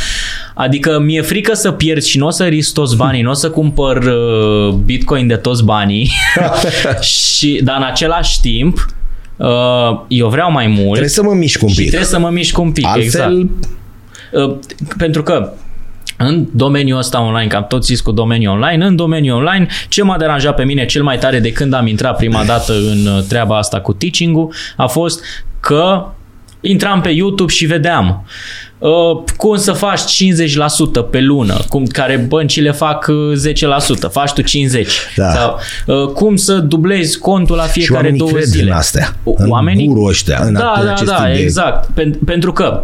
Adică 0.54 1.00
mi-e 1.00 1.22
frică 1.22 1.54
să 1.54 1.72
pierd 1.72 2.04
și 2.04 2.18
nu 2.18 2.26
o 2.26 2.30
să 2.30 2.44
risc 2.44 2.74
toți 2.74 2.96
banii, 2.96 3.22
nu 3.22 3.30
o 3.30 3.34
să 3.34 3.50
cumpăr 3.50 3.98
uh, 4.04 4.74
bitcoin 4.74 5.28
de 5.28 5.36
toți 5.36 5.64
banii, 5.64 6.12
și, 7.02 7.60
dar 7.64 7.76
în 7.78 7.84
același 7.84 8.40
timp 8.42 8.86
uh, 9.38 9.48
eu 10.08 10.28
vreau 10.30 10.52
mai 10.52 10.68
mult 10.68 10.90
Trebuie 10.90 11.10
să 11.10 11.24
mă 11.24 11.34
mișc 11.34 11.62
un 11.64 11.70
și 11.70 11.76
pic. 11.76 11.86
trebuie 11.88 12.10
să 12.10 12.20
mă 12.20 12.30
mișc 12.30 12.58
un 12.58 12.72
pic. 12.72 12.86
Altfel, 12.86 13.04
Exact. 13.04 13.34
Uh, 14.44 14.56
pentru 14.98 15.24
că 15.24 15.50
în 16.18 16.46
domeniul 16.52 16.98
ăsta 16.98 17.22
online, 17.22 17.48
că 17.48 17.56
am 17.56 17.66
tot 17.68 17.86
zis 17.86 18.02
cu 18.02 18.12
domeniul 18.12 18.54
online, 18.54 18.86
în 18.86 18.96
domeniul 18.96 19.38
online, 19.38 19.68
ce 19.90 20.04
m-a 20.04 20.18
deranjat 20.18 20.56
pe 20.56 20.64
mine 20.64 20.86
cel 20.86 21.04
mai 21.04 21.18
tare 21.18 21.40
de 21.40 21.52
când 21.52 21.74
am 21.74 21.88
intrat 21.88 22.18
prima 22.18 22.44
dată 22.44 22.74
în 22.74 23.06
uh, 23.06 23.24
treaba 23.28 23.58
asta 23.58 23.80
cu 23.80 23.94
teaching-ul 23.94 24.54
a 24.78 24.86
fost 24.88 25.24
că 25.60 26.06
intram 26.62 27.02
pe 27.02 27.10
YouTube 27.10 27.52
și 27.52 27.66
vedeam 27.66 28.26
uh, 28.78 28.90
cum 29.38 29.56
să 29.56 29.72
faci 29.72 30.00
50% 31.08 31.10
pe 31.12 31.22
lună, 31.22 31.58
cum 31.70 31.86
care 31.86 32.18
băncile 32.28 32.72
fac 32.72 33.08
uh, 33.10 33.52
10%, 34.08 34.12
faci 34.12 34.32
tu 34.32 34.42
50%. 34.42 34.46
Da. 35.16 35.30
Sau 35.32 35.60
uh, 35.86 36.08
cum 36.08 36.36
să 36.36 36.54
dublezi 36.60 37.20
contul 37.20 37.56
la 37.56 37.64
și 37.64 37.70
fiecare 37.70 37.96
oamenii 37.98 38.18
două 38.20 38.32
cred 38.32 38.44
zile. 38.44 38.72
în 38.72 38.78
astea. 38.78 39.16
Oamenii 39.50 39.86
În 39.86 39.94
guru 39.94 40.06
ăștia, 40.06 40.40
în 40.42 40.54
da, 40.54 40.60
da, 40.84 40.92
acest 40.92 41.10
da, 41.12 41.24
tip 41.26 41.34
de- 41.36 41.42
exact. 41.42 41.90
Pen- 41.92 42.20
pentru 42.26 42.52
că 42.52 42.84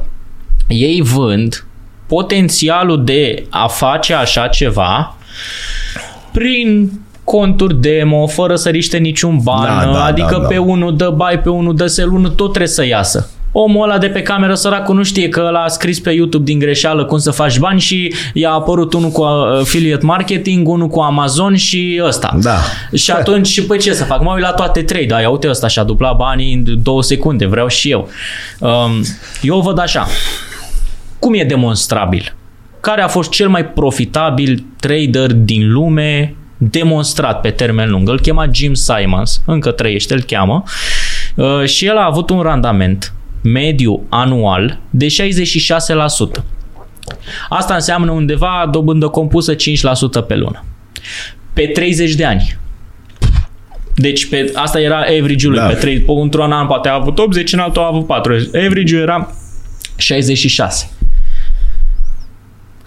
ei 0.71 1.01
vând 1.01 1.65
potențialul 2.07 3.03
de 3.03 3.43
a 3.49 3.67
face 3.67 4.13
așa 4.13 4.47
ceva 4.47 5.15
prin 6.31 6.91
conturi 7.23 7.81
demo, 7.81 8.27
fără 8.27 8.55
să 8.55 8.69
riște 8.69 8.97
niciun 8.97 9.39
ban, 9.43 9.65
Da, 9.65 9.91
da, 9.91 10.03
adică 10.03 10.35
da, 10.35 10.41
da. 10.41 10.47
pe 10.47 10.57
unul 10.57 10.95
dă 10.95 11.09
bai, 11.09 11.39
pe 11.39 11.49
unul 11.49 11.75
dă 11.75 11.87
sel, 11.87 12.11
unul 12.11 12.29
tot 12.29 12.47
trebuie 12.49 12.67
să 12.67 12.85
iasă. 12.85 13.29
Omul 13.51 13.83
ăla 13.83 13.97
de 13.97 14.07
pe 14.07 14.21
cameră 14.21 14.53
săracul 14.53 14.95
nu 14.95 15.03
știe 15.03 15.29
că 15.29 15.49
l-a 15.51 15.67
scris 15.67 15.99
pe 15.99 16.11
YouTube 16.11 16.43
din 16.43 16.59
greșeală 16.59 17.05
cum 17.05 17.17
să 17.17 17.31
faci 17.31 17.59
bani 17.59 17.79
și 17.79 18.13
i-a 18.33 18.51
apărut 18.51 18.93
unul 18.93 19.09
cu 19.09 19.21
uh, 19.21 19.59
affiliate 19.59 20.05
marketing, 20.05 20.67
unul 20.67 20.87
cu 20.87 20.99
Amazon 20.99 21.55
și 21.55 22.01
ăsta. 22.05 22.37
Da. 22.41 22.57
Și 22.93 23.11
atunci, 23.11 23.47
și 23.47 23.65
păi 23.65 23.79
ce 23.79 23.93
să 23.93 24.03
fac? 24.03 24.21
Mă 24.21 24.31
uit 24.33 24.43
la 24.43 24.51
toate 24.51 24.81
trei, 24.81 25.05
dar 25.05 25.21
ia 25.21 25.29
uite 25.29 25.49
ăsta 25.49 25.67
și-a 25.67 25.83
duplat 25.83 26.15
banii 26.15 26.53
în 26.53 26.81
două 26.83 27.03
secunde, 27.03 27.45
vreau 27.45 27.67
și 27.67 27.89
eu. 27.89 28.09
Um, 28.59 28.91
eu 29.41 29.57
o 29.57 29.61
văd 29.61 29.79
așa. 29.79 30.07
Cum 31.21 31.33
e 31.33 31.43
demonstrabil? 31.43 32.35
Care 32.79 33.01
a 33.01 33.07
fost 33.07 33.29
cel 33.29 33.49
mai 33.49 33.65
profitabil 33.65 34.65
trader 34.79 35.33
din 35.33 35.71
lume 35.71 36.35
demonstrat 36.57 37.41
pe 37.41 37.49
termen 37.49 37.89
lung? 37.89 38.09
Îl 38.09 38.19
chema 38.19 38.47
Jim 38.53 38.73
Simons, 38.73 39.41
încă 39.45 39.71
trăiește, 39.71 40.13
îl 40.13 40.21
cheamă, 40.21 40.63
uh, 41.35 41.65
și 41.65 41.85
el 41.85 41.97
a 41.97 42.05
avut 42.05 42.29
un 42.29 42.41
randament 42.41 43.13
mediu 43.43 44.05
anual 44.09 44.79
de 44.89 45.07
66%. 45.07 46.43
Asta 47.49 47.73
înseamnă 47.73 48.11
undeva 48.11 48.69
dobândă 48.71 49.07
compusă 49.07 49.53
5% 49.53 50.21
pe 50.27 50.35
lună. 50.35 50.63
Pe 51.53 51.65
30 51.65 52.13
de 52.13 52.25
ani. 52.25 52.57
Deci 53.95 54.29
pe, 54.29 54.51
asta 54.55 54.79
era 54.79 54.97
average-ul 54.97 55.53
Da. 55.55 55.61
da. 55.61 55.67
pe 55.67 55.73
3, 55.73 55.99
pe 55.99 56.11
într-un 56.21 56.51
an 56.51 56.67
poate 56.67 56.89
a 56.89 56.93
avut 56.93 57.19
80, 57.19 57.53
în 57.53 57.59
altul 57.59 57.81
a 57.81 57.87
avut 57.87 58.07
40. 58.07 58.55
Average-ul 58.65 59.01
era 59.01 59.35
66 59.97 60.89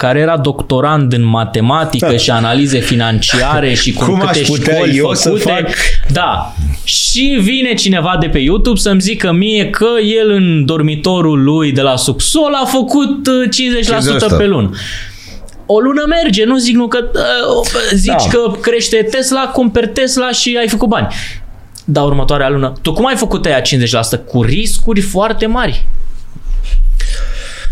care 0.07 0.19
era 0.19 0.37
doctorand 0.37 1.13
în 1.13 1.23
matematică 1.25 2.07
Da. 2.11 2.17
și 2.17 2.31
analize 2.31 2.79
financiare 2.79 3.75
și 3.75 3.93
cu 3.95 4.05
Cum 4.05 4.19
câte 4.19 4.41
aș 4.41 4.47
putea 4.47 4.75
școli 4.75 4.97
eu 4.97 5.13
să 5.15 5.29
făcute. 5.29 5.51
fac? 5.51 5.69
Da. 6.13 6.55
Și 6.85 7.39
vine 7.41 7.75
cineva 7.75 8.17
de 8.21 8.27
pe 8.29 8.39
YouTube 8.39 8.79
să-mi 8.79 9.01
zică 9.01 9.33
mie 9.33 9.71
că 9.71 9.87
el 10.21 10.31
în 10.31 10.65
dormitorul 10.65 11.43
lui 11.43 11.73
de 11.73 11.81
la 11.81 11.97
subsol 11.97 12.53
a 12.63 12.65
făcut 12.67 13.27
uh, 13.27 14.35
50% 14.35 14.37
pe 14.39 14.47
lună. 14.47 14.71
O 15.67 15.79
lună 15.79 16.05
merge, 16.09 16.45
nu 16.45 16.57
zic 16.59 16.75
nu 16.75 16.89
că 16.89 16.99
uh, 17.15 17.69
zici 17.95 18.07
Da. 18.07 18.29
că 18.31 18.51
crește 18.61 19.07
Tesla, 19.11 19.41
cumperi 19.41 19.89
Tesla 19.89 20.31
și 20.31 20.57
ai 20.61 20.69
făcut 20.69 20.89
bani. 20.89 21.07
Dar 21.85 22.05
următoarea 22.05 22.49
lună, 22.49 22.73
tu 22.83 22.93
cum 22.93 23.07
ai 23.07 23.17
făcut 23.17 23.45
aia 23.47 23.61
50%? 23.61 23.65
Cu 24.27 24.43
riscuri 24.43 25.01
foarte 25.01 25.47
mari. 25.47 25.87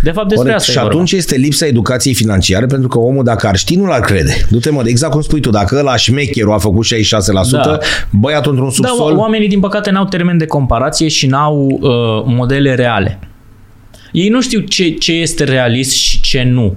De 0.02 0.10
fapt, 0.10 0.28
despre 0.28 0.36
Corect. 0.48 0.56
asta 0.60 0.72
Și 0.72 0.78
e 0.78 0.80
vorba. 0.80 0.94
atunci 0.94 1.12
este 1.12 1.36
lipsa 1.36 1.66
educației 1.66 2.14
financiare, 2.14 2.66
pentru 2.66 2.88
că 2.88 2.98
omul, 2.98 3.24
dacă 3.24 3.46
ar 3.46 3.56
ști, 3.56 3.76
nu 3.76 3.84
l-ar 3.84 4.00
crede. 4.00 4.46
Du-te, 4.50 4.70
mă, 4.70 4.82
exact 4.84 5.12
cum 5.12 5.20
spui 5.22 5.40
tu, 5.40 5.50
dacă 5.50 5.76
ăla 5.78 5.96
șmecherul 5.96 6.52
a 6.52 6.58
făcut 6.58 6.84
66%, 6.86 6.90
Da. 7.50 7.78
băiatul 8.10 8.50
într-un 8.52 8.70
Da, 8.80 8.88
subsol... 8.88 9.16
oamenii, 9.16 9.48
din 9.48 9.60
păcate, 9.60 9.90
n-au 9.90 10.04
termen 10.04 10.38
de 10.38 10.46
comparație 10.46 11.08
și 11.08 11.26
n-au 11.26 11.78
uh, 11.80 11.88
modele 12.26 12.74
reale. 12.74 13.18
Ei 14.12 14.28
nu 14.28 14.40
știu 14.40 14.60
ce, 14.60 14.90
ce 14.90 15.12
este 15.12 15.44
realist 15.44 15.92
și 15.92 16.20
ce 16.20 16.42
nu. 16.42 16.74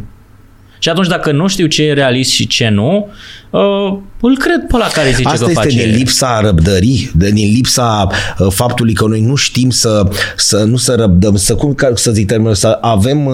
Și 0.86 0.92
atunci, 0.92 1.08
dacă 1.08 1.32
nu 1.32 1.48
știu 1.48 1.66
ce 1.66 1.84
e 1.84 1.94
realist 1.94 2.32
și 2.32 2.48
ce 2.48 2.70
nu, 2.70 3.08
uh, 3.50 3.98
îl 4.22 4.38
cred 4.38 4.66
pe 4.68 4.78
la 4.78 4.88
care 4.94 5.12
zice 5.12 5.28
Asta 5.28 5.46
că 5.46 5.52
este 5.52 5.62
face... 5.64 5.86
din 5.86 5.96
lipsa 5.96 6.40
răbdării, 6.42 7.12
de, 7.14 7.32
din 7.32 7.52
lipsa 7.54 8.08
uh, 8.40 8.48
faptului 8.50 8.94
că 8.94 9.06
noi 9.06 9.22
nu 9.22 9.36
știm 9.36 9.70
să, 9.70 10.10
să 10.38 10.64
nu 10.64 10.78
să 10.78 10.96
răbdăm, 10.96 11.36
să 11.36 11.56
cum 11.56 11.74
ca 11.74 11.92
să 11.96 12.12
zic 12.12 12.28
termenul, 12.28 12.54
să 12.54 12.78
avem 12.82 13.26
uh, 13.26 13.34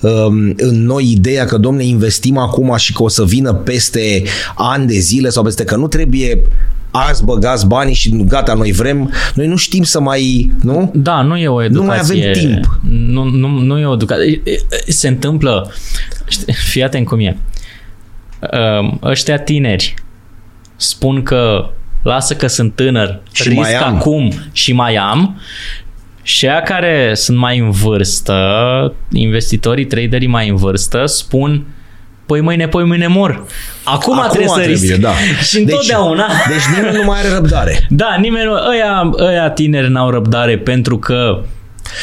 um, 0.00 0.54
în 0.56 0.84
noi 0.84 1.10
ideea 1.10 1.44
că, 1.44 1.58
domne, 1.58 1.84
investim 1.84 2.38
acum 2.38 2.74
și 2.76 2.92
că 2.92 3.02
o 3.02 3.08
să 3.08 3.24
vină 3.24 3.52
peste 3.52 4.22
ani 4.54 4.86
de 4.86 4.98
zile 4.98 5.28
sau 5.28 5.42
peste 5.42 5.64
că 5.64 5.76
nu 5.76 5.88
trebuie 5.88 6.42
azi 6.90 7.24
băgați 7.24 7.66
banii 7.66 7.94
și 7.94 8.10
gata, 8.26 8.54
noi 8.54 8.72
vrem, 8.72 9.12
noi 9.34 9.46
nu 9.46 9.56
știm 9.56 9.82
să 9.82 10.00
mai, 10.00 10.50
nu? 10.62 10.90
Da, 10.94 11.22
nu 11.22 11.36
e 11.36 11.48
o 11.48 11.68
Nu 11.68 11.82
mai 11.82 11.96
educație. 11.96 12.28
avem 12.30 12.32
timp. 12.32 12.80
Nu, 12.90 13.24
nu, 13.24 13.48
nu 13.48 13.78
e 13.78 13.84
o 13.84 13.92
educație. 13.92 14.42
Se 14.86 15.08
întâmplă, 15.08 15.72
știi, 16.28 16.52
fii 16.52 16.82
atent 16.82 17.06
cum 17.06 17.20
e. 17.20 17.36
Um, 18.80 18.98
Ăștia 19.02 19.38
tineri 19.38 19.94
spun 20.76 21.22
că 21.22 21.70
lasă 22.02 22.34
că 22.34 22.46
sunt 22.46 22.74
tânăr, 22.74 23.20
Și 23.32 23.42
risc 23.42 23.54
mai 23.60 23.74
am. 23.74 23.94
acum 23.94 24.32
și 24.52 24.72
mai 24.72 24.96
am. 24.96 25.40
Și 26.22 26.46
aia 26.48 26.60
care 26.62 27.10
sunt 27.14 27.38
mai 27.38 27.58
în 27.58 27.70
vârstă, 27.70 28.94
investitorii, 29.12 29.86
traderii 29.86 30.26
mai 30.28 30.48
în 30.48 30.56
vârstă, 30.56 31.06
spun 31.06 31.66
păi 32.30 32.40
mâine, 32.40 32.68
păi 32.68 32.84
mâine 32.84 33.06
mor. 33.06 33.44
Acum, 33.84 34.18
Acum 34.18 34.28
trebuie 34.30 34.48
să 34.48 34.54
trebuie, 34.60 34.88
risc. 34.90 34.94
da. 35.00 35.12
Și 35.42 35.58
întotdeauna. 35.58 36.26
Deci, 36.48 36.56
deci 36.56 36.76
nimeni 36.76 36.96
nu 36.96 37.02
mai 37.04 37.18
are 37.18 37.28
răbdare. 37.28 37.86
Da, 38.02 38.16
nimeni 38.20 38.44
nu, 38.44 38.52
ăia, 38.70 39.10
ăia 39.18 39.50
tineri 39.50 39.90
n-au 39.90 40.10
răbdare 40.10 40.58
pentru 40.58 40.98
că, 40.98 41.42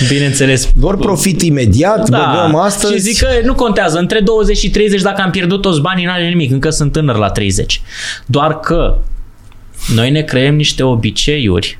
bineînțeles, 0.08 0.70
Doar 0.76 0.96
profit 0.96 1.42
imediat, 1.42 2.10
da, 2.10 2.18
băgăm 2.18 2.56
astăzi. 2.56 2.94
și 2.94 3.00
zic 3.00 3.18
că 3.20 3.28
nu 3.44 3.54
contează, 3.54 3.98
între 3.98 4.20
20 4.20 4.58
și 4.58 4.70
30 4.70 5.02
dacă 5.02 5.22
am 5.22 5.30
pierdut 5.32 5.62
toți 5.62 5.82
banii, 5.82 6.06
n-are 6.06 6.28
nimic, 6.28 6.52
încă 6.52 6.70
sunt 6.70 6.92
tânăr 6.92 7.16
la 7.16 7.30
30. 7.30 7.82
Doar 8.26 8.60
că 8.60 8.98
noi 9.96 10.12
ne 10.12 10.22
creăm 10.22 10.56
niște 10.56 10.84
obiceiuri 10.84 11.80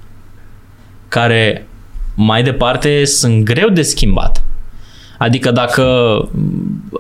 care 1.08 1.68
mai 2.16 2.44
departe 2.44 3.06
sunt 3.06 3.44
greu 3.44 3.70
de 3.70 3.82
schimbat. 3.82 4.44
Adică 5.18 5.52
dacă 5.52 5.86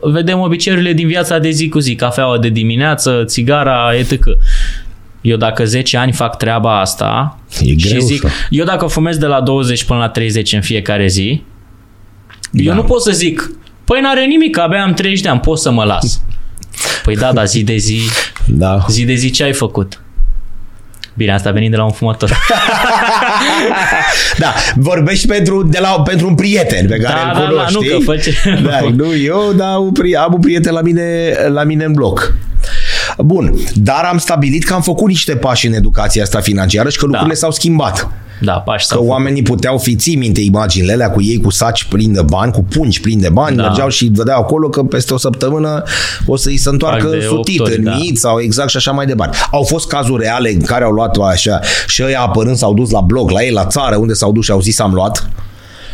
vedem 0.01 0.39
obiceiurile 0.39 0.93
din 0.93 1.07
viața 1.07 1.39
de 1.39 1.49
zi 1.49 1.69
cu 1.69 1.79
zi, 1.79 1.95
cafeaua 1.95 2.37
de 2.37 2.49
dimineață, 2.49 3.23
țigara, 3.25 3.89
etc. 3.97 4.23
Eu 5.21 5.37
dacă 5.37 5.65
10 5.65 5.97
ani 5.97 6.11
fac 6.11 6.37
treaba 6.37 6.79
asta 6.79 7.39
E 7.61 7.65
și 7.65 7.75
greu 7.75 7.99
zic, 7.99 8.19
să- 8.21 8.27
eu 8.49 8.65
dacă 8.65 8.85
fumez 8.85 9.17
de 9.17 9.25
la 9.25 9.41
20 9.41 9.83
până 9.83 9.99
la 9.99 10.09
30 10.09 10.53
în 10.53 10.61
fiecare 10.61 11.07
zi, 11.07 11.41
Da. 12.51 12.63
eu 12.63 12.73
nu 12.73 12.83
pot 12.83 13.01
să 13.01 13.11
zic, 13.11 13.51
păi 13.83 14.01
n-are 14.01 14.25
nimic, 14.25 14.57
abia 14.57 14.83
am 14.83 14.93
30 14.93 15.21
de 15.21 15.29
ani, 15.29 15.39
pot 15.39 15.57
să 15.59 15.71
mă 15.71 15.83
las. 15.83 16.21
Păi 17.03 17.15
da, 17.15 17.33
dar 17.33 17.47
zi 17.47 17.63
de 17.63 17.75
zi, 17.77 17.99
Da. 18.47 18.85
zi 18.89 19.05
de 19.05 19.13
zi 19.13 19.29
ce 19.29 19.43
ai 19.43 19.53
făcut? 19.53 20.01
Bine, 21.17 21.33
asta 21.33 21.49
a 21.49 21.51
venit 21.51 21.71
de 21.71 21.77
la 21.77 21.83
un 21.83 21.91
fumător. 21.91 22.37
Da, 24.37 24.53
vorbești 24.75 25.27
pentru, 25.27 25.63
de 25.63 25.77
la, 25.81 26.01
pentru 26.01 26.27
un 26.27 26.35
prieten 26.35 26.87
pe 26.87 26.95
care 26.97 27.19
Da, 27.23 27.29
îl 27.29 27.33
da, 27.33 27.39
da, 27.39 27.47
cunoști. 27.47 27.73
nu, 27.73 27.81
știi? 27.81 27.97
că 27.97 28.11
face- 28.11 28.33
Da, 28.69 28.79
nu 28.95 29.15
eu, 29.15 29.53
dar 29.55 29.77
un 29.77 29.91
pri- 29.91 30.15
am 30.23 30.33
un 30.33 30.39
prieten 30.39 30.73
la 30.73 30.81
mine, 30.81 31.33
la 31.49 31.63
mine 31.63 31.83
în 31.83 31.91
bloc. 31.93 32.33
Bun, 33.17 33.53
dar 33.73 34.03
am 34.11 34.17
stabilit 34.17 34.63
că 34.63 34.73
am 34.73 34.81
făcut 34.81 35.07
niște 35.07 35.35
pași 35.35 35.67
în 35.67 35.73
educația 35.73 36.23
asta 36.23 36.39
financiară 36.39 36.89
și 36.89 36.97
că 36.97 37.05
lucrurile 37.05 37.33
Da. 37.33 37.39
s-au 37.39 37.51
schimbat. 37.51 38.09
Da, 38.41 38.51
pași 38.53 38.87
Că 38.87 38.93
sau 38.93 39.05
oamenii 39.05 39.41
puteau 39.41 39.77
fi, 39.77 39.95
ții 39.95 40.15
minte 40.15 40.41
imaginile 40.41 40.91
alea 40.93 41.11
cu 41.11 41.21
ei 41.21 41.41
cu 41.41 41.49
saci 41.49 41.83
plini 41.83 42.13
de 42.13 42.21
bani, 42.21 42.51
cu 42.51 42.63
pungi 42.63 43.01
plini 43.01 43.21
de 43.21 43.29
bani, 43.29 43.55
Da. 43.55 43.63
mergeau 43.63 43.89
și 43.89 44.05
vedeau 44.05 44.41
acolo 44.41 44.69
că 44.69 44.83
peste 44.83 45.13
o 45.13 45.17
săptămână 45.17 45.83
o 46.25 46.35
să-i 46.35 46.57
se 46.57 46.69
întoarcă 46.69 47.07
Fac 47.07 47.19
de 47.19 47.25
sutit, 47.25 47.59
opt 47.59 47.69
ori, 47.69 47.81
da. 47.81 47.91
înmiit 47.91 48.17
sau 48.17 48.39
exact 48.39 48.69
și 48.69 48.77
așa 48.77 48.91
mai 48.91 49.05
departe. 49.05 49.37
Au 49.51 49.63
fost 49.63 49.87
cazuri 49.87 50.23
reale 50.23 50.51
în 50.53 50.61
care 50.61 50.83
au 50.83 50.91
luat 50.91 51.17
așa 51.17 51.59
și 51.87 52.03
ăia 52.03 52.21
apărând 52.21 52.55
s-au 52.55 52.73
dus 52.73 52.89
la 52.89 53.01
blog, 53.01 53.29
la 53.29 53.43
ei, 53.43 53.51
la 53.51 53.65
țară, 53.65 53.95
unde 53.95 54.13
s-au 54.13 54.31
dus 54.31 54.43
și 54.45 54.51
au 54.51 54.61
zis 54.61 54.79
am 54.79 54.93
luat. 54.93 55.29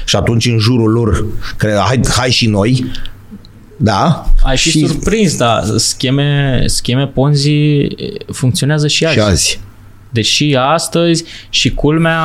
Și 0.06 0.16
atunci 0.16 0.46
în 0.46 0.58
jurul 0.58 0.92
lor, 0.92 1.26
cred, 1.58 1.76
hai, 1.78 2.00
hai 2.18 2.32
și 2.32 2.48
noi, 2.48 2.86
da? 3.78 4.26
Ai 4.44 4.58
fi 4.58 4.70
și, 4.70 4.86
surprins, 4.88 5.38
dar 5.38 5.64
scheme, 5.76 6.64
scheme 6.66 7.08
Ponzi 7.08 7.52
funcționează 8.32 8.88
și 8.88 9.06
azi. 9.06 9.14
și 9.16 9.20
azi. 9.20 9.60
Deci 10.14 10.26
și 10.26 10.58
astăzi 10.60 11.24
și 11.50 11.74
culmea, 11.74 12.20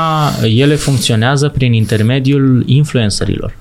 ele 0.57 0.75
funcționează 0.75 1.49
prin 1.49 1.73
intermediul 1.73 2.63
influencerilor. 2.67 3.57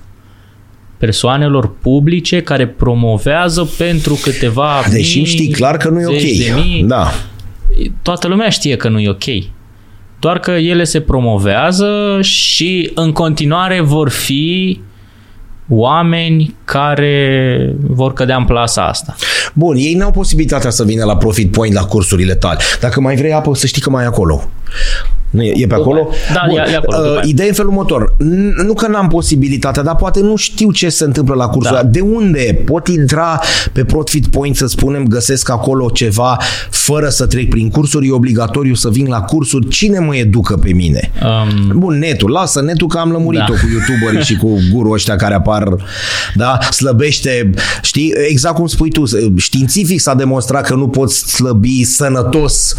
Persoanelor 0.98 1.78
publice 1.82 2.42
care 2.42 2.68
promovează 2.68 3.70
pentru 3.78 4.20
câteva 4.22 4.84
Deși 4.92 5.18
mii, 5.18 5.26
știi 5.26 5.50
clar 5.50 5.78
că 5.78 5.90
nu 5.90 6.00
e 6.00 6.18
zeci 6.20 6.40
ok. 6.40 6.46
De 6.46 6.62
mii, 6.62 6.84
Da. 6.84 7.12
toată 8.02 8.28
lumea 8.28 8.50
știe 8.50 8.76
că 8.76 8.90
nu 8.90 9.00
e 9.00 9.10
ok. 9.10 9.24
Doar 10.20 10.40
că 10.40 10.52
ele 10.52 10.84
se 10.84 11.02
promovează 11.02 12.20
și 12.22 12.92
în 12.94 13.12
continuare 13.12 13.82
vor 13.82 14.10
fi 14.10 14.80
oameni 15.70 16.56
care 16.66 17.76
vor 17.88 18.14
cădea 18.14 18.38
în 18.38 18.46
plasa 18.46 18.88
asta. 18.88 19.16
Bun, 19.54 19.76
ei 19.76 19.94
n-au 19.94 20.12
posibilitatea 20.12 20.70
să 20.70 20.84
vină 20.84 21.06
la 21.06 21.18
Profit 21.18 21.52
Point 21.52 21.74
la 21.74 21.86
cursurile 21.86 22.36
tale. 22.36 22.60
Dacă 22.80 23.02
mai 23.02 23.16
vrei 23.16 23.34
apă, 23.34 23.56
să 23.56 23.68
știi 23.68 23.82
că 23.82 23.90
mai 23.90 24.04
e 24.04 24.08
acolo. 24.08 24.50
Nu 25.30 25.42
e, 25.44 25.54
e 25.56 25.68
pe 25.68 25.74
acolo? 25.74 26.10
Da, 26.34 26.44
Bun. 26.50 26.58
e- 26.58 26.62
e 26.72 26.76
acolo, 26.76 26.98
după 26.98 27.10
Uh, 27.10 27.18
aia. 27.18 27.22
ideea 27.26 27.46
e 27.46 27.50
în 27.50 27.56
felul 27.56 27.72
următor. 27.72 28.14
N- 28.14 28.66
Nu 28.66 28.74
că 28.74 28.88
n-am 28.88 29.08
posibilitatea, 29.08 29.84
dar 29.84 29.96
poate 29.96 30.20
nu 30.20 30.36
știu 30.36 30.72
ce 30.72 30.90
se 30.90 31.04
întâmplă 31.04 31.36
la 31.36 31.46
cursul 31.48 31.72
Da. 31.74 31.80
ăla. 31.80 31.84
De 31.88 32.00
unde 32.00 32.62
pot 32.66 32.88
intra 32.88 33.40
pe 33.74 33.84
Profit 33.86 34.28
Point, 34.28 34.56
să 34.56 34.66
spunem, 34.68 35.08
găsesc 35.08 35.50
acolo 35.50 35.90
ceva 35.90 36.38
fără 36.70 37.10
să 37.10 37.26
trec 37.26 37.50
prin 37.50 37.70
cursuri? 37.70 38.08
E 38.08 38.12
obligatoriu 38.12 38.74
să 38.74 38.90
vin 38.90 39.08
la 39.08 39.22
cursuri? 39.22 39.68
Cine 39.68 40.00
mă 40.00 40.16
educă 40.16 40.56
pe 40.58 40.72
mine? 40.74 41.12
Um, 41.24 41.80
Bun, 41.80 41.98
netul, 41.98 42.32
lasă 42.32 42.62
netul 42.62 42.88
că 42.88 42.98
am 42.98 43.12
lămurit-o 43.12 43.54
Da. 43.54 43.60
cu 43.60 43.68
youtuberii 43.72 44.24
și 44.26 44.36
cu 44.38 44.58
guru 44.74 44.90
ăștia 44.92 45.16
care 45.16 45.34
apar, 45.34 45.76
da, 46.36 46.58
slăbește, 46.72 47.50
știi, 47.82 48.14
exact 48.30 48.56
cum 48.56 48.68
spui 48.68 48.90
tu, 48.90 49.04
științific 49.38 50.00
s-a 50.00 50.14
demonstrat 50.14 50.66
că 50.68 50.76
nu 50.76 50.88
poți 50.88 51.32
slăbi 51.32 51.84
sănătos 51.84 52.76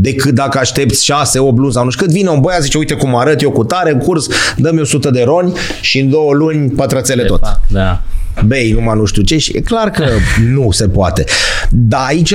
decât 0.00 0.34
dacă 0.34 0.58
aștepți 0.58 1.04
6, 1.04 1.38
8 1.38 1.58
luni 1.58 1.72
sau 1.72 1.84
nu 1.84 1.90
știu 1.90 2.04
cât, 2.04 2.14
vine 2.14 2.28
un 2.28 2.40
băiat, 2.40 2.62
zice, 2.62 2.78
uite 2.78 2.94
cum 2.94 3.16
arăt 3.16 3.42
eu 3.42 3.50
cu 3.50 3.64
tare, 3.64 3.92
în 3.92 3.98
curs, 3.98 4.26
dă-mi 4.56 4.80
100 4.80 5.10
de 5.10 5.22
roni 5.22 5.52
și 5.80 5.98
în 5.98 6.10
două 6.10 6.32
luni 6.32 6.70
pătrățele 6.70 7.22
tot 7.22 7.40
fac, 7.42 7.60
da. 7.68 8.02
bei 8.46 8.72
numai 8.72 8.96
nu 8.96 9.04
știu 9.04 9.22
ce 9.22 9.38
și 9.38 9.56
e 9.56 9.60
clar 9.60 9.90
că 9.90 10.04
nu 10.54 10.70
se 10.70 10.88
poate. 10.88 11.24
Dar 11.70 12.06
aici 12.06 12.34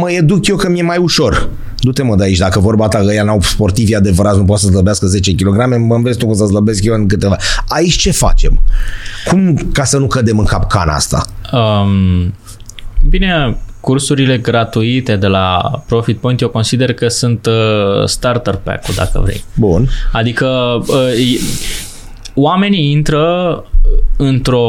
mă 0.00 0.10
educ 0.10 0.46
eu 0.46 0.56
că 0.56 0.68
mi-e 0.68 0.82
mai 0.82 0.98
ușor. 0.98 1.48
Du-te 1.78 2.02
mă 2.02 2.16
de 2.16 2.22
aici, 2.22 2.38
dacă 2.38 2.58
vorba 2.58 2.88
ta 2.88 2.98
că 2.98 3.04
ăia 3.06 3.22
n-au 3.22 3.40
sportivi 3.40 3.94
adevărați, 3.94 4.38
nu 4.38 4.44
poate 4.44 4.62
să 4.62 4.68
slăbească 4.68 5.06
10 5.06 5.34
kg, 5.34 5.76
mă 5.78 5.94
înveți 5.94 6.18
tu 6.18 6.26
cum 6.26 6.34
să 6.34 6.46
slăbesc 6.46 6.84
eu 6.84 6.94
în 6.94 7.06
câteva. 7.06 7.36
Aici 7.68 7.96
ce 7.96 8.10
facem? 8.10 8.62
Cum 9.28 9.54
ca 9.72 9.84
să 9.84 9.98
nu 9.98 10.06
cădem 10.06 10.38
în 10.38 10.44
capcana 10.44 10.94
asta? 10.94 11.26
Um, 11.52 12.34
bine, 13.08 13.56
cursurile 13.82 14.38
gratuite 14.38 15.16
de 15.16 15.26
la 15.26 15.60
Profit 15.86 16.18
Point 16.18 16.40
eu 16.40 16.48
consider 16.48 16.92
că 16.94 17.08
sunt 17.08 17.46
uh, 17.46 18.06
starter 18.06 18.54
pack-ul, 18.54 18.94
dacă 18.96 19.20
vrei. 19.24 19.44
Bun. 19.54 19.88
Adică 20.12 20.46
uh, 20.86 21.34
e- 21.34 21.40
oamenii 22.34 22.90
intră 22.90 23.64
într-o, 24.16 24.66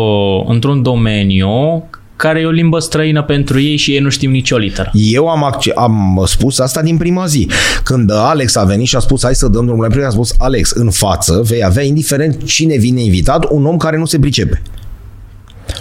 într-un 0.47 0.81
domeniu 0.81 1.83
care 2.15 2.39
e 2.39 2.45
o 2.45 2.49
limbă 2.49 2.79
străină 2.79 3.23
pentru 3.23 3.59
ei 3.59 3.75
și 3.75 3.91
ei 3.91 3.99
nu 3.99 4.09
știu 4.09 4.29
nicio 4.29 4.57
literă. 4.57 4.91
Eu 4.93 5.29
am, 5.29 5.43
acce- 5.43 5.71
am 5.75 6.23
spus 6.25 6.59
asta 6.59 6.81
din 6.81 6.97
prima 6.97 7.25
zi. 7.25 7.49
Când 7.83 8.11
Alex 8.11 8.55
a 8.55 8.63
venit 8.63 8.87
și 8.87 8.95
a 8.95 8.99
spus 8.99 9.23
hai 9.23 9.35
să 9.35 9.47
dăm 9.47 9.65
drumul 9.65 9.83
la 9.83 9.89
primul, 9.89 10.07
a 10.07 10.11
spus 10.11 10.33
Alex, 10.37 10.71
în 10.71 10.89
față 10.89 11.41
vei 11.47 11.63
avea, 11.63 11.83
indiferent 11.83 12.43
cine 12.45 12.77
vine 12.77 13.01
invitat, 13.01 13.45
un 13.49 13.65
om 13.65 13.77
care 13.77 13.97
nu 13.97 14.05
se 14.05 14.19
pricepe. 14.19 14.61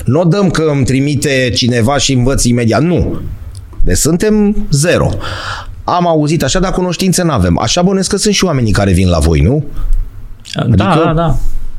Nu 0.04 0.20
o 0.20 0.24
dăm 0.24 0.50
că 0.50 0.62
îmi 0.62 0.84
trimite 0.84 1.50
cineva 1.54 1.98
și 1.98 2.12
învăț 2.12 2.44
imediat. 2.44 2.82
Nu. 2.82 3.20
Deci 3.84 3.96
suntem 3.96 4.66
zero. 4.70 5.08
Am 5.84 6.06
auzit 6.06 6.42
așa, 6.42 6.58
dar 6.58 6.72
cunoștințe 6.72 7.22
n-avem. 7.22 7.58
Așa 7.58 7.82
bănuiesc 7.82 8.10
că 8.10 8.16
sunt 8.16 8.34
și 8.34 8.44
oamenii 8.44 8.72
care 8.72 8.92
vin 8.92 9.08
la 9.08 9.18
voi, 9.18 9.40
nu? 9.40 9.64
da, 10.66 11.02
da, 11.04 11.12
da. 11.14 11.36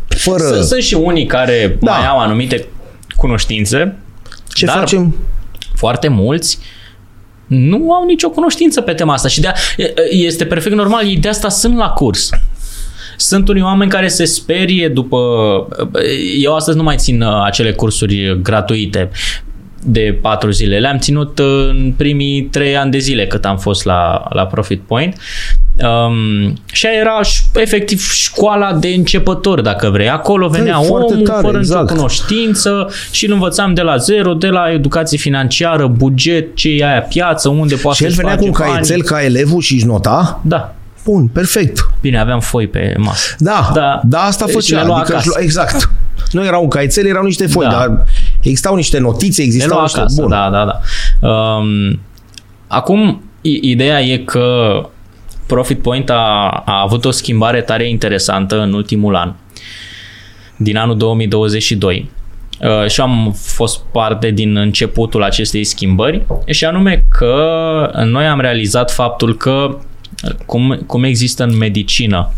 Fără... 0.08 0.44
Sunt, 0.44 0.64
sunt 0.66 0.82
și 0.82 0.94
unii 0.94 1.26
care 1.26 1.78
Da. 1.82 1.92
mai 1.92 2.08
au 2.08 2.20
anumite 2.20 2.66
cunoștințe, 3.16 3.96
Ce 4.48 4.66
dar 4.66 4.78
facem? 4.78 5.16
foarte 5.76 6.08
mulți 6.08 6.58
nu 7.48 7.94
au 7.94 8.06
nicio 8.06 8.30
cunoștință 8.30 8.82
pe 8.82 8.94
tema 8.94 9.14
asta 9.14 9.28
și 9.28 9.42
de 9.42 9.54
este 10.10 10.46
perfect 10.46 10.76
normal, 10.76 11.06
ei 11.06 11.18
de 11.18 11.28
asta 11.28 11.50
sunt 11.50 11.76
la 11.76 11.90
curs. 11.90 12.30
Sunt 13.24 13.48
unii 13.48 13.62
oameni 13.62 13.92
care 13.92 14.08
se 14.08 14.26
sperie 14.26 14.88
după... 14.88 15.18
Eu 16.42 16.56
astăzi 16.56 16.78
nu 16.78 16.84
mai 16.84 16.96
țin 16.98 17.22
uh, 17.22 17.42
acele 17.46 17.72
cursuri 17.72 18.40
gratuite 18.42 19.10
de 19.86 20.18
patru 20.22 20.52
zile. 20.52 20.80
Le-am 20.80 20.98
ținut 20.98 21.40
uh, 21.40 21.68
în 21.70 21.94
primii 21.98 22.42
trei 22.44 22.78
ani 22.78 22.92
de 22.92 22.98
zile 22.98 23.28
cât 23.28 23.46
am 23.46 23.58
fost 23.58 23.86
la, 23.86 24.26
la 24.30 24.46
Profit 24.46 24.82
Point. 24.82 25.18
Um, 25.78 26.54
și 26.72 26.86
aia 26.86 27.00
era 27.00 27.20
ș- 27.24 27.62
efectiv 27.62 28.12
școala 28.12 28.74
de 28.74 28.88
începători, 28.88 29.64
dacă 29.64 29.90
vrei. 29.90 30.10
Acolo 30.10 30.48
venea 30.48 30.76
Păi, 30.78 30.86
foarte 30.88 31.14
omul 31.14 31.26
tare, 31.26 31.42
fără 31.42 31.58
exact. 31.58 31.82
nicio 31.82 31.94
cunoștință 31.96 32.90
și 33.12 33.26
îl 33.26 33.32
învățam 33.34 33.74
de 33.74 33.82
la 33.82 33.98
zero, 33.98 34.34
de 34.34 34.48
la 34.48 34.72
educație 34.72 35.18
financiară, 35.18 35.88
buget, 35.88 36.56
ce 36.56 36.70
e 36.70 36.86
aia 36.86 37.02
piață, 37.02 37.50
unde 37.50 37.76
poate 37.76 37.98
Și 37.98 38.04
el 38.04 38.10
să-și 38.10 38.22
venea 38.22 38.38
cu 38.38 38.46
un 38.46 38.52
face 38.52 38.70
bani. 38.70 38.86
caietel 38.88 39.04
ca 39.06 39.24
elevul 39.24 39.62
și 39.62 39.74
își 39.74 39.86
nota? 39.86 40.42
Da. 40.44 40.76
Bun, 41.06 41.28
perfect. 41.28 41.90
Bine, 42.02 42.20
aveam 42.20 42.40
foi 42.40 42.68
pe 42.68 42.96
masă. 42.98 43.36
Da, 43.40 43.70
da, 43.74 43.80
Da. 43.82 44.02
da 44.04 44.20
asta 44.22 44.46
Și 44.46 44.52
făcea. 44.54 44.80
le 44.82 44.86
lua 44.86 44.96
adică 44.98 45.16
își 45.18 45.28
acasă. 45.28 45.30
lua- 45.36 45.44
exact. 45.44 45.90
Nu 46.32 46.46
erau 46.46 46.62
un 46.64 46.70
caietel, 46.70 47.06
erau 47.06 47.24
niște 47.24 47.48
foi, 47.48 47.66
Da. 47.66 47.72
dar 47.72 48.06
existau 48.42 48.76
niște 48.76 49.00
notițe, 49.00 49.42
Le 49.42 49.48
existau 49.48 49.72
lua 49.74 49.82
niște... 49.82 50.00
acasă, 50.00 50.22
Bun. 50.22 50.30
da, 50.30 50.50
da, 50.50 50.66
da. 50.66 51.28
Um, 51.28 52.00
acum, 52.68 53.24
i- 53.42 53.60
ideea 53.62 54.02
e 54.02 54.18
că 54.18 54.76
Profit 55.48 55.82
Point 55.82 56.10
a, 56.10 56.48
a 56.66 56.82
avut 56.82 57.06
o 57.06 57.12
schimbare 57.12 57.62
tare 57.62 57.90
interesantă 57.90 58.60
în 58.62 58.74
ultimul 58.74 59.16
an, 59.16 59.34
din 60.58 60.78
anul 60.78 60.98
2022. 60.98 62.10
Uh, 62.62 62.88
și 62.90 63.02
am 63.02 63.36
fost 63.42 63.80
parte 63.92 64.30
din 64.32 64.58
începutul 64.58 65.24
acestei 65.24 65.64
schimbări 65.64 66.24
și 66.46 66.66
anume 66.66 67.06
că 67.10 67.36
noi 68.06 68.26
am 68.26 68.40
realizat 68.40 68.92
faptul 68.92 69.38
că 69.38 69.78
cum, 70.46 70.84
cum 70.86 71.04
există 71.04 71.44
în 71.44 71.58
medicină 71.58 72.32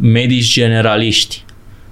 medici 0.00 0.52
generaliști 0.52 1.44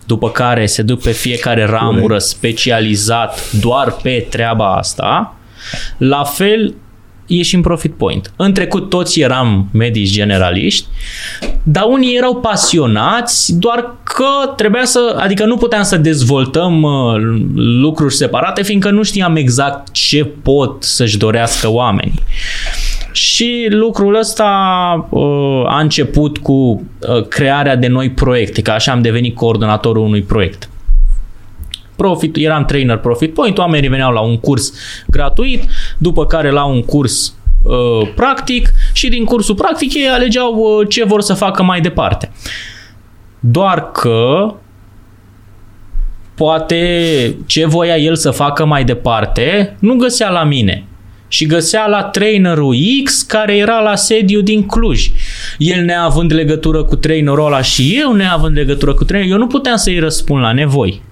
după 0.07 0.31
care 0.31 0.67
se 0.67 0.83
duc 0.83 1.03
pe 1.03 1.11
fiecare 1.11 1.65
ramură 1.65 2.19
specializat 2.19 3.53
doar 3.61 3.97
pe 4.03 4.27
treaba 4.31 4.77
asta, 4.77 5.37
la 5.99 6.25
fel 6.25 6.75
e 7.27 7.43
și 7.43 7.55
în 7.55 7.61
Profit 7.61 7.95
Point. 7.95 8.33
În 8.37 8.53
trecut 8.53 8.89
toți 8.89 9.21
eram 9.21 9.69
medici 9.73 10.11
generaliști, 10.11 10.87
dar 11.63 11.85
unii 11.89 12.17
erau 12.17 12.37
pasionați, 12.37 13.59
doar 13.59 13.95
că 14.03 14.53
trebuia 14.57 14.85
să, 14.85 15.17
adică 15.19 15.45
nu 15.45 15.57
puteam 15.57 15.83
să 15.83 15.97
dezvoltăm 15.97 16.83
uh, 16.83 17.15
lucruri 17.55 18.15
separate, 18.15 18.63
fiindcă 18.63 18.91
nu 18.91 19.03
știam 19.03 19.37
exact 19.37 19.93
ce 19.93 20.25
pot 20.25 20.83
să-și 20.83 21.19
dorească 21.19 21.69
oamenii. 21.71 22.23
Și 23.13 23.67
lucrul 23.71 24.15
ăsta 24.15 24.49
uh, 25.11 25.65
a 25.67 25.81
început 25.81 26.39
cu 26.39 26.53
uh, 26.53 27.29
crearea 27.29 27.77
de 27.77 27.87
noi 27.87 28.11
proiecte, 28.11 28.63
că 28.63 28.71
așa 28.71 28.93
am 28.93 29.03
devenit 29.03 29.35
coordonatorul 29.35 30.05
unui 30.05 30.23
proiect. 30.23 30.69
Profit, 31.97 32.37
eram 32.37 32.65
trainer 32.65 32.97
Profit 32.97 33.35
Point, 33.35 33.59
oamenii 33.59 33.89
veneau 33.89 34.13
la 34.13 34.21
un 34.21 34.39
curs 34.39 34.73
gratuit, 35.07 35.65
după 35.99 36.27
care 36.27 36.51
la 36.51 36.65
un 36.65 36.83
curs 36.83 37.35
uh, 37.63 38.09
practic 38.15 38.73
și 38.93 39.09
din 39.09 39.25
cursul 39.25 39.55
practic 39.55 39.95
ei 39.95 40.09
alegeau 40.09 40.55
uh, 40.55 40.89
ce 40.89 41.05
vor 41.05 41.21
să 41.21 41.35
facă 41.35 41.63
mai 41.63 41.81
departe. 41.81 42.31
Doar 43.41 43.91
că 43.91 44.55
poate 46.35 47.37
ce 47.47 47.67
voia 47.67 47.97
el 47.97 48.17
să 48.17 48.31
facă 48.31 48.65
mai 48.65 48.85
departe 48.85 49.77
nu 49.79 49.95
găsea 49.95 50.31
la 50.31 50.45
mine 50.45 50.85
și 51.33 51.47
găsea 51.47 51.87
la 51.87 52.03
trainerul 52.03 52.77
X 53.05 53.23
care 53.23 53.57
era 53.57 53.81
la 53.81 53.97
sediu 53.97 54.41
din 54.41 54.67
Cluj. 54.67 55.11
El 55.59 55.85
neavând 55.85 56.33
legătură 56.33 56.85
cu 56.85 56.97
trainerul 56.97 57.47
ăla 57.47 57.63
și 57.63 57.97
eu 58.01 58.13
neavând 58.13 58.57
legătură 58.57 58.95
cu 58.95 59.05
trainerul, 59.05 59.35
eu 59.37 59.43
nu 59.43 59.51
puteam 59.51 59.77
să-i 59.77 59.99
răspund 59.99 60.43
la 60.43 60.53
nevoi. 60.53 61.03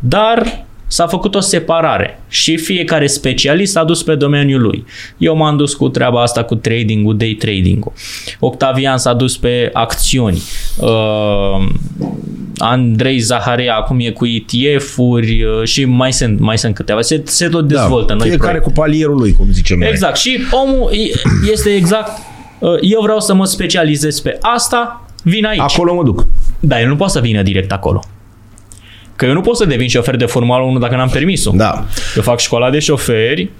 Dar 0.00 0.66
s-a 0.94 1.06
făcut 1.06 1.34
o 1.34 1.40
separare 1.40 2.20
și 2.28 2.56
fiecare 2.56 3.06
specialist 3.06 3.72
s-a 3.72 3.84
dus 3.84 4.02
pe 4.02 4.14
domeniul 4.14 4.60
lui. 4.60 4.84
Eu 5.18 5.36
m-am 5.36 5.56
dus 5.56 5.74
cu 5.74 5.88
treaba 5.88 6.22
asta 6.22 6.42
cu 6.42 6.54
trading-ul, 6.54 7.16
day 7.16 7.36
trading-ul. 7.38 7.92
Octavian 8.38 8.98
s-a 8.98 9.12
dus 9.12 9.36
pe 9.36 9.70
acțiuni. 9.72 10.42
Uh, 10.78 11.68
Andrei 12.58 13.18
Zaharea 13.18 13.76
acum 13.76 14.00
e 14.00 14.10
cu 14.10 14.26
ETF-uri 14.26 15.42
uh, 15.42 15.64
și 15.64 15.84
mai 15.84 16.12
sunt, 16.12 16.40
mai 16.40 16.58
sunt 16.58 16.74
câteva. 16.74 17.00
Se, 17.00 17.22
se 17.24 17.48
tot 17.48 17.68
dezvoltă 17.68 18.12
da, 18.12 18.14
noi 18.14 18.28
Fiecare 18.28 18.48
proiecte. 18.48 18.70
cu 18.72 18.80
palierul 18.80 19.16
lui, 19.16 19.32
cum 19.32 19.46
zicem 19.50 19.78
noi. 19.78 19.88
Exact. 19.88 20.16
Și 20.16 20.40
omul 20.50 20.90
e- 20.92 21.20
este 21.52 21.70
exact 21.70 22.10
uh, 22.58 22.70
eu 22.80 23.00
vreau 23.02 23.20
să 23.20 23.34
mă 23.34 23.44
specializez 23.44 24.20
pe 24.20 24.38
asta, 24.40 25.06
vin 25.22 25.44
aici. 25.44 25.60
Acolo 25.60 25.94
mă 25.94 26.02
duc. 26.02 26.26
Dar 26.60 26.80
el 26.80 26.88
nu 26.88 26.96
poate 26.96 27.12
să 27.12 27.20
vină 27.20 27.42
direct 27.42 27.72
acolo. 27.72 28.04
Că 29.16 29.24
eu 29.26 29.32
nu 29.32 29.40
pot 29.40 29.56
să 29.56 29.64
devin 29.64 29.88
șofer 29.88 30.16
de 30.16 30.24
Formula 30.24 30.62
1 30.62 30.78
dacă 30.78 30.96
n-am 30.96 31.08
permisul. 31.08 31.52
Da. 31.56 31.84
Eu 32.16 32.22
fac 32.22 32.40
școala 32.40 32.70
de 32.70 32.78
șoferi, 32.78 33.50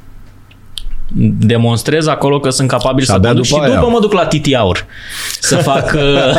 demonstrez 1.38 2.06
acolo 2.06 2.40
că 2.40 2.50
sunt 2.50 2.68
capabil 2.68 3.04
să 3.04 3.12
abia 3.12 3.28
conduc 3.28 3.44
și 3.44 3.50
după 3.52 3.64
după 3.66 3.78
aia. 3.78 3.88
mă 3.88 3.98
duc 4.00 4.12
la 4.12 4.26
Titi 4.26 4.54
Aur 4.54 4.86
să 5.40 5.56
fac, 5.56 5.92
uh, 5.96 6.34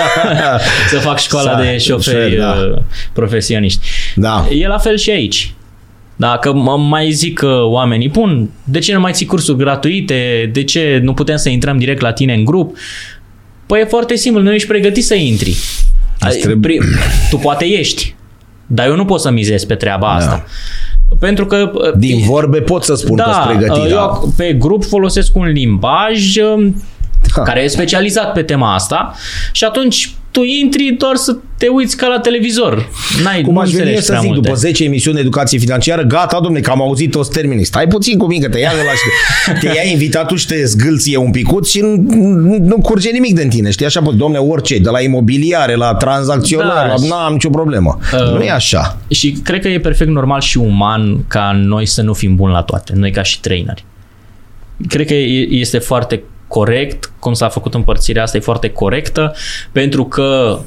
să 0.89 0.97
fac 0.99 1.20
școala 1.20 1.57
Să- 1.57 1.61
de 1.63 1.78
șoferi 1.78 2.11
șoferi, 2.18 2.36
da. 2.36 2.55
uh, 2.76 2.82
profesioniști. 3.13 3.80
Da. 4.16 4.47
E 4.51 4.68
la 4.68 4.78
fel 4.78 4.97
și 4.97 5.09
aici. 5.09 5.53
Dacă 6.16 6.53
mă 6.53 6.78
mai 6.78 7.11
zic 7.11 7.38
că 7.38 7.61
oamenii 7.63 8.09
pun, 8.09 8.49
de 8.63 8.80
ce 8.80 8.93
nu 8.93 8.99
mai 8.99 9.11
ții 9.11 9.26
cursuri 9.26 9.57
gratuite, 9.57 10.49
de 10.53 10.63
ce 10.63 10.99
nu 11.03 11.13
putem 11.13 11.36
să 11.36 11.49
intrăm 11.49 11.78
direct 11.78 12.01
la 12.01 12.11
tine 12.13 12.34
în 12.34 12.45
grup? 12.45 12.78
Păi 13.66 13.80
e 13.82 13.86
foarte 13.86 14.16
simplu, 14.16 14.41
nu 14.41 14.53
ești 14.53 14.68
pregătit 14.68 15.05
să 15.05 15.16
intri. 15.16 15.55
Ai- 16.20 16.38
trebuie- 16.41 16.78
pri- 16.80 16.86
Tu 17.30 17.38
poate 17.38 17.66
ești, 17.66 18.16
dar 18.68 18.88
eu 18.88 18.95
nu 18.95 19.05
pot 19.05 19.20
să 19.20 19.30
mizez 19.32 19.63
pe 19.63 19.76
treaba 19.76 20.07
asta. 20.13 20.43
Pentru 21.20 21.45
că... 21.45 21.72
uh, 21.74 21.91
Din 21.97 22.20
vorbe 22.26 22.59
pot 22.61 22.84
să 22.84 22.95
spun 22.95 23.18
că 23.18 23.32
sunt 23.34 23.57
pregătit. 23.57 23.84
eu 23.91 23.95
da. 23.95 24.20
ac- 24.20 24.36
pe 24.38 24.53
grup 24.53 24.84
folosesc 24.84 25.36
un 25.36 25.45
limbaj 25.45 26.38
um, 26.38 26.84
Ha. 27.36 27.41
care 27.41 27.63
e 27.63 27.68
specializat 27.68 28.32
pe 28.34 28.41
tema 28.43 28.74
asta 28.74 29.13
și 29.51 29.63
atunci 29.63 30.13
tu 30.36 30.43
intri 30.43 30.95
doar 30.97 31.15
să 31.15 31.38
te 31.57 31.67
uiți 31.67 31.97
ca 31.97 32.07
la 32.07 32.19
televizor. 32.19 32.89
N-ai, 33.23 33.41
Cum 33.41 33.53
nu 33.53 33.59
aș 33.59 33.69
veni 33.71 33.77
eu 33.79 33.95
înțelegi 33.95 34.01
să 34.05 34.07
prea 34.11 34.19
zic, 34.19 34.29
multe. 34.29 34.47
după 34.47 34.59
10 34.59 34.83
emisiuni 34.83 35.15
de 35.15 35.21
educație 35.21 35.59
financiară, 35.59 36.01
gata, 36.03 36.39
domne, 36.43 36.59
că 36.59 36.71
am 36.71 36.81
auzit 36.81 37.11
toți 37.11 37.29
termenii. 37.31 37.63
Stai 37.63 37.88
puțin 37.88 38.17
cu 38.17 38.25
mine, 38.25 38.45
că 38.45 38.51
te 38.51 38.59
ia 38.59 38.69
de 38.75 38.81
la 38.86 38.91
și 38.91 39.59
te 39.67 39.75
ia 39.75 39.89
invitatul 39.91 40.38
și 40.38 40.47
te 40.47 40.65
zgâlție 40.65 41.17
un 41.17 41.31
picut 41.31 41.67
și 41.67 41.79
nu, 41.79 41.95
nu, 42.15 42.57
nu 42.59 42.77
curge 42.81 43.09
nimic 43.09 43.36
din 43.36 43.49
tine. 43.49 43.69
Știi 43.71 43.86
așa, 43.86 43.99
bă, 44.01 44.11
domne, 44.11 44.38
orice, 44.38 44.77
de 44.77 44.89
la 44.89 45.01
imobiliare, 45.01 45.75
la 45.75 45.93
tranzacționare, 45.95 46.88
Da. 46.88 46.95
la, 46.95 47.07
n-am 47.07 47.33
nicio 47.33 47.49
problemă. 47.49 47.99
Uh, 48.13 48.19
nu 48.38 48.41
e 48.41 48.51
așa. 48.51 48.97
Și 49.09 49.31
cred 49.31 49.61
că 49.61 49.67
e 49.67 49.79
perfect 49.79 50.09
normal 50.09 50.41
și 50.41 50.57
uman 50.57 51.25
ca 51.27 51.51
noi 51.63 51.86
să 51.86 52.01
nu 52.01 52.13
fim 52.13 52.36
buni 52.36 52.53
la 52.53 52.61
toate, 52.61 52.93
noi 52.95 53.11
ca 53.11 53.23
și 53.23 53.39
traineri. 53.39 53.86
Cred 54.88 55.05
că 55.07 55.13
e- 55.13 55.47
este 55.49 55.77
foarte 55.77 56.23
corect, 56.55 57.11
cum 57.19 57.33
s-a 57.33 57.49
făcut 57.49 57.73
împărțirea 57.73 58.23
asta, 58.23 58.37
e 58.37 58.39
foarte 58.39 58.69
corectă, 58.69 59.35
pentru 59.71 60.05
că 60.05 60.59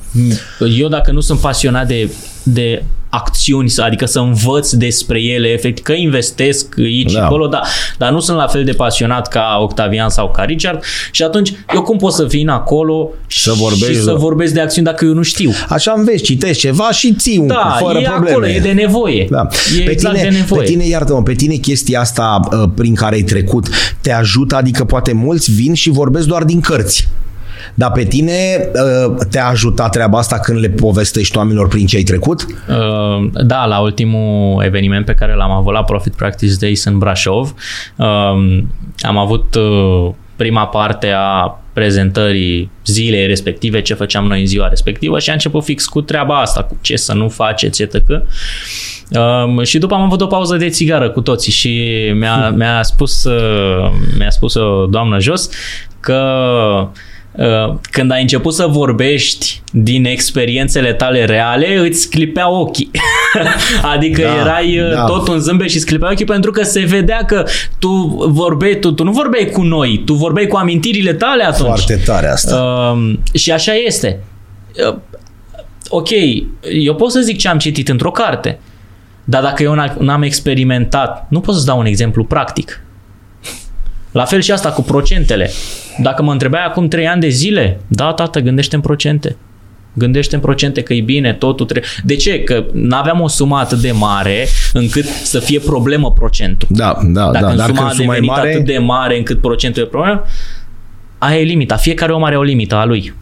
eu 0.78 0.88
dacă 0.88 1.10
nu 1.10 1.20
sunt 1.20 1.40
pasionat 1.40 1.86
de, 1.86 2.10
de 2.42 2.82
acțiuni, 3.10 3.72
adică 3.76 4.06
să 4.06 4.18
învăț 4.18 4.70
despre 4.72 5.22
ele, 5.22 5.48
efectiv, 5.48 5.84
că 5.84 5.92
investesc 5.92 6.74
aici 6.78 7.12
Da. 7.12 7.18
și 7.18 7.24
acolo, 7.24 7.46
da, 7.46 7.60
dar 7.98 8.10
nu 8.10 8.20
sunt 8.20 8.36
la 8.36 8.46
fel 8.46 8.64
de 8.64 8.72
pasionat 8.72 9.28
ca 9.28 9.58
Octavian 9.62 10.08
sau 10.08 10.30
ca 10.30 10.42
Richard 10.42 10.82
și 11.10 11.22
atunci 11.22 11.52
eu 11.74 11.82
cum 11.82 11.96
pot 11.96 12.12
să 12.12 12.24
vin 12.24 12.48
acolo 12.48 13.10
Să 13.28 13.50
și 13.52 13.58
vorbești, 13.58 14.02
să 14.02 14.10
da. 14.10 14.14
vorbesc 14.14 14.52
de 14.54 14.60
acțiuni 14.60 14.86
dacă 14.86 15.04
eu 15.04 15.12
nu 15.12 15.22
știu? 15.22 15.50
Așa 15.68 15.94
înveți, 15.96 16.22
citești 16.22 16.60
ceva 16.60 16.90
și 16.92 17.14
ții 17.14 17.38
un 17.38 17.46
Da, 17.46 17.76
fără 17.80 17.98
e 17.98 18.02
probleme. 18.02 18.30
acolo, 18.30 18.46
e 18.48 18.58
de 18.60 18.72
nevoie. 18.72 19.26
Da. 19.30 19.46
E 19.78 19.82
pe, 19.82 19.90
exact 19.90 20.14
tine, 20.16 20.28
de 20.30 20.36
nevoie. 20.36 20.60
pe 20.62 20.66
tine, 20.66 20.86
iartă-mă, 20.86 21.22
pe 21.22 21.34
tine 21.34 21.54
chestia 21.54 22.00
asta 22.00 22.40
uh, 22.52 22.70
prin 22.74 22.94
care 22.94 23.14
ai 23.14 23.22
trecut 23.22 23.66
te 24.00 24.12
ajută, 24.12 24.56
adică 24.56 24.84
poate 24.84 25.12
mulți 25.12 25.52
vin 25.52 25.74
și 25.74 25.90
vorbesc 25.90 26.26
doar 26.26 26.42
din 26.44 26.60
cărți. 26.60 27.08
Dar 27.74 27.92
pe 27.92 28.04
tine 28.04 28.32
uh, 29.06 29.16
te-a 29.30 29.46
ajutat 29.46 29.90
treaba 29.90 30.18
asta 30.18 30.38
când 30.38 30.58
le 30.58 30.68
povestești 30.68 31.36
oamenilor 31.36 31.68
prin 31.68 31.86
ce 31.86 31.96
ai 31.96 32.02
trecut? 32.02 32.46
Uh, 32.68 33.30
Da, 33.44 33.64
la 33.64 33.78
ultimul 33.78 34.62
eveniment 34.64 35.04
pe 35.04 35.14
care 35.14 35.34
l-am 35.34 35.50
avut 35.50 35.72
la 35.72 35.84
Profit 35.84 36.14
Practice 36.14 36.54
Days 36.60 36.84
în 36.84 36.98
Brașov, 36.98 37.54
um, 37.96 38.72
am 39.00 39.16
avut 39.16 39.54
uh, 39.54 40.10
prima 40.36 40.66
parte 40.66 41.12
a 41.16 41.58
prezentării 41.72 42.70
zilei 42.86 43.26
respective, 43.26 43.82
ce 43.82 43.94
făceam 43.94 44.26
noi 44.26 44.40
în 44.40 44.46
ziua 44.46 44.68
respectivă 44.68 45.18
și 45.18 45.30
a 45.30 45.32
început 45.32 45.64
fix 45.64 45.86
cu 45.86 46.00
treaba 46.00 46.40
asta, 46.40 46.62
cu 46.62 46.76
ce 46.80 46.96
să 46.96 47.14
nu 47.14 47.28
faceți, 47.28 47.82
etc. 47.82 47.94
Um, 49.10 49.62
și 49.62 49.78
după 49.78 49.94
am 49.94 50.02
avut 50.02 50.20
o 50.20 50.26
pauză 50.26 50.56
de 50.56 50.68
țigară 50.68 51.10
cu 51.10 51.20
toții 51.20 51.52
și 51.52 51.90
mi-a, 52.14 52.50
mi-a, 52.50 52.82
spus, 52.82 53.24
uh, 53.24 53.90
mi-a 54.18 54.30
spus 54.30 54.54
o 54.54 54.86
doamnă 54.86 55.18
jos 55.18 55.48
că 56.00 56.22
uh, 56.82 56.88
când 57.90 58.10
ai 58.10 58.20
început 58.20 58.54
să 58.54 58.66
vorbești 58.66 59.60
din 59.72 60.04
experiențele 60.04 60.92
tale 60.92 61.24
reale, 61.24 61.78
îți 61.78 62.10
clipea 62.10 62.50
ochii. 62.50 62.90
adică 63.94 64.22
Da, 64.22 64.34
erai 64.34 64.78
uh, 64.80 64.92
da. 64.92 65.04
tot 65.04 65.28
un 65.28 65.38
zâmbet 65.38 65.70
și 65.70 65.76
îți 65.76 65.86
clipea 65.86 66.10
ochii 66.10 66.24
pentru 66.24 66.50
că 66.50 66.62
se 66.62 66.80
vedea 66.80 67.24
că 67.26 67.44
tu 67.78 67.88
vorbeai, 68.28 68.78
tu, 68.78 68.92
tu 68.92 69.04
nu 69.04 69.10
vorbeai 69.10 69.50
cu 69.52 69.62
noi, 69.62 70.02
tu 70.06 70.14
vorbeai 70.14 70.46
cu 70.46 70.56
amintirile 70.56 71.12
tale 71.14 71.44
atunci. 71.44 71.66
Foarte 71.66 71.96
tare 72.04 72.28
asta. 72.28 72.56
Um, 72.94 73.22
și 73.34 73.52
așa 73.52 73.72
este. 73.74 74.20
Uh, 74.90 74.96
ok, 75.88 76.08
eu 76.84 76.94
pot 76.94 77.10
să 77.10 77.20
zic 77.20 77.38
ce 77.38 77.48
am 77.48 77.58
citit 77.58 77.88
într-o 77.88 78.10
carte, 78.10 78.58
dar 79.24 79.42
dacă 79.42 79.62
eu 79.62 79.74
n- 79.76 79.96
n-am 79.98 80.22
experimentat, 80.22 81.26
nu 81.30 81.40
pot 81.40 81.54
să-ți 81.54 81.66
dau 81.66 81.78
un 81.78 81.86
exemplu 81.86 82.24
practic. 82.24 82.82
La 84.12 84.24
fel 84.24 84.40
și 84.40 84.50
asta 84.52 84.70
cu 84.70 84.82
procentele. 84.82 85.50
Dacă 85.98 86.22
mă 86.22 86.32
întrebai 86.32 86.64
acum 86.64 86.88
3 86.88 87.06
ani 87.06 87.20
de 87.20 87.28
zile, 87.28 87.80
da, 87.88 88.12
tată, 88.12 88.40
gândește 88.40 88.74
în 88.74 88.80
procente. 88.80 89.36
Gândește 89.92 90.34
în 90.34 90.40
procente 90.40 90.82
că 90.82 90.94
e 90.94 91.00
bine, 91.00 91.32
totul 91.32 91.66
trebuie. 91.66 91.90
De 92.04 92.16
ce? 92.16 92.42
Că 92.42 92.64
nu 92.72 92.96
aveam 92.96 93.20
o 93.20 93.28
sumă 93.28 93.56
atât 93.56 93.78
de 93.78 93.90
mare 93.90 94.46
încât 94.72 95.04
să 95.04 95.38
fie 95.38 95.58
problemă 95.58 96.12
procentul. 96.12 96.68
Da, 96.70 96.98
da, 97.02 97.30
Dacă 97.30 97.44
da. 97.44 97.50
în 97.50 97.56
Dar 97.56 97.66
suma 97.66 97.78
când 97.78 97.90
a 97.90 97.92
sunt 97.92 98.06
mai 98.06 98.20
devenit 98.20 98.36
mare, 98.36 98.50
atât 98.50 98.64
de 98.64 98.78
mare 98.78 99.16
încât 99.16 99.40
procentul 99.40 99.82
e 99.82 99.86
problemă, 99.86 100.22
aia 101.18 101.40
e 101.40 101.42
limita. 101.42 101.76
Fiecare 101.76 102.12
om 102.12 102.24
are 102.24 102.36
o 102.36 102.42
limită 102.42 102.74
a 102.74 102.84
lui. 102.84 103.14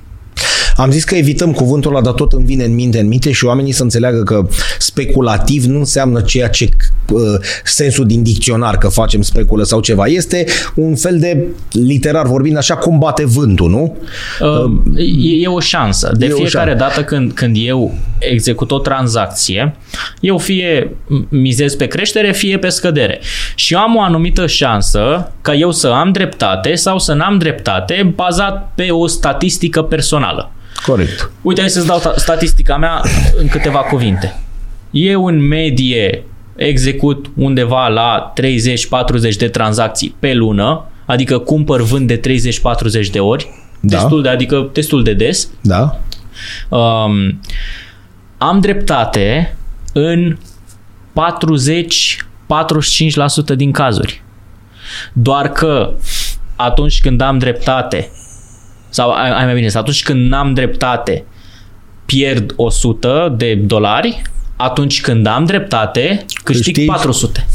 Am 0.76 0.90
zis 0.90 1.04
că 1.04 1.14
evităm 1.14 1.52
cuvântul 1.52 1.90
ăla, 1.90 2.02
dar 2.02 2.12
tot 2.12 2.32
îmi 2.32 2.44
vine 2.44 2.64
în 2.64 2.74
minte, 2.74 2.98
în 2.98 3.08
minte 3.08 3.32
și 3.32 3.44
oamenii 3.44 3.72
să 3.72 3.82
înțeleagă 3.82 4.22
că 4.22 4.46
speculativ 4.78 5.64
nu 5.64 5.78
înseamnă 5.78 6.20
ceea 6.20 6.48
ce 6.48 6.68
uh, 7.10 7.20
sensul 7.64 8.06
din 8.06 8.22
dicționar 8.22 8.78
că 8.78 8.88
facem 8.88 9.22
speculă 9.22 9.62
sau 9.64 9.80
ceva. 9.80 10.06
Este 10.06 10.44
un 10.74 10.94
fel 10.94 11.18
de, 11.18 11.44
literar 11.72 12.26
vorbind 12.26 12.56
așa, 12.56 12.76
cum 12.76 12.98
bate 12.98 13.24
vântul, 13.26 13.70
nu? 13.70 13.96
Uh, 14.40 14.72
e, 14.96 15.42
e 15.42 15.46
o 15.46 15.60
șansă. 15.60 16.12
De 16.16 16.26
E 16.26 16.32
o 16.32 16.36
fiecare 16.36 16.70
șansă. 16.70 16.84
dată 16.84 17.04
când, 17.04 17.32
când 17.32 17.56
eu 17.58 17.94
execut 18.18 18.70
o 18.70 18.78
tranzacție, 18.78 19.76
eu 20.20 20.38
fie 20.38 20.96
mizez 21.28 21.74
pe 21.74 21.86
creștere, 21.86 22.32
fie 22.32 22.58
pe 22.58 22.68
scădere. 22.68 23.20
Și 23.54 23.74
eu 23.74 23.80
am 23.80 23.96
o 23.96 24.02
anumită 24.02 24.46
șansă 24.46 25.32
ca 25.40 25.54
eu 25.54 25.70
să 25.70 25.88
am 25.88 26.12
dreptate 26.12 26.74
sau 26.74 26.98
să 26.98 27.12
n-am 27.12 27.38
dreptate 27.38 28.12
bazat 28.14 28.72
pe 28.74 28.90
o 28.90 29.06
statistică 29.06 29.82
personală. 29.82 30.50
Corect. 30.86 31.30
Uite, 31.42 31.60
hai 31.60 31.70
să-ți 31.70 31.86
dau 31.86 31.98
ta- 32.00 32.14
statistica 32.16 32.76
mea 32.76 33.02
în 33.36 33.48
câteva 33.48 33.78
cuvinte. 33.78 34.40
Eu 34.90 35.26
în 35.26 35.46
medie 35.46 36.24
execut 36.56 37.30
undeva 37.36 37.88
la 37.88 38.32
30-40 39.32 39.36
de 39.38 39.48
tranzacții 39.48 40.14
pe 40.18 40.34
lună, 40.34 40.84
adică 41.06 41.38
cumpăr 41.38 41.82
vând 41.82 42.06
de 42.06 42.20
30-40 42.20 43.10
de 43.10 43.20
ori, 43.20 43.48
Da. 43.80 43.96
destul 43.98 44.22
de, 44.22 44.28
adică 44.28 44.70
destul 44.72 45.02
de 45.02 45.12
des. 45.12 45.48
Da? 45.60 45.98
Um, 46.68 47.40
am 48.38 48.60
dreptate 48.60 49.56
în 49.92 50.36
40-45% 51.12 51.16
din 53.56 53.72
cazuri. 53.72 54.22
Doar 55.12 55.48
că 55.48 55.92
atunci 56.56 57.00
când 57.00 57.20
am 57.20 57.38
dreptate, 57.38 58.10
sau 58.96 59.10
ai 59.10 59.30
ai 59.30 59.44
mai 59.44 59.54
bine, 59.54 59.68
sau 59.68 59.80
atunci 59.80 60.02
când 60.02 60.28
n-am 60.30 60.54
dreptate, 60.54 61.24
pierd 62.06 62.52
100 62.56 63.34
de 63.36 63.54
dolari, 63.54 64.22
atunci 64.56 65.00
când 65.00 65.26
am 65.26 65.44
dreptate, 65.44 66.24
câștig 66.44 66.64
Câștigi? 66.64 66.84
400. 66.86 67.46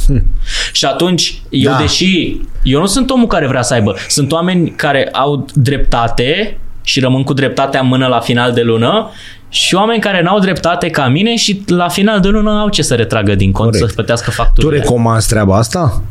Și 0.71 0.85
atunci, 0.85 1.41
eu 1.49 1.71
Da. 1.71 1.77
deși, 1.77 2.37
eu 2.63 2.79
nu 2.79 2.85
sunt 2.85 3.09
omul 3.09 3.27
care 3.27 3.47
vrea 3.47 3.61
să 3.61 3.73
aibă, 3.73 3.95
sunt 4.07 4.31
oameni 4.31 4.69
care 4.69 5.09
au 5.11 5.45
dreptate 5.53 6.57
și 6.83 6.99
rămân 6.99 7.23
cu 7.23 7.33
dreptatea 7.33 7.79
în 7.79 7.87
mână 7.87 8.07
la 8.07 8.19
final 8.19 8.53
de 8.53 8.61
lună 8.61 9.09
și 9.49 9.75
oameni 9.75 10.01
care 10.01 10.21
n-au 10.21 10.39
dreptate 10.39 10.89
ca 10.89 11.07
mine 11.07 11.35
și 11.35 11.63
la 11.67 11.87
final 11.87 12.19
de 12.19 12.27
lună 12.27 12.51
au 12.59 12.69
ce 12.69 12.81
să 12.81 12.95
retragă 12.95 13.35
din 13.35 13.51
cont, 13.51 13.69
Corect. 13.71 13.87
să 13.89 13.95
plătească 13.95 14.29
Tu 14.29 14.35
facturile. 14.35 14.79
recomanzi 14.79 15.27
treaba 15.27 15.57
asta? 15.57 16.01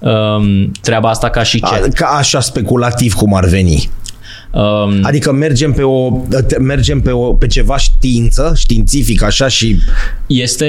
Um, 0.00 0.72
treaba 0.82 1.08
asta 1.08 1.30
ca 1.30 1.42
și 1.42 1.60
ce? 1.62 1.74
A, 1.74 1.78
ca 1.94 2.06
așa 2.06 2.40
speculativ 2.40 3.12
cum 3.14 3.34
ar 3.34 3.44
veni. 3.46 3.90
Um, 4.54 4.98
Adică 5.02 5.32
mergem 5.32 5.72
pe 5.72 5.82
o 5.82 6.22
mergem 6.60 7.00
pe 7.00 7.10
o 7.10 7.32
pe 7.32 7.46
ceva 7.46 7.76
știință, 7.76 8.52
științific 8.56 9.22
așa 9.22 9.48
și 9.48 9.76
este 10.26 10.64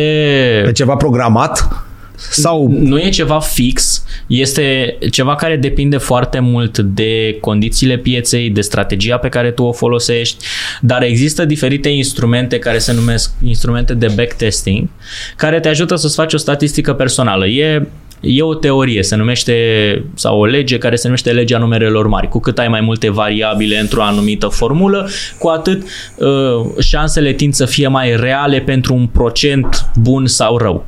pe 0.63 0.71
ceva 0.71 0.95
programat 0.95 1.85
sau 2.17 2.67
nu 2.67 2.99
e 2.99 3.09
ceva 3.09 3.39
fix, 3.39 4.03
este 4.27 4.97
ceva 5.11 5.35
care 5.35 5.55
depinde 5.55 5.97
foarte 5.97 6.39
mult 6.39 6.77
de 6.77 7.37
condițiile 7.41 7.97
pieței, 7.97 8.49
de 8.49 8.61
strategia 8.61 9.17
pe 9.17 9.29
care 9.29 9.51
tu 9.51 9.63
o 9.63 9.71
folosești, 9.71 10.45
dar 10.81 11.03
există 11.03 11.45
diferite 11.45 11.89
instrumente 11.89 12.59
care 12.59 12.77
se 12.77 12.93
numesc 12.93 13.31
instrumente 13.43 13.93
de 13.93 14.07
backtesting, 14.15 14.87
care 15.35 15.59
te 15.59 15.67
ajută 15.67 15.95
să-ți 15.95 16.15
faci 16.15 16.33
o 16.33 16.37
statistică 16.37 16.93
personală. 16.93 17.47
E 17.47 17.87
E 18.25 18.41
o 18.41 18.53
teorie, 18.53 19.03
se 19.03 19.15
numește, 19.15 19.53
sau 20.13 20.39
o 20.39 20.45
lege 20.45 20.77
care 20.77 20.95
se 20.95 21.07
numește 21.07 21.31
legea 21.31 21.57
numerelor 21.57 22.07
mari. 22.07 22.27
Cu 22.27 22.39
cât 22.39 22.59
ai 22.59 22.67
mai 22.67 22.81
multe 22.81 23.09
variabile 23.09 23.79
într-o 23.79 24.03
anumită 24.03 24.47
formulă, 24.47 25.09
cu 25.39 25.47
atât 25.47 25.83
uh, 26.15 26.27
șansele 26.79 27.33
tind 27.33 27.53
să 27.53 27.65
fie 27.65 27.87
mai 27.87 28.15
reale 28.15 28.59
pentru 28.59 28.93
un 28.93 29.07
procent 29.07 29.89
bun 29.95 30.25
sau 30.25 30.57
rău. 30.57 30.85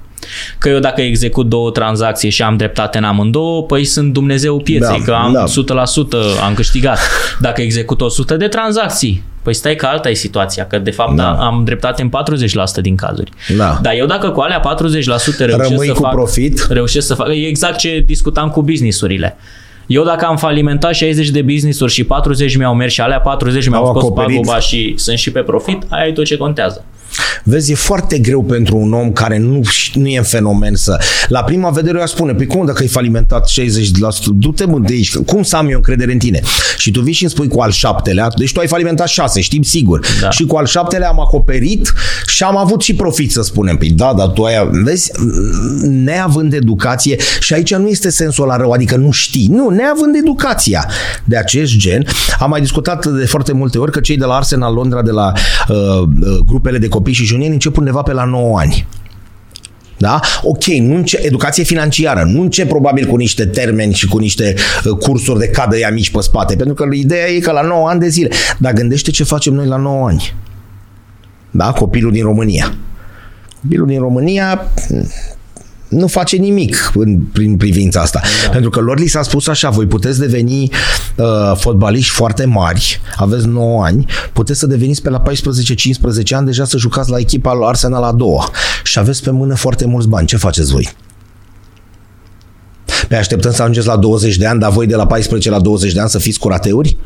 Că 0.57 0.69
eu 0.69 0.79
dacă 0.79 1.01
execut 1.01 1.45
două 1.49 1.71
tranzacții 1.71 2.29
și 2.29 2.41
am 2.41 2.57
dreptate 2.57 2.97
în 2.97 3.03
amândouă, 3.03 3.63
păi 3.63 3.83
sunt 3.85 4.13
Dumnezeu 4.13 4.57
pieței, 4.59 4.97
Da, 4.97 5.03
că 5.05 5.11
am 5.11 5.31
da. 5.33 5.43
100% 5.43 6.43
am 6.45 6.53
câștigat. 6.53 6.97
Dacă 7.39 7.61
execut 7.61 8.01
100 8.01 8.35
de 8.35 8.47
tranzacții, 8.47 9.23
păi 9.43 9.53
stai 9.53 9.75
că 9.75 9.85
alta 9.85 10.09
e 10.09 10.13
situația, 10.13 10.65
că 10.67 10.77
de 10.79 10.91
fapt 10.91 11.15
Da. 11.15 11.31
am 11.31 11.61
dreptate 11.65 12.01
în 12.01 12.09
40% 12.09 12.81
din 12.81 12.95
cazuri. 12.95 13.31
Da. 13.57 13.79
Dar 13.81 13.93
eu 13.93 14.05
dacă 14.05 14.29
cu 14.29 14.39
alea 14.39 14.59
40% 14.59 15.45
reușesc 15.45 15.69
Rămâi 15.69 15.87
să 15.87 15.93
cu 15.93 16.01
fac, 16.01 16.11
profit. 16.11 16.67
reușesc 16.69 17.07
să 17.07 17.13
fac, 17.13 17.27
e 17.27 17.47
exact 17.47 17.77
ce 17.77 18.03
discutam 18.05 18.49
cu 18.49 18.61
businessurile. 18.63 19.37
Eu 19.87 20.03
dacă 20.03 20.25
am 20.25 20.37
falimentat 20.37 20.93
60 20.93 21.29
de 21.29 21.41
business-uri 21.41 21.91
și 21.91 22.03
40 22.03 22.57
mi-au 22.57 22.73
mers 22.75 22.93
și 22.93 23.01
alea 23.01 23.19
40 23.19 23.67
mi-au 23.69 23.83
Au 23.85 23.89
scos 23.89 24.03
acoperit. 24.03 24.35
paguba 24.41 24.59
și 24.59 24.93
sunt 24.97 25.17
și 25.17 25.31
pe 25.31 25.39
profit, 25.39 25.83
aia 25.89 26.07
e 26.07 26.11
tot 26.11 26.25
ce 26.25 26.37
contează. 26.37 26.85
Vezi, 27.43 27.71
e 27.71 27.75
foarte 27.75 28.17
greu 28.17 28.43
pentru 28.43 28.77
un 28.77 28.93
om 28.93 29.11
care 29.11 29.37
nu, 29.37 29.61
nu 29.93 30.07
e 30.07 30.17
în 30.17 30.23
fenomen 30.23 30.75
să... 30.75 30.99
La 31.27 31.43
prima 31.43 31.69
vedere 31.69 31.97
eu 31.97 32.03
aș 32.03 32.09
spune, 32.09 32.33
păi 32.33 32.45
cum 32.45 32.65
dacă 32.65 32.81
ai 32.81 32.87
falimentat 32.87 33.49
60%, 33.49 33.53
du-te 34.33 34.65
mă 34.65 34.79
de 34.79 34.93
aici, 34.93 35.15
cum 35.15 35.43
să 35.43 35.55
am 35.55 35.69
eu 35.69 35.75
încredere 35.75 36.11
în 36.11 36.17
tine? 36.17 36.41
Și 36.77 36.91
tu 36.91 37.01
vii 37.01 37.13
și 37.13 37.21
îmi 37.23 37.31
spui 37.31 37.47
cu 37.47 37.59
al 37.59 37.71
șaptelea, 37.71 38.27
deci 38.35 38.51
tu 38.51 38.59
ai 38.59 38.67
falimentat 38.67 39.07
6, 39.07 39.41
știm 39.41 39.61
sigur. 39.61 40.05
Da. 40.21 40.29
Și 40.29 40.45
cu 40.45 40.55
al 40.55 40.65
șaptelea 40.65 41.09
am 41.09 41.19
acoperit 41.19 41.93
și 42.27 42.43
am 42.43 42.57
avut 42.57 42.81
și 42.81 42.95
profit, 42.95 43.31
să 43.31 43.41
spunem. 43.41 43.77
Păi 43.77 43.89
da, 43.89 44.13
dar 44.17 44.27
tu 44.27 44.43
ai... 44.43 44.69
Vezi, 44.71 45.11
neavând 45.81 46.53
educație, 46.53 47.17
și 47.39 47.53
aici 47.53 47.75
nu 47.75 47.87
este 47.87 48.09
sensul 48.09 48.47
la 48.47 48.55
rău, 48.55 48.71
adică 48.71 48.95
nu 48.95 49.11
știi. 49.11 49.47
Nu, 49.51 49.69
neavând 49.69 50.15
educația 50.15 50.89
de 51.23 51.37
acest 51.37 51.75
gen, 51.75 52.05
am 52.39 52.49
mai 52.49 52.61
discutat 52.61 53.05
de 53.05 53.25
foarte 53.25 53.53
multe 53.53 53.77
ori 53.77 53.91
că 53.91 53.99
cei 53.99 54.17
de 54.17 54.25
la 54.25 54.35
Arsenal 54.35 54.73
Londra, 54.73 55.01
de 55.01 55.11
la 55.11 55.31
uh, 55.67 55.75
uh, 55.75 56.37
grupele 56.45 56.77
de 56.77 56.87
copii 56.97 57.13
și 57.13 57.23
juniori, 57.23 57.53
încep 57.53 57.77
undeva 57.77 58.01
pe 58.01 58.13
la 58.13 58.23
9 58.23 58.59
ani. 58.59 58.87
Da? 59.97 60.19
Ok, 60.41 60.63
nu 60.65 60.95
înce- 60.95 61.19
educație 61.21 61.63
financiară, 61.63 62.23
nu 62.23 62.41
încep 62.41 62.67
probabil 62.67 63.05
cu 63.05 63.15
niște 63.15 63.45
termeni 63.45 63.93
și 63.93 64.07
cu 64.07 64.17
niște 64.17 64.55
uh, 64.85 64.97
cursuri 64.97 65.39
de 65.39 65.47
cadă 65.47 65.77
ea 65.77 65.91
mici 65.91 66.11
pe 66.11 66.21
spate, 66.21 66.55
pentru 66.55 66.73
că 66.73 66.87
ideea 66.93 67.27
e 67.27 67.39
că 67.39 67.51
la 67.51 67.61
9 67.61 67.89
ani 67.89 67.99
de 67.99 68.07
zile. 68.07 68.29
Dar 68.57 68.73
gândește 68.73 69.11
ce 69.11 69.23
facem 69.23 69.53
noi 69.53 69.65
la 69.65 69.75
9 69.77 70.07
ani. 70.07 70.33
Da? 71.51 71.71
Copilul 71.71 72.11
din 72.11 72.23
România. 72.23 72.75
Copilul 73.61 73.87
din 73.87 73.99
România 73.99 74.67
nu 75.87 76.07
face 76.07 76.35
nimic 76.35 76.91
în, 76.95 77.19
prin 77.33 77.57
privința 77.57 78.01
asta. 78.01 78.21
Da. 78.43 78.49
Pentru 78.49 78.69
că 78.69 78.79
lor 78.79 78.99
li 78.99 79.07
s-a 79.07 79.21
spus 79.21 79.47
așa, 79.47 79.69
voi 79.69 79.85
puteți 79.85 80.19
deveni 80.19 80.69
uh, 81.15 81.25
fotbaliști 81.55 82.13
foarte 82.13 82.45
mari, 82.45 83.01
aveți 83.15 83.47
9 83.47 83.83
ani, 83.83 84.05
puteți 84.33 84.59
să 84.59 84.67
deveniți 84.67 85.01
pe 85.01 85.09
la 85.09 85.23
14-15 85.23 85.23
ani 86.31 86.45
deja 86.45 86.65
să 86.65 86.77
jucați 86.77 87.09
la 87.09 87.17
echipa 87.17 87.53
lui 87.53 87.65
Arsenal 87.67 88.03
a 88.03 88.11
doua 88.11 88.49
și 88.83 88.99
aveți 88.99 89.23
pe 89.23 89.31
mână 89.31 89.55
foarte 89.55 89.85
mulți 89.85 90.07
bani. 90.07 90.27
Ce 90.27 90.37
faceți 90.37 90.71
voi? 90.71 90.89
Pe 93.07 93.15
așteptăm 93.15 93.51
să 93.51 93.61
ajungeți 93.61 93.87
la 93.87 93.97
20 93.97 94.37
de 94.37 94.45
ani, 94.45 94.59
dar 94.59 94.71
voi 94.71 94.87
de 94.87 94.95
la 94.95 95.07
14 95.07 95.49
la 95.49 95.59
20 95.59 95.93
de 95.93 95.99
ani 95.99 96.09
să 96.09 96.17
fiți 96.17 96.39
curateuri? 96.39 96.97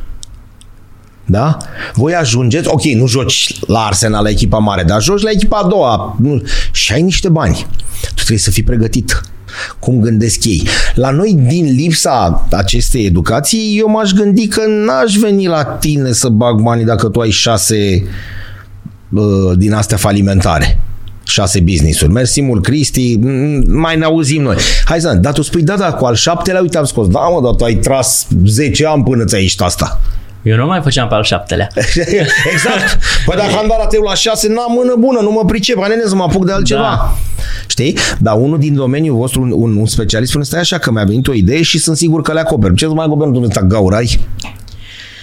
Da? 1.32 1.58
Voi 1.94 2.14
ajungeți, 2.16 2.68
ok, 2.68 2.84
nu 2.84 3.08
joci 3.08 3.60
la 3.68 3.80
Arsenal, 3.80 4.24
la 4.24 4.30
echipa 4.30 4.58
mare, 4.58 4.84
dar 4.84 5.02
joci 5.02 5.22
la 5.22 5.30
echipa 5.30 5.58
a 5.64 5.68
doua 5.68 6.16
nu, 6.22 6.42
și 6.72 6.94
ai 6.94 7.02
niște 7.02 7.30
bani. 7.30 7.66
Tu 8.02 8.14
trebuie 8.16 8.38
să 8.38 8.52
fii 8.52 8.64
pregătit. 8.64 9.22
Cum 9.80 10.00
gândesc 10.00 10.46
ei. 10.46 10.68
La 10.96 11.10
noi, 11.10 11.34
din 11.48 11.66
lipsa 11.76 12.48
acestei 12.52 13.06
educații, 13.06 13.78
eu 13.80 13.88
m-aș 13.90 14.12
gândi 14.12 14.48
că 14.48 14.62
n-aș 14.86 15.16
veni 15.16 15.48
la 15.48 15.64
tine 15.64 16.12
să 16.12 16.30
bag 16.30 16.62
banii 16.62 16.86
dacă 16.86 17.08
tu 17.10 17.20
ai 17.20 17.30
șase 17.30 18.04
uh, 19.10 19.52
din 19.58 19.74
astea 19.74 19.98
falimentare 19.98 20.80
șase 21.24 21.60
business-uri. 21.60 22.12
Mersi 22.12 22.42
mult, 22.42 22.64
Cristi, 22.64 23.18
m- 23.20 23.64
mai 23.68 23.98
ne 23.98 24.04
auzim 24.06 24.42
noi. 24.42 24.56
Hai 24.86 25.02
să, 25.02 25.14
dar 25.14 25.34
tu 25.34 25.42
spui, 25.42 25.62
da, 25.64 25.78
da, 25.78 25.94
cu 25.94 26.06
al 26.06 26.16
șaptelea, 26.16 26.62
uite, 26.62 26.78
am 26.78 26.86
scos. 26.86 27.08
Da, 27.08 27.20
mă, 27.20 27.42
dar 27.44 27.54
tu 27.54 27.64
ai 27.64 27.76
tras 27.76 28.28
10 28.46 28.86
ani 28.86 29.04
până 29.04 29.24
ți-ai 29.24 29.42
ieșit 29.42 29.62
asta. 29.62 30.02
Eu 30.44 30.56
nu 30.58 30.66
mai 30.66 30.82
făceam 30.82 31.08
pe 31.08 31.14
al 31.14 31.24
șaptelea. 31.24 31.68
exact. 32.54 33.00
Păi 33.26 33.36
dacă 33.38 33.58
am 33.62 33.66
dat 33.68 33.78
la 33.78 33.86
teu 33.86 34.02
la 34.02 34.16
șase, 34.16 34.48
n-am 34.48 34.72
mână 34.78 34.96
bună, 35.00 35.20
nu 35.20 35.32
mă 35.32 35.46
pricep, 35.46 35.80
hai 35.80 35.89
nene 35.89 36.02
să 36.06 36.16
mă 36.16 36.24
apuc 36.24 36.46
de 36.46 36.52
altceva. 36.52 36.82
Da. 36.82 37.16
Știi? 37.68 37.98
Dar 38.20 38.36
unul 38.38 38.60
din 38.60 38.76
domeniul 38.76 39.16
vostru, 39.16 39.42
un, 39.42 39.52
un, 39.56 39.76
un 39.76 39.86
specialist, 39.86 40.30
spune, 40.30 40.46
stai 40.46 40.60
așa 40.60 40.78
că 40.78 40.92
mi-a 40.92 41.04
venit 41.04 41.28
o 41.28 41.34
idee 41.34 41.62
și 41.62 41.78
sunt 41.80 41.98
sigur 41.98 42.22
că 42.22 42.34
le 42.34 42.39
acoper. 42.39 42.72
Ce 42.74 42.86
să 42.86 42.94
mai 42.94 43.06
acoper 43.06 43.28
nu 43.28 43.44
ăsta 43.44 43.62
gaură 43.62 43.96
ai? 43.96 44.20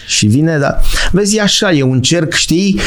Și 0.06 0.26
vine, 0.26 0.58
da. 0.58 0.78
Vezi, 1.12 1.36
e 1.36 1.40
așa, 1.40 1.72
e 1.72 1.82
un 1.82 2.00
cerc, 2.00 2.32
știi? 2.32 2.80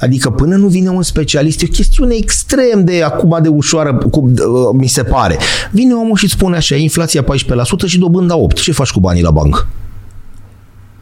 Adică 0.00 0.30
până 0.30 0.56
nu 0.56 0.66
vine 0.66 0.88
un 0.88 1.02
specialist, 1.02 1.62
e 1.62 1.66
o 1.68 1.72
chestiune 1.72 2.14
extrem 2.14 2.84
de 2.84 3.02
acum 3.02 3.38
de 3.42 3.48
ușoară, 3.48 3.94
cum, 4.10 4.24
uh, 4.24 4.36
mi 4.72 4.86
se 4.88 5.02
pare. 5.02 5.38
Vine 5.70 5.94
omul 5.94 6.16
și 6.16 6.24
îți 6.24 6.32
spune 6.32 6.56
așa, 6.56 6.74
inflația 6.74 7.22
14% 7.22 7.86
și 7.86 7.98
dobânda 7.98 8.34
8%. 8.34 8.54
Ce 8.54 8.72
faci 8.72 8.90
cu 8.90 9.00
banii 9.00 9.22
la 9.22 9.30
bancă? 9.30 9.66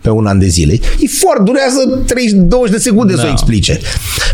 Pe 0.01 0.11
un 0.11 0.27
an 0.27 0.39
de 0.39 0.47
zile. 0.47 0.73
E 0.73 1.07
foarte, 1.21 1.43
durează 1.45 2.03
30, 2.07 2.33
20 2.33 2.73
de 2.75 2.79
secunde 2.81 3.13
da. 3.13 3.19
să 3.19 3.25
o 3.25 3.27
Da. 3.27 3.33
explice. 3.33 3.81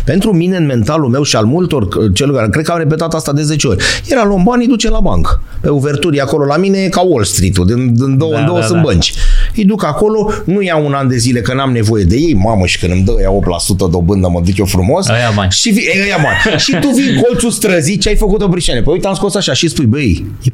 Pentru 0.05 0.33
mine, 0.33 0.57
în 0.57 0.65
mentalul 0.65 1.09
meu 1.09 1.23
și 1.23 1.35
al 1.35 1.45
multor 1.45 1.87
celor 2.13 2.35
care, 2.35 2.49
cred 2.49 2.65
că 2.65 2.71
am 2.71 2.77
repetat 2.77 3.13
asta 3.13 3.33
de 3.33 3.41
10 3.41 3.67
ori, 3.67 3.83
era 4.09 4.23
luăm 4.25 4.43
banii, 4.43 4.67
duce 4.67 4.89
la 4.89 4.99
bancă. 4.99 5.41
Pe 5.61 5.69
uverturi 5.69 6.19
acolo 6.19 6.45
la 6.45 6.57
mine 6.57 6.77
e 6.77 6.89
ca 6.89 7.01
Wall 7.01 7.23
Street-ul, 7.23 7.65
din, 7.65 7.93
din 7.93 8.17
două 8.17 8.31
Da, 8.31 8.39
în 8.39 8.45
două 8.45 8.59
da, 8.59 8.65
sunt 8.65 8.77
da. 8.77 8.83
bănci. 8.83 9.13
Îi 9.55 9.65
duc 9.65 9.85
acolo, 9.85 10.31
nu 10.45 10.61
iau 10.61 10.85
un 10.85 10.93
an 10.93 11.07
de 11.07 11.17
zile 11.17 11.41
că 11.41 11.53
n-am 11.53 11.71
nevoie 11.71 12.03
de 12.03 12.15
ei, 12.15 12.33
mamă, 12.33 12.65
și 12.65 12.79
când 12.79 12.91
îmi 12.91 13.03
dă 13.03 13.11
ea 13.21 13.29
8% 13.29 13.89
dobândă, 13.91 14.27
mă 14.31 14.41
duc 14.45 14.57
eu 14.57 14.65
frumos. 14.65 15.07
Aia 15.07 15.31
bani. 15.35 15.51
Și, 15.51 15.69
vii, 15.69 15.83
e, 15.83 16.07
ea 16.07 16.17
bani. 16.23 16.59
și 16.65 16.77
tu 16.81 16.87
vii 16.89 17.09
în 17.09 17.21
colțul 17.21 17.51
străzii, 17.51 17.97
ce 17.97 18.09
ai 18.09 18.15
făcut 18.15 18.41
o 18.41 18.47
brișene? 18.47 18.81
Păi 18.81 18.93
uite, 18.93 19.07
am 19.07 19.13
scos 19.13 19.35
așa 19.35 19.53
și 19.53 19.67
spui, 19.67 19.85
băi, 19.85 20.25
e 20.43 20.49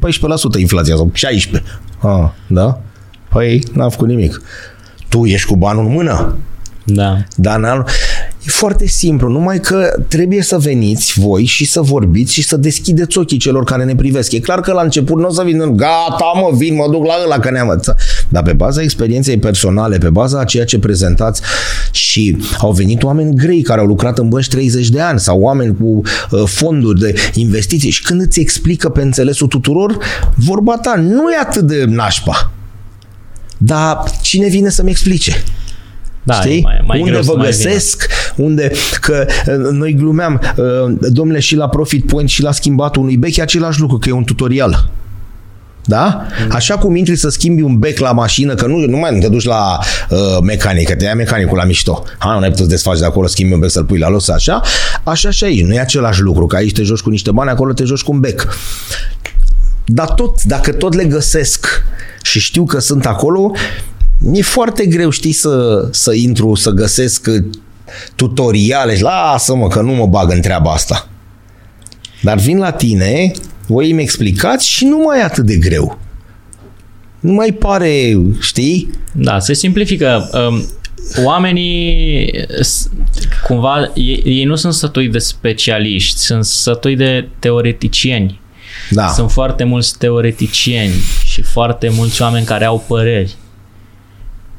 14% 0.57 0.59
inflația 0.59 0.95
sau 0.95 1.11
16%. 1.57 1.61
Ah, 1.99 2.29
da? 2.47 2.81
Păi, 3.29 3.63
n-am 3.73 3.89
făcut 3.89 4.07
nimic. 4.07 4.41
Tu 5.13 5.25
ești 5.25 5.47
cu 5.47 5.55
banul 5.55 5.85
în 5.85 5.91
mână. 5.91 6.37
Da. 6.85 7.17
Dar 7.35 7.59
n 7.59 7.65
E 8.45 8.49
foarte 8.49 8.87
simplu, 8.87 9.29
numai 9.29 9.59
că 9.59 9.93
trebuie 10.07 10.41
să 10.41 10.57
veniți 10.57 11.19
voi 11.19 11.43
și 11.45 11.65
să 11.65 11.81
vorbiți 11.81 12.33
și 12.33 12.43
să 12.43 12.57
deschideți 12.57 13.17
ochii 13.17 13.37
celor 13.37 13.63
care 13.63 13.83
ne 13.83 13.95
privesc. 13.95 14.31
E 14.31 14.39
clar 14.39 14.59
că 14.59 14.71
la 14.71 14.81
început 14.81 15.17
nu 15.17 15.27
o 15.27 15.31
să 15.31 15.43
vină, 15.43 15.65
gata 15.65 16.31
mă, 16.35 16.57
vin, 16.57 16.75
mă 16.75 16.87
duc 16.91 17.05
la 17.05 17.13
ăla 17.25 17.39
că 17.39 17.51
ne-am 17.51 17.67
învățat. 17.69 18.01
Dar 18.29 18.43
pe 18.43 18.53
baza 18.53 18.81
experienței 18.81 19.37
personale, 19.37 19.97
pe 19.97 20.09
baza 20.09 20.39
a 20.39 20.43
ceea 20.43 20.65
ce 20.65 20.79
prezentați 20.79 21.41
și 21.91 22.37
au 22.57 22.71
venit 22.71 23.03
oameni 23.03 23.35
grei 23.35 23.61
care 23.61 23.79
au 23.79 23.85
lucrat 23.85 24.17
în 24.17 24.29
bănci 24.29 24.47
30 24.47 24.89
de 24.89 25.01
ani 25.01 25.19
sau 25.19 25.39
oameni 25.39 25.75
cu 25.79 26.01
uh, 26.31 26.43
fonduri 26.45 26.99
de 26.99 27.13
investiții 27.33 27.89
și 27.89 28.03
când 28.03 28.21
îți 28.21 28.39
explică 28.39 28.89
pe 28.89 29.01
înțelesul 29.01 29.47
tuturor, 29.47 29.97
vorba 30.35 30.77
ta 30.77 30.95
nu 30.95 31.31
e 31.31 31.37
atât 31.41 31.63
de 31.63 31.85
nașpa. 31.87 32.51
Dar 33.65 34.03
cine 34.21 34.47
vine 34.47 34.69
să-mi 34.69 34.89
explice? 34.89 35.43
Da, 36.23 36.33
Știi? 36.33 36.57
e 36.57 36.61
mai, 36.63 36.83
mai 36.85 36.99
unde 36.99 37.11
greu 37.11 37.23
să 37.23 37.31
vă 37.31 37.37
mai 37.37 37.45
găsesc, 37.45 38.07
unde, 38.35 38.71
că 39.01 39.25
uh, 39.47 39.55
noi 39.71 39.93
glumeam, 39.93 40.41
uh, 40.57 40.95
domnule, 40.99 41.39
și 41.39 41.55
la 41.55 41.69
Profit 41.69 42.05
Point 42.05 42.29
și 42.29 42.41
la 42.41 42.51
schimbatul 42.51 43.01
unui 43.01 43.17
bec 43.17 43.35
e 43.35 43.41
același 43.41 43.79
lucru, 43.79 43.97
că 43.97 44.09
e 44.09 44.11
un 44.11 44.23
tutorial. 44.23 44.91
Da? 45.85 46.25
Așa 46.49 46.77
cum 46.77 46.95
intri 46.95 47.15
să 47.15 47.29
schimbi 47.29 47.61
un 47.61 47.79
bec 47.79 47.99
la 47.99 48.11
mașină, 48.11 48.55
că 48.55 48.65
nu, 48.65 48.77
nu 48.77 48.97
mai 48.97 49.17
te 49.19 49.27
duci 49.27 49.43
la 49.43 49.79
uh, 50.09 50.17
mecanică, 50.41 50.95
te 50.95 51.05
ia 51.05 51.15
mecanicul 51.15 51.57
la 51.57 51.63
mișto. 51.63 52.03
Ha, 52.17 52.33
nu 52.33 52.39
ai 52.39 52.49
putut 52.49 52.57
să 52.57 52.65
desfaci 52.65 52.99
de 52.99 53.05
acolo, 53.05 53.27
schimbi 53.27 53.53
un 53.53 53.59
bec 53.59 53.69
să-l 53.69 53.85
pui 53.85 53.97
la 53.97 54.09
los, 54.09 54.29
așa. 54.29 54.61
Așa 55.03 55.29
și 55.29 55.43
aici. 55.43 55.65
Nu 55.65 55.73
e 55.73 55.79
același 55.79 56.21
lucru, 56.21 56.45
că 56.45 56.55
aici 56.55 56.71
te 56.71 56.83
joci 56.83 56.99
cu 56.99 57.09
niște 57.09 57.31
bani, 57.31 57.49
acolo 57.49 57.73
te 57.73 57.83
joci 57.83 58.01
cu 58.01 58.11
un 58.11 58.19
bec. 58.19 58.47
Dar 59.85 60.09
tot, 60.13 60.43
dacă 60.43 60.71
tot 60.73 60.93
le 60.93 61.05
găsesc 61.05 61.65
și 62.21 62.39
știu 62.39 62.65
că 62.65 62.79
sunt 62.79 63.05
acolo, 63.05 63.51
e 64.33 64.41
foarte 64.41 64.85
greu, 64.85 65.09
știi, 65.09 65.31
să, 65.31 65.87
să 65.91 66.13
intru, 66.13 66.55
să 66.55 66.69
găsesc 66.69 67.27
uh, 67.29 67.45
tutoriale. 68.15 68.97
Lasă-mă 68.99 69.67
că 69.67 69.81
nu 69.81 69.91
mă 69.91 70.05
bag 70.05 70.31
în 70.31 70.41
treaba 70.41 70.71
asta. 70.71 71.07
Dar 72.21 72.37
vin 72.37 72.57
la 72.57 72.71
tine, 72.71 73.31
voi 73.67 73.91
îmi 73.91 74.01
explicați 74.01 74.67
și 74.69 74.85
nu 74.85 74.97
mai 74.97 75.19
e 75.19 75.23
atât 75.23 75.45
de 75.45 75.55
greu. 75.57 75.99
Nu 77.19 77.31
mai 77.31 77.51
pare, 77.51 78.17
știi? 78.39 78.89
Da, 79.13 79.39
se 79.39 79.53
simplifică. 79.53 80.29
Um, 80.49 80.65
oamenii 81.25 82.31
s- 82.61 82.89
cumva 83.47 83.91
ei, 83.93 84.21
ei 84.25 84.43
nu 84.43 84.55
sunt 84.55 84.73
sătui 84.73 85.07
de 85.07 85.17
specialiști, 85.17 86.17
sunt 86.19 86.45
sătui 86.45 86.95
de 86.95 87.27
teoreticieni. 87.39 88.41
Da. 88.89 89.07
Sunt 89.07 89.31
foarte 89.31 89.63
mulți 89.63 89.97
teoreticieni 89.97 90.93
și 91.25 91.41
foarte 91.41 91.89
mulți 91.89 92.21
oameni 92.21 92.45
care 92.45 92.65
au 92.65 92.83
păreri. 92.87 93.35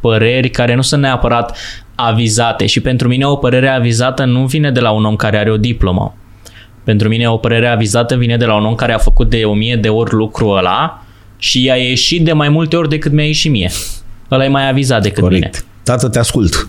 Păreri 0.01 0.51
care 0.51 0.75
nu 0.75 0.83
sunt 0.83 1.03
neapărat 1.03 1.57
avizate 1.95 2.67
și 2.67 2.81
pentru 2.81 3.09
mine 3.09 3.27
o 3.27 3.37
părere 3.37 3.69
avizată 3.69 4.25
nu 4.25 4.47
vine 4.47 4.71
de 4.71 4.81
la 4.81 4.91
un 4.91 5.05
om 5.05 5.17
care 5.17 5.39
are 5.39 5.51
o 5.51 5.57
diplomă. 5.57 6.17
Pentru 6.85 7.09
mine 7.09 7.29
o 7.29 7.37
părere 7.37 7.69
avizată 7.69 8.17
vine 8.17 8.37
de 8.37 8.45
la 8.45 8.57
un 8.57 8.65
om 8.65 8.75
care 8.75 8.93
a 8.93 8.99
făcut 8.99 9.31
de 9.31 9.45
o 9.45 9.55
mie 9.55 9.77
de 9.77 9.89
ori 9.89 10.13
lucrul 10.13 10.57
ăla 10.57 11.05
și 11.39 11.65
i-a 11.65 11.77
ieșit 11.77 12.25
de 12.25 12.33
mai 12.33 12.49
multe 12.49 12.77
ori 12.77 12.89
decât 12.89 13.13
mi-a 13.13 13.27
ieșit 13.27 13.51
mie. 13.51 13.71
Ăla 14.31 14.45
e 14.45 14.49
mai 14.49 14.69
avizat 14.69 15.03
decât 15.03 15.23
mine. 15.23 15.39
Corect. 15.39 15.65
Tată, 15.83 16.09
te 16.09 16.19
ascult. 16.19 16.69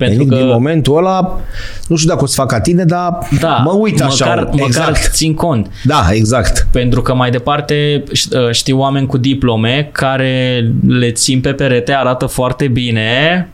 Pentru 0.00 0.18
Nimic 0.18 0.32
că 0.32 0.38
din 0.38 0.46
momentul 0.52 0.96
ăla, 0.96 1.40
nu 1.88 1.96
știu 1.96 2.08
dacă 2.08 2.22
o 2.22 2.26
să 2.26 2.34
fac 2.34 2.48
ca 2.48 2.60
tine, 2.60 2.84
dar 2.84 3.18
da, 3.40 3.56
mă 3.64 3.72
uit 3.72 4.00
așa. 4.02 4.24
măcar, 4.24 4.50
exact. 4.52 4.88
măcar 4.88 4.96
țin 4.96 5.34
cont. 5.34 5.70
Da, 5.84 6.08
exact. 6.10 6.66
Pentru 6.70 7.02
că 7.02 7.14
mai 7.14 7.30
departe 7.30 8.02
ș- 8.02 8.50
știu 8.50 8.78
oameni 8.78 9.06
cu 9.06 9.16
diplome 9.16 9.88
care 9.92 10.64
le 10.86 11.10
țin 11.10 11.40
pe 11.40 11.52
perete, 11.52 11.92
arată 11.92 12.26
foarte 12.26 12.68
bine 12.68 13.48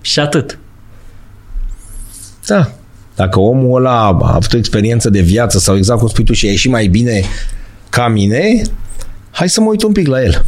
și 0.00 0.20
atât. 0.20 0.58
Da. 2.46 2.70
Dacă 3.14 3.40
omul 3.40 3.76
ăla 3.76 4.00
a 4.00 4.32
avut 4.34 4.52
o 4.52 4.56
experiență 4.56 5.10
de 5.10 5.20
viață 5.20 5.58
sau 5.58 5.76
exact 5.76 5.98
cum 5.98 6.08
spui 6.08 6.24
tu 6.24 6.32
și 6.32 6.46
a 6.46 6.50
ieșit 6.50 6.70
mai 6.70 6.86
bine 6.86 7.22
ca 7.88 8.08
mine, 8.08 8.62
hai 9.30 9.48
să 9.48 9.60
mă 9.60 9.68
uit 9.68 9.82
un 9.82 9.92
pic 9.92 10.06
la 10.06 10.22
el. 10.22 10.44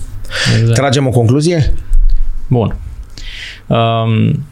Exact. 0.59 0.75
Tragem 0.75 1.07
o 1.07 1.11
concluzie? 1.11 1.73
Bun. 2.47 2.77
Um, 3.67 4.43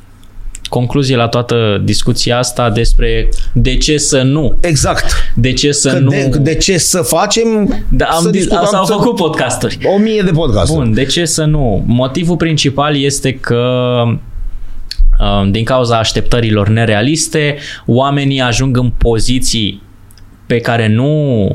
concluzie 0.71 1.17
la 1.17 1.29
toată 1.29 1.81
discuția 1.85 2.39
asta 2.39 2.71
despre 2.71 3.29
de 3.53 3.77
ce 3.77 3.99
să 3.99 4.23
nu. 4.23 4.57
Exact. 4.61 5.33
De 5.35 5.53
ce 5.53 5.73
să 5.73 5.91
Că 5.93 5.99
nu... 5.99 6.11
de, 6.11 6.31
de 6.41 6.55
ce 6.55 6.79
să 6.79 7.01
facem? 7.03 7.75
da, 7.89 8.05
am, 8.05 8.23
să 8.23 8.31
dis- 8.31 8.41
discutăm 8.41 8.67
s-au 8.71 8.85
să- 8.85 8.93
făcut 8.93 9.15
podcasturi. 9.17 9.79
O 9.95 9.99
mie 9.99 10.23
de 10.23 10.31
podcasturi. 10.31 10.79
Bun, 10.85 10.95
de 10.95 11.05
ce 11.05 11.25
să 11.25 11.45
nu? 11.45 11.83
Motivul 11.87 12.37
principal 12.37 12.97
este 12.97 13.33
că 13.35 13.65
um, 15.19 15.51
din 15.51 15.65
cauza 15.65 15.99
așteptărilor 15.99 16.69
nerealiste, 16.69 17.57
oamenii 17.87 18.41
ajung 18.41 18.77
în 18.77 18.91
poziții 18.99 19.83
pe 20.47 20.59
care 20.61 20.89
nu 20.89 21.47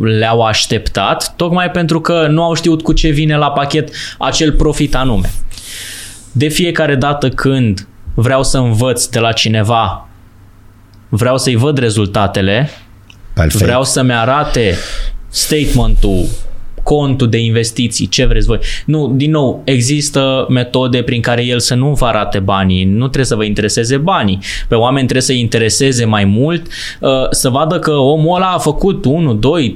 le-au 0.00 0.40
așteptat, 0.40 1.32
tocmai 1.36 1.70
pentru 1.70 2.00
că 2.00 2.26
nu 2.30 2.42
au 2.42 2.54
știut 2.54 2.82
cu 2.82 2.92
ce 2.92 3.08
vine 3.08 3.36
la 3.36 3.50
pachet 3.50 3.90
acel 4.18 4.52
profit 4.52 4.94
anume. 4.94 5.30
De 6.32 6.48
fiecare 6.48 6.94
dată 6.94 7.28
când 7.28 7.88
vreau 8.20 8.42
să 8.42 8.58
învăț 8.58 9.06
de 9.06 9.18
la 9.18 9.32
cineva, 9.32 10.08
vreau 11.08 11.38
să-i 11.38 11.56
văd 11.56 11.78
rezultatele, 11.78 12.70
Perfect. 13.34 13.64
Vreau 13.64 13.84
să-mi 13.84 14.12
arate 14.12 14.74
statementul, 15.28 16.26
contul 16.82 17.28
de 17.28 17.38
investiții, 17.38 18.06
ce 18.06 18.24
vreți 18.24 18.46
voi. 18.46 18.58
Nu, 18.86 19.12
din 19.14 19.30
nou, 19.30 19.62
există 19.64 20.46
metode 20.48 21.02
prin 21.02 21.20
care 21.20 21.44
el 21.44 21.60
să 21.60 21.74
nu 21.74 21.92
vă 21.92 22.06
arate 22.06 22.38
banii, 22.38 22.84
nu 22.84 23.04
trebuie 23.04 23.24
să 23.24 23.34
vă 23.34 23.44
intereseze 23.44 23.96
banii. 23.96 24.38
Pe 24.68 24.74
oameni 24.74 25.02
trebuie 25.02 25.22
să-i 25.22 25.40
intereseze 25.40 26.04
mai 26.04 26.24
mult, 26.24 26.66
uh, 27.00 27.10
să 27.30 27.48
vadă 27.48 27.78
că 27.78 27.90
omul 27.90 28.36
ăla 28.36 28.50
a 28.50 28.58
făcut 28.58 29.04
1, 29.04 29.34
2, 29.34 29.74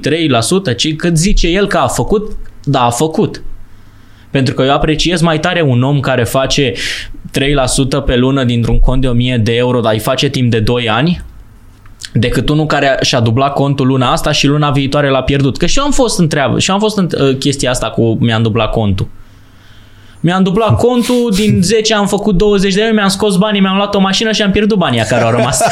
3%, 0.71 0.73
ci 0.77 0.95
cât 0.95 1.17
zice 1.17 1.47
el 1.47 1.67
că 1.67 1.77
a 1.77 1.87
făcut, 1.87 2.31
da, 2.63 2.81
a 2.81 2.89
făcut. 2.89 3.43
Pentru 4.31 4.53
că 4.53 4.63
eu 4.63 4.71
apreciez 4.71 5.21
mai 5.21 5.39
tare 5.39 5.61
un 5.61 5.83
om 5.83 5.99
care 5.99 6.23
face 6.23 6.73
3% 8.01 8.05
pe 8.05 8.15
lună 8.15 8.43
dintr-un 8.43 8.79
cont 8.79 9.01
de 9.01 9.07
1000 9.07 9.37
de 9.37 9.55
euro, 9.55 9.79
dar 9.79 9.93
îi 9.93 9.99
face 9.99 10.29
timp 10.29 10.51
de 10.51 10.59
2 10.59 10.89
ani, 10.89 11.21
decât 12.13 12.49
unul 12.49 12.65
care 12.65 12.97
și-a 13.01 13.19
dublat 13.19 13.53
contul 13.53 13.87
luna 13.87 14.11
asta 14.11 14.31
și 14.31 14.47
luna 14.47 14.71
viitoare 14.71 15.09
l-a 15.09 15.23
pierdut. 15.23 15.57
Că 15.57 15.65
și 15.65 15.77
eu 15.77 15.83
am 15.83 15.91
fost 15.91 16.19
în 16.19 16.27
treabă, 16.27 16.59
și 16.59 16.69
eu 16.69 16.75
am 16.75 16.81
fost 16.81 16.97
în 16.97 17.07
uh, 17.19 17.37
chestia 17.37 17.69
asta 17.69 17.89
cu 17.89 18.17
mi-am 18.19 18.41
dublat 18.41 18.71
contul. 18.71 19.07
Mi-am 20.25 20.43
dublat 20.43 20.77
contul, 20.85 21.31
din 21.35 21.59
10 21.61 21.93
am 21.93 22.07
făcut 22.07 22.37
20 22.37 22.73
de 22.73 22.81
euro, 22.81 22.93
mi-am 22.93 23.07
scos 23.07 23.35
banii, 23.35 23.61
mi-am 23.61 23.75
luat 23.75 23.95
o 23.95 23.99
mașină 23.99 24.31
și 24.31 24.41
am 24.41 24.51
pierdut 24.51 24.77
banii 24.77 25.03
care 25.09 25.23
au 25.23 25.31
rămas. 25.31 25.59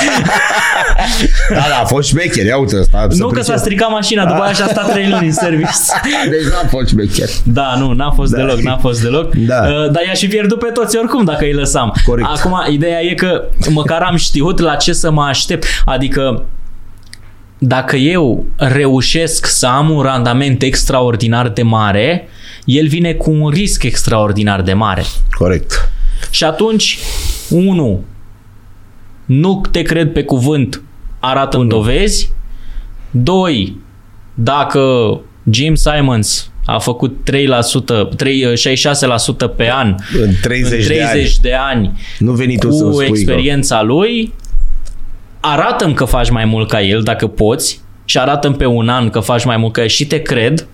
Da, 1.49 1.56
da, 1.70 1.80
a 1.82 1.86
fost 1.86 2.08
șmecher, 2.08 2.45
ia 2.45 2.58
uite 2.58 2.80
ăsta. 2.80 3.08
nu 3.10 3.28
că 3.28 3.41
s-a 3.41 3.58
stricat 3.58 3.89
mașina, 3.89 4.26
după 4.26 4.41
aia 4.41 4.54
și-a 4.54 4.68
stat 4.68 4.91
3 4.91 5.10
luni 5.10 5.26
în 5.26 5.32
service. 5.32 5.70
Deci 6.30 6.43
n-a 6.51 6.68
fost 6.70 6.88
șmecher. 6.88 7.30
Da, 7.43 7.76
nu, 7.78 7.91
n-a 7.91 8.12
fost 8.12 8.32
da. 8.32 8.38
deloc, 8.38 8.60
n-a 8.60 8.78
fost 8.78 9.01
deloc. 9.01 9.36
Da. 9.36 9.56
Uh, 9.56 9.91
Dar 9.91 10.04
i-aș 10.06 10.20
fi 10.20 10.28
pierdut 10.28 10.60
pe 10.60 10.70
toți 10.74 10.97
oricum 10.97 11.24
dacă 11.24 11.43
îi 11.43 11.54
lăsam. 11.54 11.93
Corect. 12.06 12.28
Acum, 12.34 12.64
ideea 12.70 13.01
e 13.01 13.14
că 13.14 13.43
măcar 13.70 14.01
am 14.01 14.16
știut 14.16 14.60
la 14.60 14.76
ce 14.76 14.93
să 14.93 15.12
mă 15.12 15.24
aștept. 15.24 15.66
Adică, 15.86 16.43
dacă 17.58 17.95
eu 17.95 18.45
reușesc 18.58 19.45
să 19.45 19.66
am 19.66 19.89
un 19.89 20.01
randament 20.01 20.62
extraordinar 20.62 21.47
de 21.49 21.62
mare, 21.62 22.28
el 22.66 22.88
vine 22.88 23.14
cu 23.14 23.32
un 23.32 23.49
risc 23.49 23.84
extraordinar 23.84 24.61
de 24.61 24.74
mare. 24.74 25.03
Corect. 25.32 25.91
Și 26.30 26.43
atunci, 26.43 26.97
unu, 27.49 28.03
nu 29.26 29.61
te 29.72 29.82
cred 29.82 30.11
pe 30.11 30.24
cuvânt, 30.24 30.82
arată-mi 31.20 31.70
dovezi. 31.70 32.32
Doi, 33.11 33.78
dacă 34.34 35.20
Jim 35.51 35.76
Simons 35.76 36.51
a 36.66 36.78
făcut 36.78 37.30
3%, 37.32 38.16
3, 38.16 38.53
66% 38.55 39.55
pe 39.55 39.72
an 39.72 39.95
În 40.22 40.30
30, 40.41 40.80
în 40.80 40.86
30 40.86 40.88
de 40.88 41.03
ani. 41.03 41.32
de 41.41 41.53
ani 41.53 41.99
Nu 42.20 42.32
veni 42.32 42.57
tu 42.57 42.72
să 42.72 42.84
cu 42.84 42.91
spui 42.91 43.05
experiența 43.05 43.82
lui, 43.82 44.34
arată-mi 45.39 45.93
că 45.93 46.05
faci 46.05 46.30
mai 46.30 46.45
mult 46.45 46.70
ca 46.70 46.82
el 46.82 47.01
dacă 47.01 47.28
poți 47.28 47.82
și 48.05 48.18
arată-mi 48.18 48.55
pe 48.55 48.66
un 48.66 48.89
an 48.89 49.09
că 49.09 49.20
faci 49.20 49.45
mai 49.45 49.57
mult 49.57 49.74
ca 49.74 49.82
el 49.82 49.88
și 49.88 50.07
te 50.07 50.22
cred, 50.22 50.68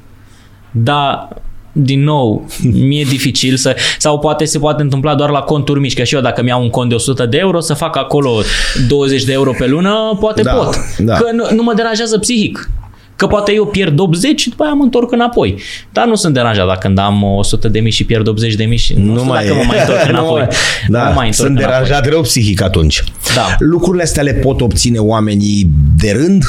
dar 0.72 1.28
din 1.72 2.03
nou, 2.03 2.47
mi-e 2.61 3.03
dificil 3.03 3.55
să... 3.55 3.76
Sau 3.97 4.20
poate 4.20 4.45
se 4.45 4.59
poate 4.59 4.82
întâmpla 4.82 5.15
doar 5.15 5.30
la 5.30 5.39
conturi 5.39 5.80
mici, 5.80 5.95
că 5.95 6.03
și 6.03 6.15
eu 6.15 6.22
dacă 6.22 6.41
mi-au 6.43 6.61
un 6.61 6.70
cont 6.70 6.89
de 6.89 6.95
100 6.95 7.26
de 7.26 7.38
euro, 7.38 7.59
să 7.59 7.74
fac 7.74 7.97
acolo 7.97 8.41
20 8.88 9.24
de 9.24 9.32
euro 9.34 9.51
pe 9.57 9.67
lună, 9.67 10.17
poate 10.20 10.41
Da, 10.41 10.51
pot. 10.51 10.76
da. 10.97 11.13
Că 11.15 11.30
nu, 11.34 11.47
nu 11.55 11.63
mă 11.63 11.74
deranjează 11.74 12.17
psihic. 12.17 12.70
Că 13.15 13.28
poate 13.28 13.53
eu 13.53 13.65
pierd 13.65 13.99
80 13.99 14.39
și 14.39 14.49
după 14.49 14.63
aia 14.63 14.74
mă 14.74 14.84
întorc 14.84 15.11
înapoi. 15.11 15.61
Dar 15.91 16.05
nu 16.05 16.15
sunt 16.15 16.34
deranjat 16.34 16.67
dacă 16.67 16.80
când 16.82 16.97
am 16.99 17.24
100 17.24 17.67
de 17.67 17.80
mii 17.80 17.91
și 17.91 18.03
pierd 18.03 18.28
80 18.28 18.53
de 18.55 18.63
mii 18.63 18.78
și 18.78 18.93
nu, 18.93 19.17
știu 19.20 19.32
dacă 19.34 19.53
mă 19.53 19.63
mai 19.67 19.80
întorc 19.80 20.01
nu 20.05 20.09
înapoi. 20.09 20.39
mai- 20.39 20.49
Da, 20.88 20.99
nu 20.99 21.07
mă 21.09 21.13
mai 21.15 21.28
întorc 21.28 21.34
sunt 21.34 21.57
înapoi. 21.57 21.72
deranjat 21.80 22.09
rău 22.09 22.22
psihic 22.22 22.61
atunci. 22.61 23.03
Da. 23.36 23.55
Lucrurile 23.59 24.03
astea 24.03 24.24
le 24.24 24.34
pot 24.34 24.61
obține 24.61 24.97
oamenii 24.97 25.70
de 25.97 26.11
rând? 26.11 26.43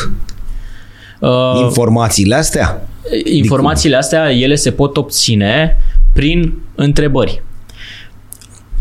Uh, 1.21 1.61
Informațiile 1.63 2.35
astea? 2.35 2.89
Informațiile 3.25 3.97
astea, 3.97 4.33
ele 4.33 4.55
se 4.55 4.71
pot 4.71 4.97
obține 4.97 5.77
prin 6.13 6.63
întrebări. 6.75 7.43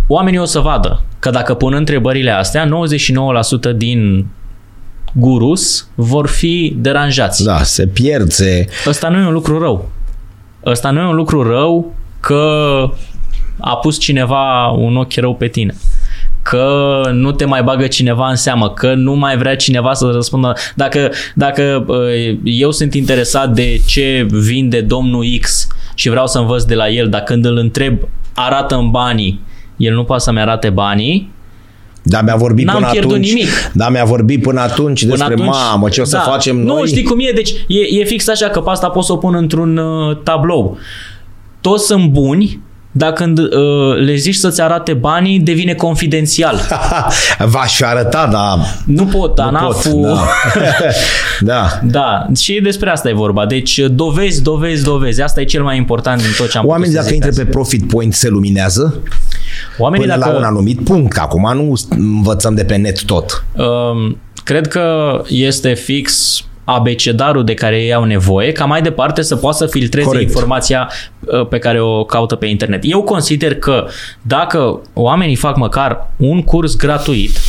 Oamenii 0.07 0.39
o 0.39 0.45
să 0.45 0.59
vadă 0.59 1.03
că 1.19 1.29
dacă 1.29 1.53
pun 1.53 1.73
întrebările 1.73 2.31
astea, 2.31 2.69
99% 3.73 3.75
din 3.75 4.27
gurus 5.13 5.87
vor 5.95 6.27
fi 6.27 6.75
deranjați. 6.77 7.43
Da, 7.43 7.63
se 7.63 7.87
pierd, 7.87 8.31
se... 8.31 8.67
Ăsta 8.87 9.09
nu 9.09 9.17
e 9.17 9.25
un 9.25 9.33
lucru 9.33 9.59
rău. 9.59 9.89
Ăsta 10.65 10.91
nu 10.91 10.99
e 10.99 11.05
un 11.05 11.15
lucru 11.15 11.43
rău 11.43 11.95
că 12.19 12.43
a 13.59 13.75
pus 13.75 13.99
cineva 13.99 14.67
un 14.67 14.97
ochi 14.97 15.15
rău 15.15 15.35
pe 15.35 15.47
tine 15.47 15.75
că 16.41 17.01
nu 17.13 17.31
te 17.31 17.45
mai 17.45 17.63
bagă 17.63 17.87
cineva 17.87 18.29
în 18.29 18.35
seamă, 18.35 18.69
că 18.69 18.93
nu 18.93 19.13
mai 19.13 19.37
vrea 19.37 19.55
cineva 19.55 19.93
să 19.93 20.09
răspundă. 20.13 20.53
Dacă, 20.75 21.11
dacă 21.35 21.85
uh, 21.87 22.37
eu 22.43 22.71
sunt 22.71 22.93
interesat 22.93 23.49
de 23.53 23.81
ce 23.87 24.27
vinde 24.29 24.81
domnul 24.81 25.25
X 25.41 25.67
și 25.93 26.09
vreau 26.09 26.27
să 26.27 26.37
învăț 26.39 26.63
de 26.63 26.75
la 26.75 26.89
el, 26.89 27.09
dar 27.09 27.21
când 27.21 27.45
îl 27.45 27.57
întreb, 27.57 27.97
arată 28.33 28.75
în 28.75 28.89
banii, 28.89 29.39
el 29.77 29.93
nu 29.93 30.03
poate 30.03 30.23
să-mi 30.23 30.39
arate 30.39 30.69
banii, 30.69 31.31
Da, 32.03 32.21
mi-a 32.21 32.35
vorbit 32.35 32.65
N-am 32.65 32.75
până 32.75 32.89
pierdut 32.91 33.11
atunci. 33.11 33.27
nimic. 33.33 33.71
Da, 33.73 33.89
mi-a 33.89 34.03
vorbit 34.05 34.41
până 34.41 34.59
atunci 34.59 34.99
Până 34.99 35.11
despre 35.15 35.33
atunci, 35.33 35.49
mamă, 35.49 35.89
ce 35.89 36.01
o 36.01 36.03
să 36.03 36.15
da. 36.15 36.31
facem 36.31 36.57
nu, 36.57 36.73
noi. 36.73 36.87
știi 36.87 37.03
cum 37.03 37.19
e? 37.19 37.31
Deci 37.35 37.49
e, 37.67 37.99
e 37.99 38.03
fix 38.03 38.27
așa 38.27 38.47
că 38.47 38.59
pe 38.59 38.69
asta 38.69 38.89
pot 38.89 39.03
să 39.03 39.11
o 39.13 39.17
pun 39.17 39.35
într-un 39.35 39.77
uh, 39.77 40.17
tablou. 40.23 40.77
Toți 41.61 41.85
sunt 41.85 42.09
buni, 42.09 42.59
dar 42.91 43.13
când 43.13 43.39
uh, 43.39 43.47
le 44.05 44.15
zici 44.15 44.35
să-ți 44.35 44.61
arate 44.61 44.93
banii, 44.93 45.39
devine 45.39 45.73
confidențial. 45.73 46.59
V-aș 47.53 47.75
fi 47.75 47.83
arătat, 47.83 48.31
dar 48.31 48.57
Nu 48.85 49.03
pot, 49.03 49.13
nu 49.13 49.25
pot. 49.25 49.39
ANAF-ul... 49.39 50.01
Da. 50.01 50.19
da. 51.59 51.79
Da, 51.83 52.27
și 52.35 52.59
despre 52.63 52.89
asta 52.89 53.09
e 53.09 53.13
vorba. 53.13 53.45
Deci 53.45 53.79
dovezi, 53.91 54.43
dovezi, 54.43 54.83
dovezi. 54.83 55.21
Asta 55.21 55.41
e 55.41 55.43
cel 55.43 55.63
mai 55.63 55.77
important 55.77 56.21
din 56.21 56.31
tot 56.37 56.49
ce 56.49 56.57
am 56.57 56.67
Oamenii 56.67 56.95
putut 56.95 57.05
să 57.05 57.09
dacă 57.11 57.15
zic 57.15 57.25
intre 57.25 57.29
azi. 57.29 57.49
pe 57.49 57.57
Profit 57.57 57.87
Point 57.87 58.13
se 58.13 58.29
luminează 58.29 59.01
Oamenii 59.77 60.05
până 60.05 60.19
dacă... 60.19 60.31
la 60.31 60.37
un 60.37 60.43
anumit 60.43 60.83
punct. 60.83 61.17
Acum 61.17 61.51
nu 61.53 61.73
învățăm 61.89 62.55
de 62.55 62.63
pe 62.63 62.75
net 62.75 63.03
tot. 63.03 63.45
Um, 63.55 64.17
cred 64.43 64.67
că 64.67 65.21
este 65.27 65.73
fix 65.73 66.37
abecedarul 66.73 67.43
de 67.43 67.53
care 67.53 67.81
ei 67.81 67.93
au 67.93 68.03
nevoie, 68.03 68.51
ca 68.51 68.65
mai 68.65 68.81
departe 68.81 69.21
să 69.21 69.35
poată 69.35 69.57
să 69.57 69.65
filtreze 69.67 70.07
Corect. 70.07 70.27
informația 70.27 70.91
uh, 71.19 71.47
pe 71.47 71.57
care 71.57 71.81
o 71.81 72.03
caută 72.03 72.35
pe 72.35 72.45
internet. 72.45 72.81
Eu 72.83 73.03
consider 73.03 73.55
că 73.55 73.87
dacă 74.21 74.81
oamenii 74.93 75.35
fac 75.35 75.57
măcar 75.57 76.07
un 76.17 76.43
curs 76.43 76.75
gratuit, 76.75 77.39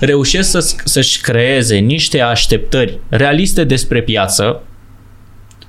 reușesc 0.00 0.50
să, 0.50 0.74
să-și 0.84 1.20
creeze 1.20 1.76
niște 1.76 2.20
așteptări 2.20 2.98
realiste 3.08 3.64
despre 3.64 4.02
piață 4.02 4.62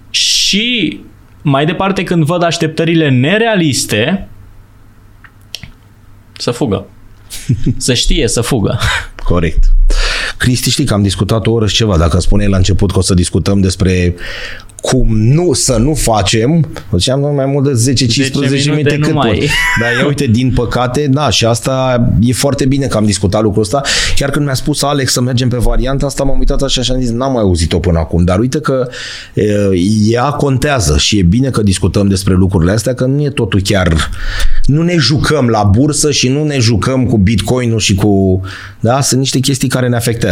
și 0.09 0.99
mai 1.41 1.65
departe 1.65 2.03
când 2.03 2.23
văd 2.23 2.43
așteptările 2.43 3.09
nerealiste, 3.09 4.27
să 6.37 6.51
fugă. 6.51 6.85
să 7.77 7.93
știe 7.93 8.27
să 8.27 8.41
fugă. 8.41 8.79
Corect. 9.23 9.63
Cristi, 10.37 10.69
știi 10.69 10.85
că 10.85 10.93
am 10.93 11.01
discutat 11.01 11.47
o 11.47 11.51
oră 11.51 11.67
și 11.67 11.75
ceva. 11.75 11.97
Dacă 11.97 12.19
spuneai 12.19 12.49
la 12.49 12.57
început 12.57 12.91
că 12.91 12.97
o 12.97 13.01
să 13.01 13.13
discutăm 13.13 13.59
despre 13.59 14.15
cum 14.81 15.17
nu 15.17 15.53
să 15.53 15.77
nu 15.77 15.93
facem, 15.93 16.67
ziceam 16.97 17.35
mai 17.35 17.45
mult 17.45 17.63
de 17.63 17.93
10-15 17.93 18.69
minute 18.69 18.97
cât 18.97 19.07
numai. 19.07 19.29
pot. 19.29 19.47
Dar 19.81 19.91
ia 19.99 20.05
uite, 20.07 20.25
din 20.25 20.51
păcate, 20.51 21.07
da, 21.11 21.29
și 21.29 21.45
asta 21.45 22.07
e 22.21 22.33
foarte 22.33 22.65
bine 22.65 22.85
că 22.85 22.97
am 22.97 23.05
discutat 23.05 23.41
lucrul 23.41 23.61
ăsta. 23.61 23.81
Chiar 24.15 24.29
când 24.29 24.45
mi-a 24.45 24.53
spus 24.53 24.83
Alex 24.83 25.11
să 25.11 25.21
mergem 25.21 25.49
pe 25.49 25.57
varianta 25.57 26.05
asta, 26.05 26.23
m-am 26.23 26.39
uitat 26.39 26.61
așa 26.61 26.81
și 26.81 26.91
am 26.91 26.99
zis, 26.99 27.09
n-am 27.09 27.31
mai 27.31 27.41
auzit-o 27.41 27.79
până 27.79 27.99
acum. 27.99 28.23
Dar 28.23 28.39
uite 28.39 28.59
că 28.59 28.87
e, 29.33 29.43
ea 30.09 30.29
contează 30.29 30.97
și 30.97 31.17
e 31.17 31.21
bine 31.21 31.49
că 31.49 31.63
discutăm 31.63 32.07
despre 32.07 32.33
lucrurile 32.33 32.71
astea, 32.71 32.93
că 32.93 33.05
nu 33.05 33.23
e 33.23 33.29
totul 33.29 33.61
chiar... 33.61 34.09
Nu 34.65 34.81
ne 34.81 34.95
jucăm 34.97 35.47
la 35.47 35.63
bursă 35.63 36.11
și 36.11 36.27
nu 36.27 36.43
ne 36.43 36.59
jucăm 36.59 37.05
cu 37.05 37.17
bitcoin-ul 37.17 37.79
și 37.79 37.95
cu... 37.95 38.41
Da, 38.79 39.01
sunt 39.01 39.19
niște 39.19 39.39
chestii 39.39 39.67
care 39.67 39.87
ne 39.87 39.95
afectează. 39.95 40.26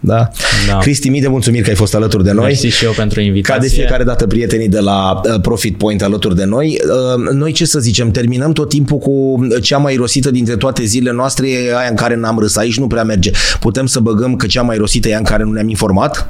Da? 0.00 0.30
Da. 0.68 0.78
Cristi, 0.78 1.08
mii 1.08 1.20
de 1.20 1.28
mulțumiri 1.28 1.62
că 1.62 1.70
ai 1.70 1.76
fost 1.76 1.94
alături 1.94 2.24
de 2.24 2.32
noi. 2.32 2.44
Mersi 2.44 2.66
și 2.66 2.84
eu 2.84 2.92
pentru 2.92 3.20
invitație. 3.20 3.54
Ca 3.54 3.66
de 3.66 3.74
fiecare 3.74 4.04
dată 4.04 4.26
prietenii 4.26 4.68
de 4.68 4.80
la 4.80 5.20
uh, 5.24 5.40
Profit 5.40 5.78
Point 5.78 6.02
alături 6.02 6.36
de 6.36 6.44
noi. 6.44 6.78
Uh, 7.16 7.30
Noi 7.32 7.52
ce 7.52 7.64
să 7.64 7.78
zicem, 7.78 8.10
terminăm 8.10 8.52
tot 8.52 8.68
timpul 8.68 8.98
cu 8.98 9.46
cea 9.62 9.78
mai 9.78 9.94
rosită 9.94 10.30
dintre 10.30 10.56
toate 10.56 10.84
zilele 10.84 11.16
noastre, 11.16 11.50
e 11.50 11.76
aia 11.76 11.88
în 11.88 11.96
care 11.96 12.16
n-am 12.16 12.38
râs. 12.38 12.56
Aici 12.56 12.78
nu 12.78 12.86
prea 12.86 13.04
merge. 13.04 13.30
Putem 13.60 13.86
să 13.86 14.00
băgăm 14.00 14.36
că 14.36 14.46
cea 14.46 14.62
mai 14.62 14.76
rosită 14.76 15.08
e 15.08 15.10
aia 15.10 15.18
în 15.18 15.24
care 15.24 15.42
nu 15.42 15.52
ne-am 15.52 15.68
informat? 15.68 16.28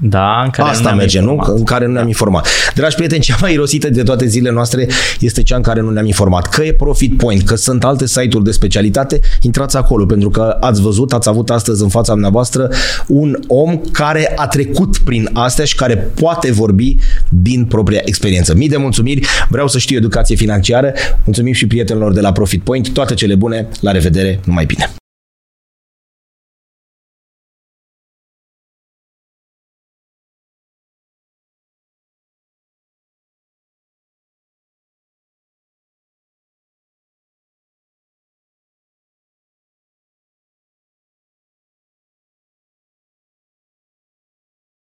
Da, 0.00 0.42
în 0.44 0.50
care 0.50 0.68
Asta 0.68 0.82
ne-am 0.82 0.96
merge, 0.96 1.18
informat. 1.18 1.46
nu? 1.48 1.54
În 1.54 1.64
care 1.64 1.86
nu 1.86 1.92
ne-am 1.92 2.06
informat. 2.06 2.46
Dragi 2.74 2.94
prieteni, 2.94 3.22
cea 3.22 3.36
mai 3.40 3.52
irosită 3.52 3.90
de 3.90 4.02
toate 4.02 4.26
zilele 4.26 4.54
noastre 4.54 4.88
este 5.20 5.42
cea 5.42 5.56
în 5.56 5.62
care 5.62 5.80
nu 5.80 5.90
ne-am 5.90 6.06
informat. 6.06 6.46
Că 6.46 6.62
e 6.62 6.72
Profit 6.72 7.16
Point, 7.16 7.42
că 7.42 7.54
sunt 7.54 7.84
alte 7.84 8.06
site-uri 8.06 8.44
de 8.44 8.50
specialitate, 8.50 9.20
intrați 9.40 9.76
acolo, 9.76 10.06
pentru 10.06 10.30
că 10.30 10.56
ați 10.60 10.80
văzut, 10.80 11.12
ați 11.12 11.28
avut 11.28 11.50
astăzi 11.50 11.82
în 11.82 11.88
fața 11.88 12.12
dumneavoastră 12.12 12.70
un 13.06 13.36
om 13.46 13.80
care 13.92 14.32
a 14.36 14.46
trecut 14.46 14.98
prin 14.98 15.30
astea 15.32 15.64
și 15.64 15.74
care 15.74 15.96
poate 15.96 16.52
vorbi 16.52 16.96
din 17.28 17.64
propria 17.64 18.00
experiență. 18.04 18.54
Mii 18.54 18.68
de 18.68 18.76
mulțumiri, 18.76 19.26
vreau 19.48 19.68
să 19.68 19.78
știu 19.78 19.96
educație 19.96 20.36
financiară, 20.36 20.92
mulțumim 21.24 21.52
și 21.52 21.66
prietenilor 21.66 22.12
de 22.12 22.20
la 22.20 22.32
Profit 22.32 22.62
Point, 22.62 22.92
toate 22.92 23.14
cele 23.14 23.34
bune, 23.34 23.68
la 23.80 23.90
revedere, 23.90 24.40
numai 24.44 24.64
bine! 24.64 24.90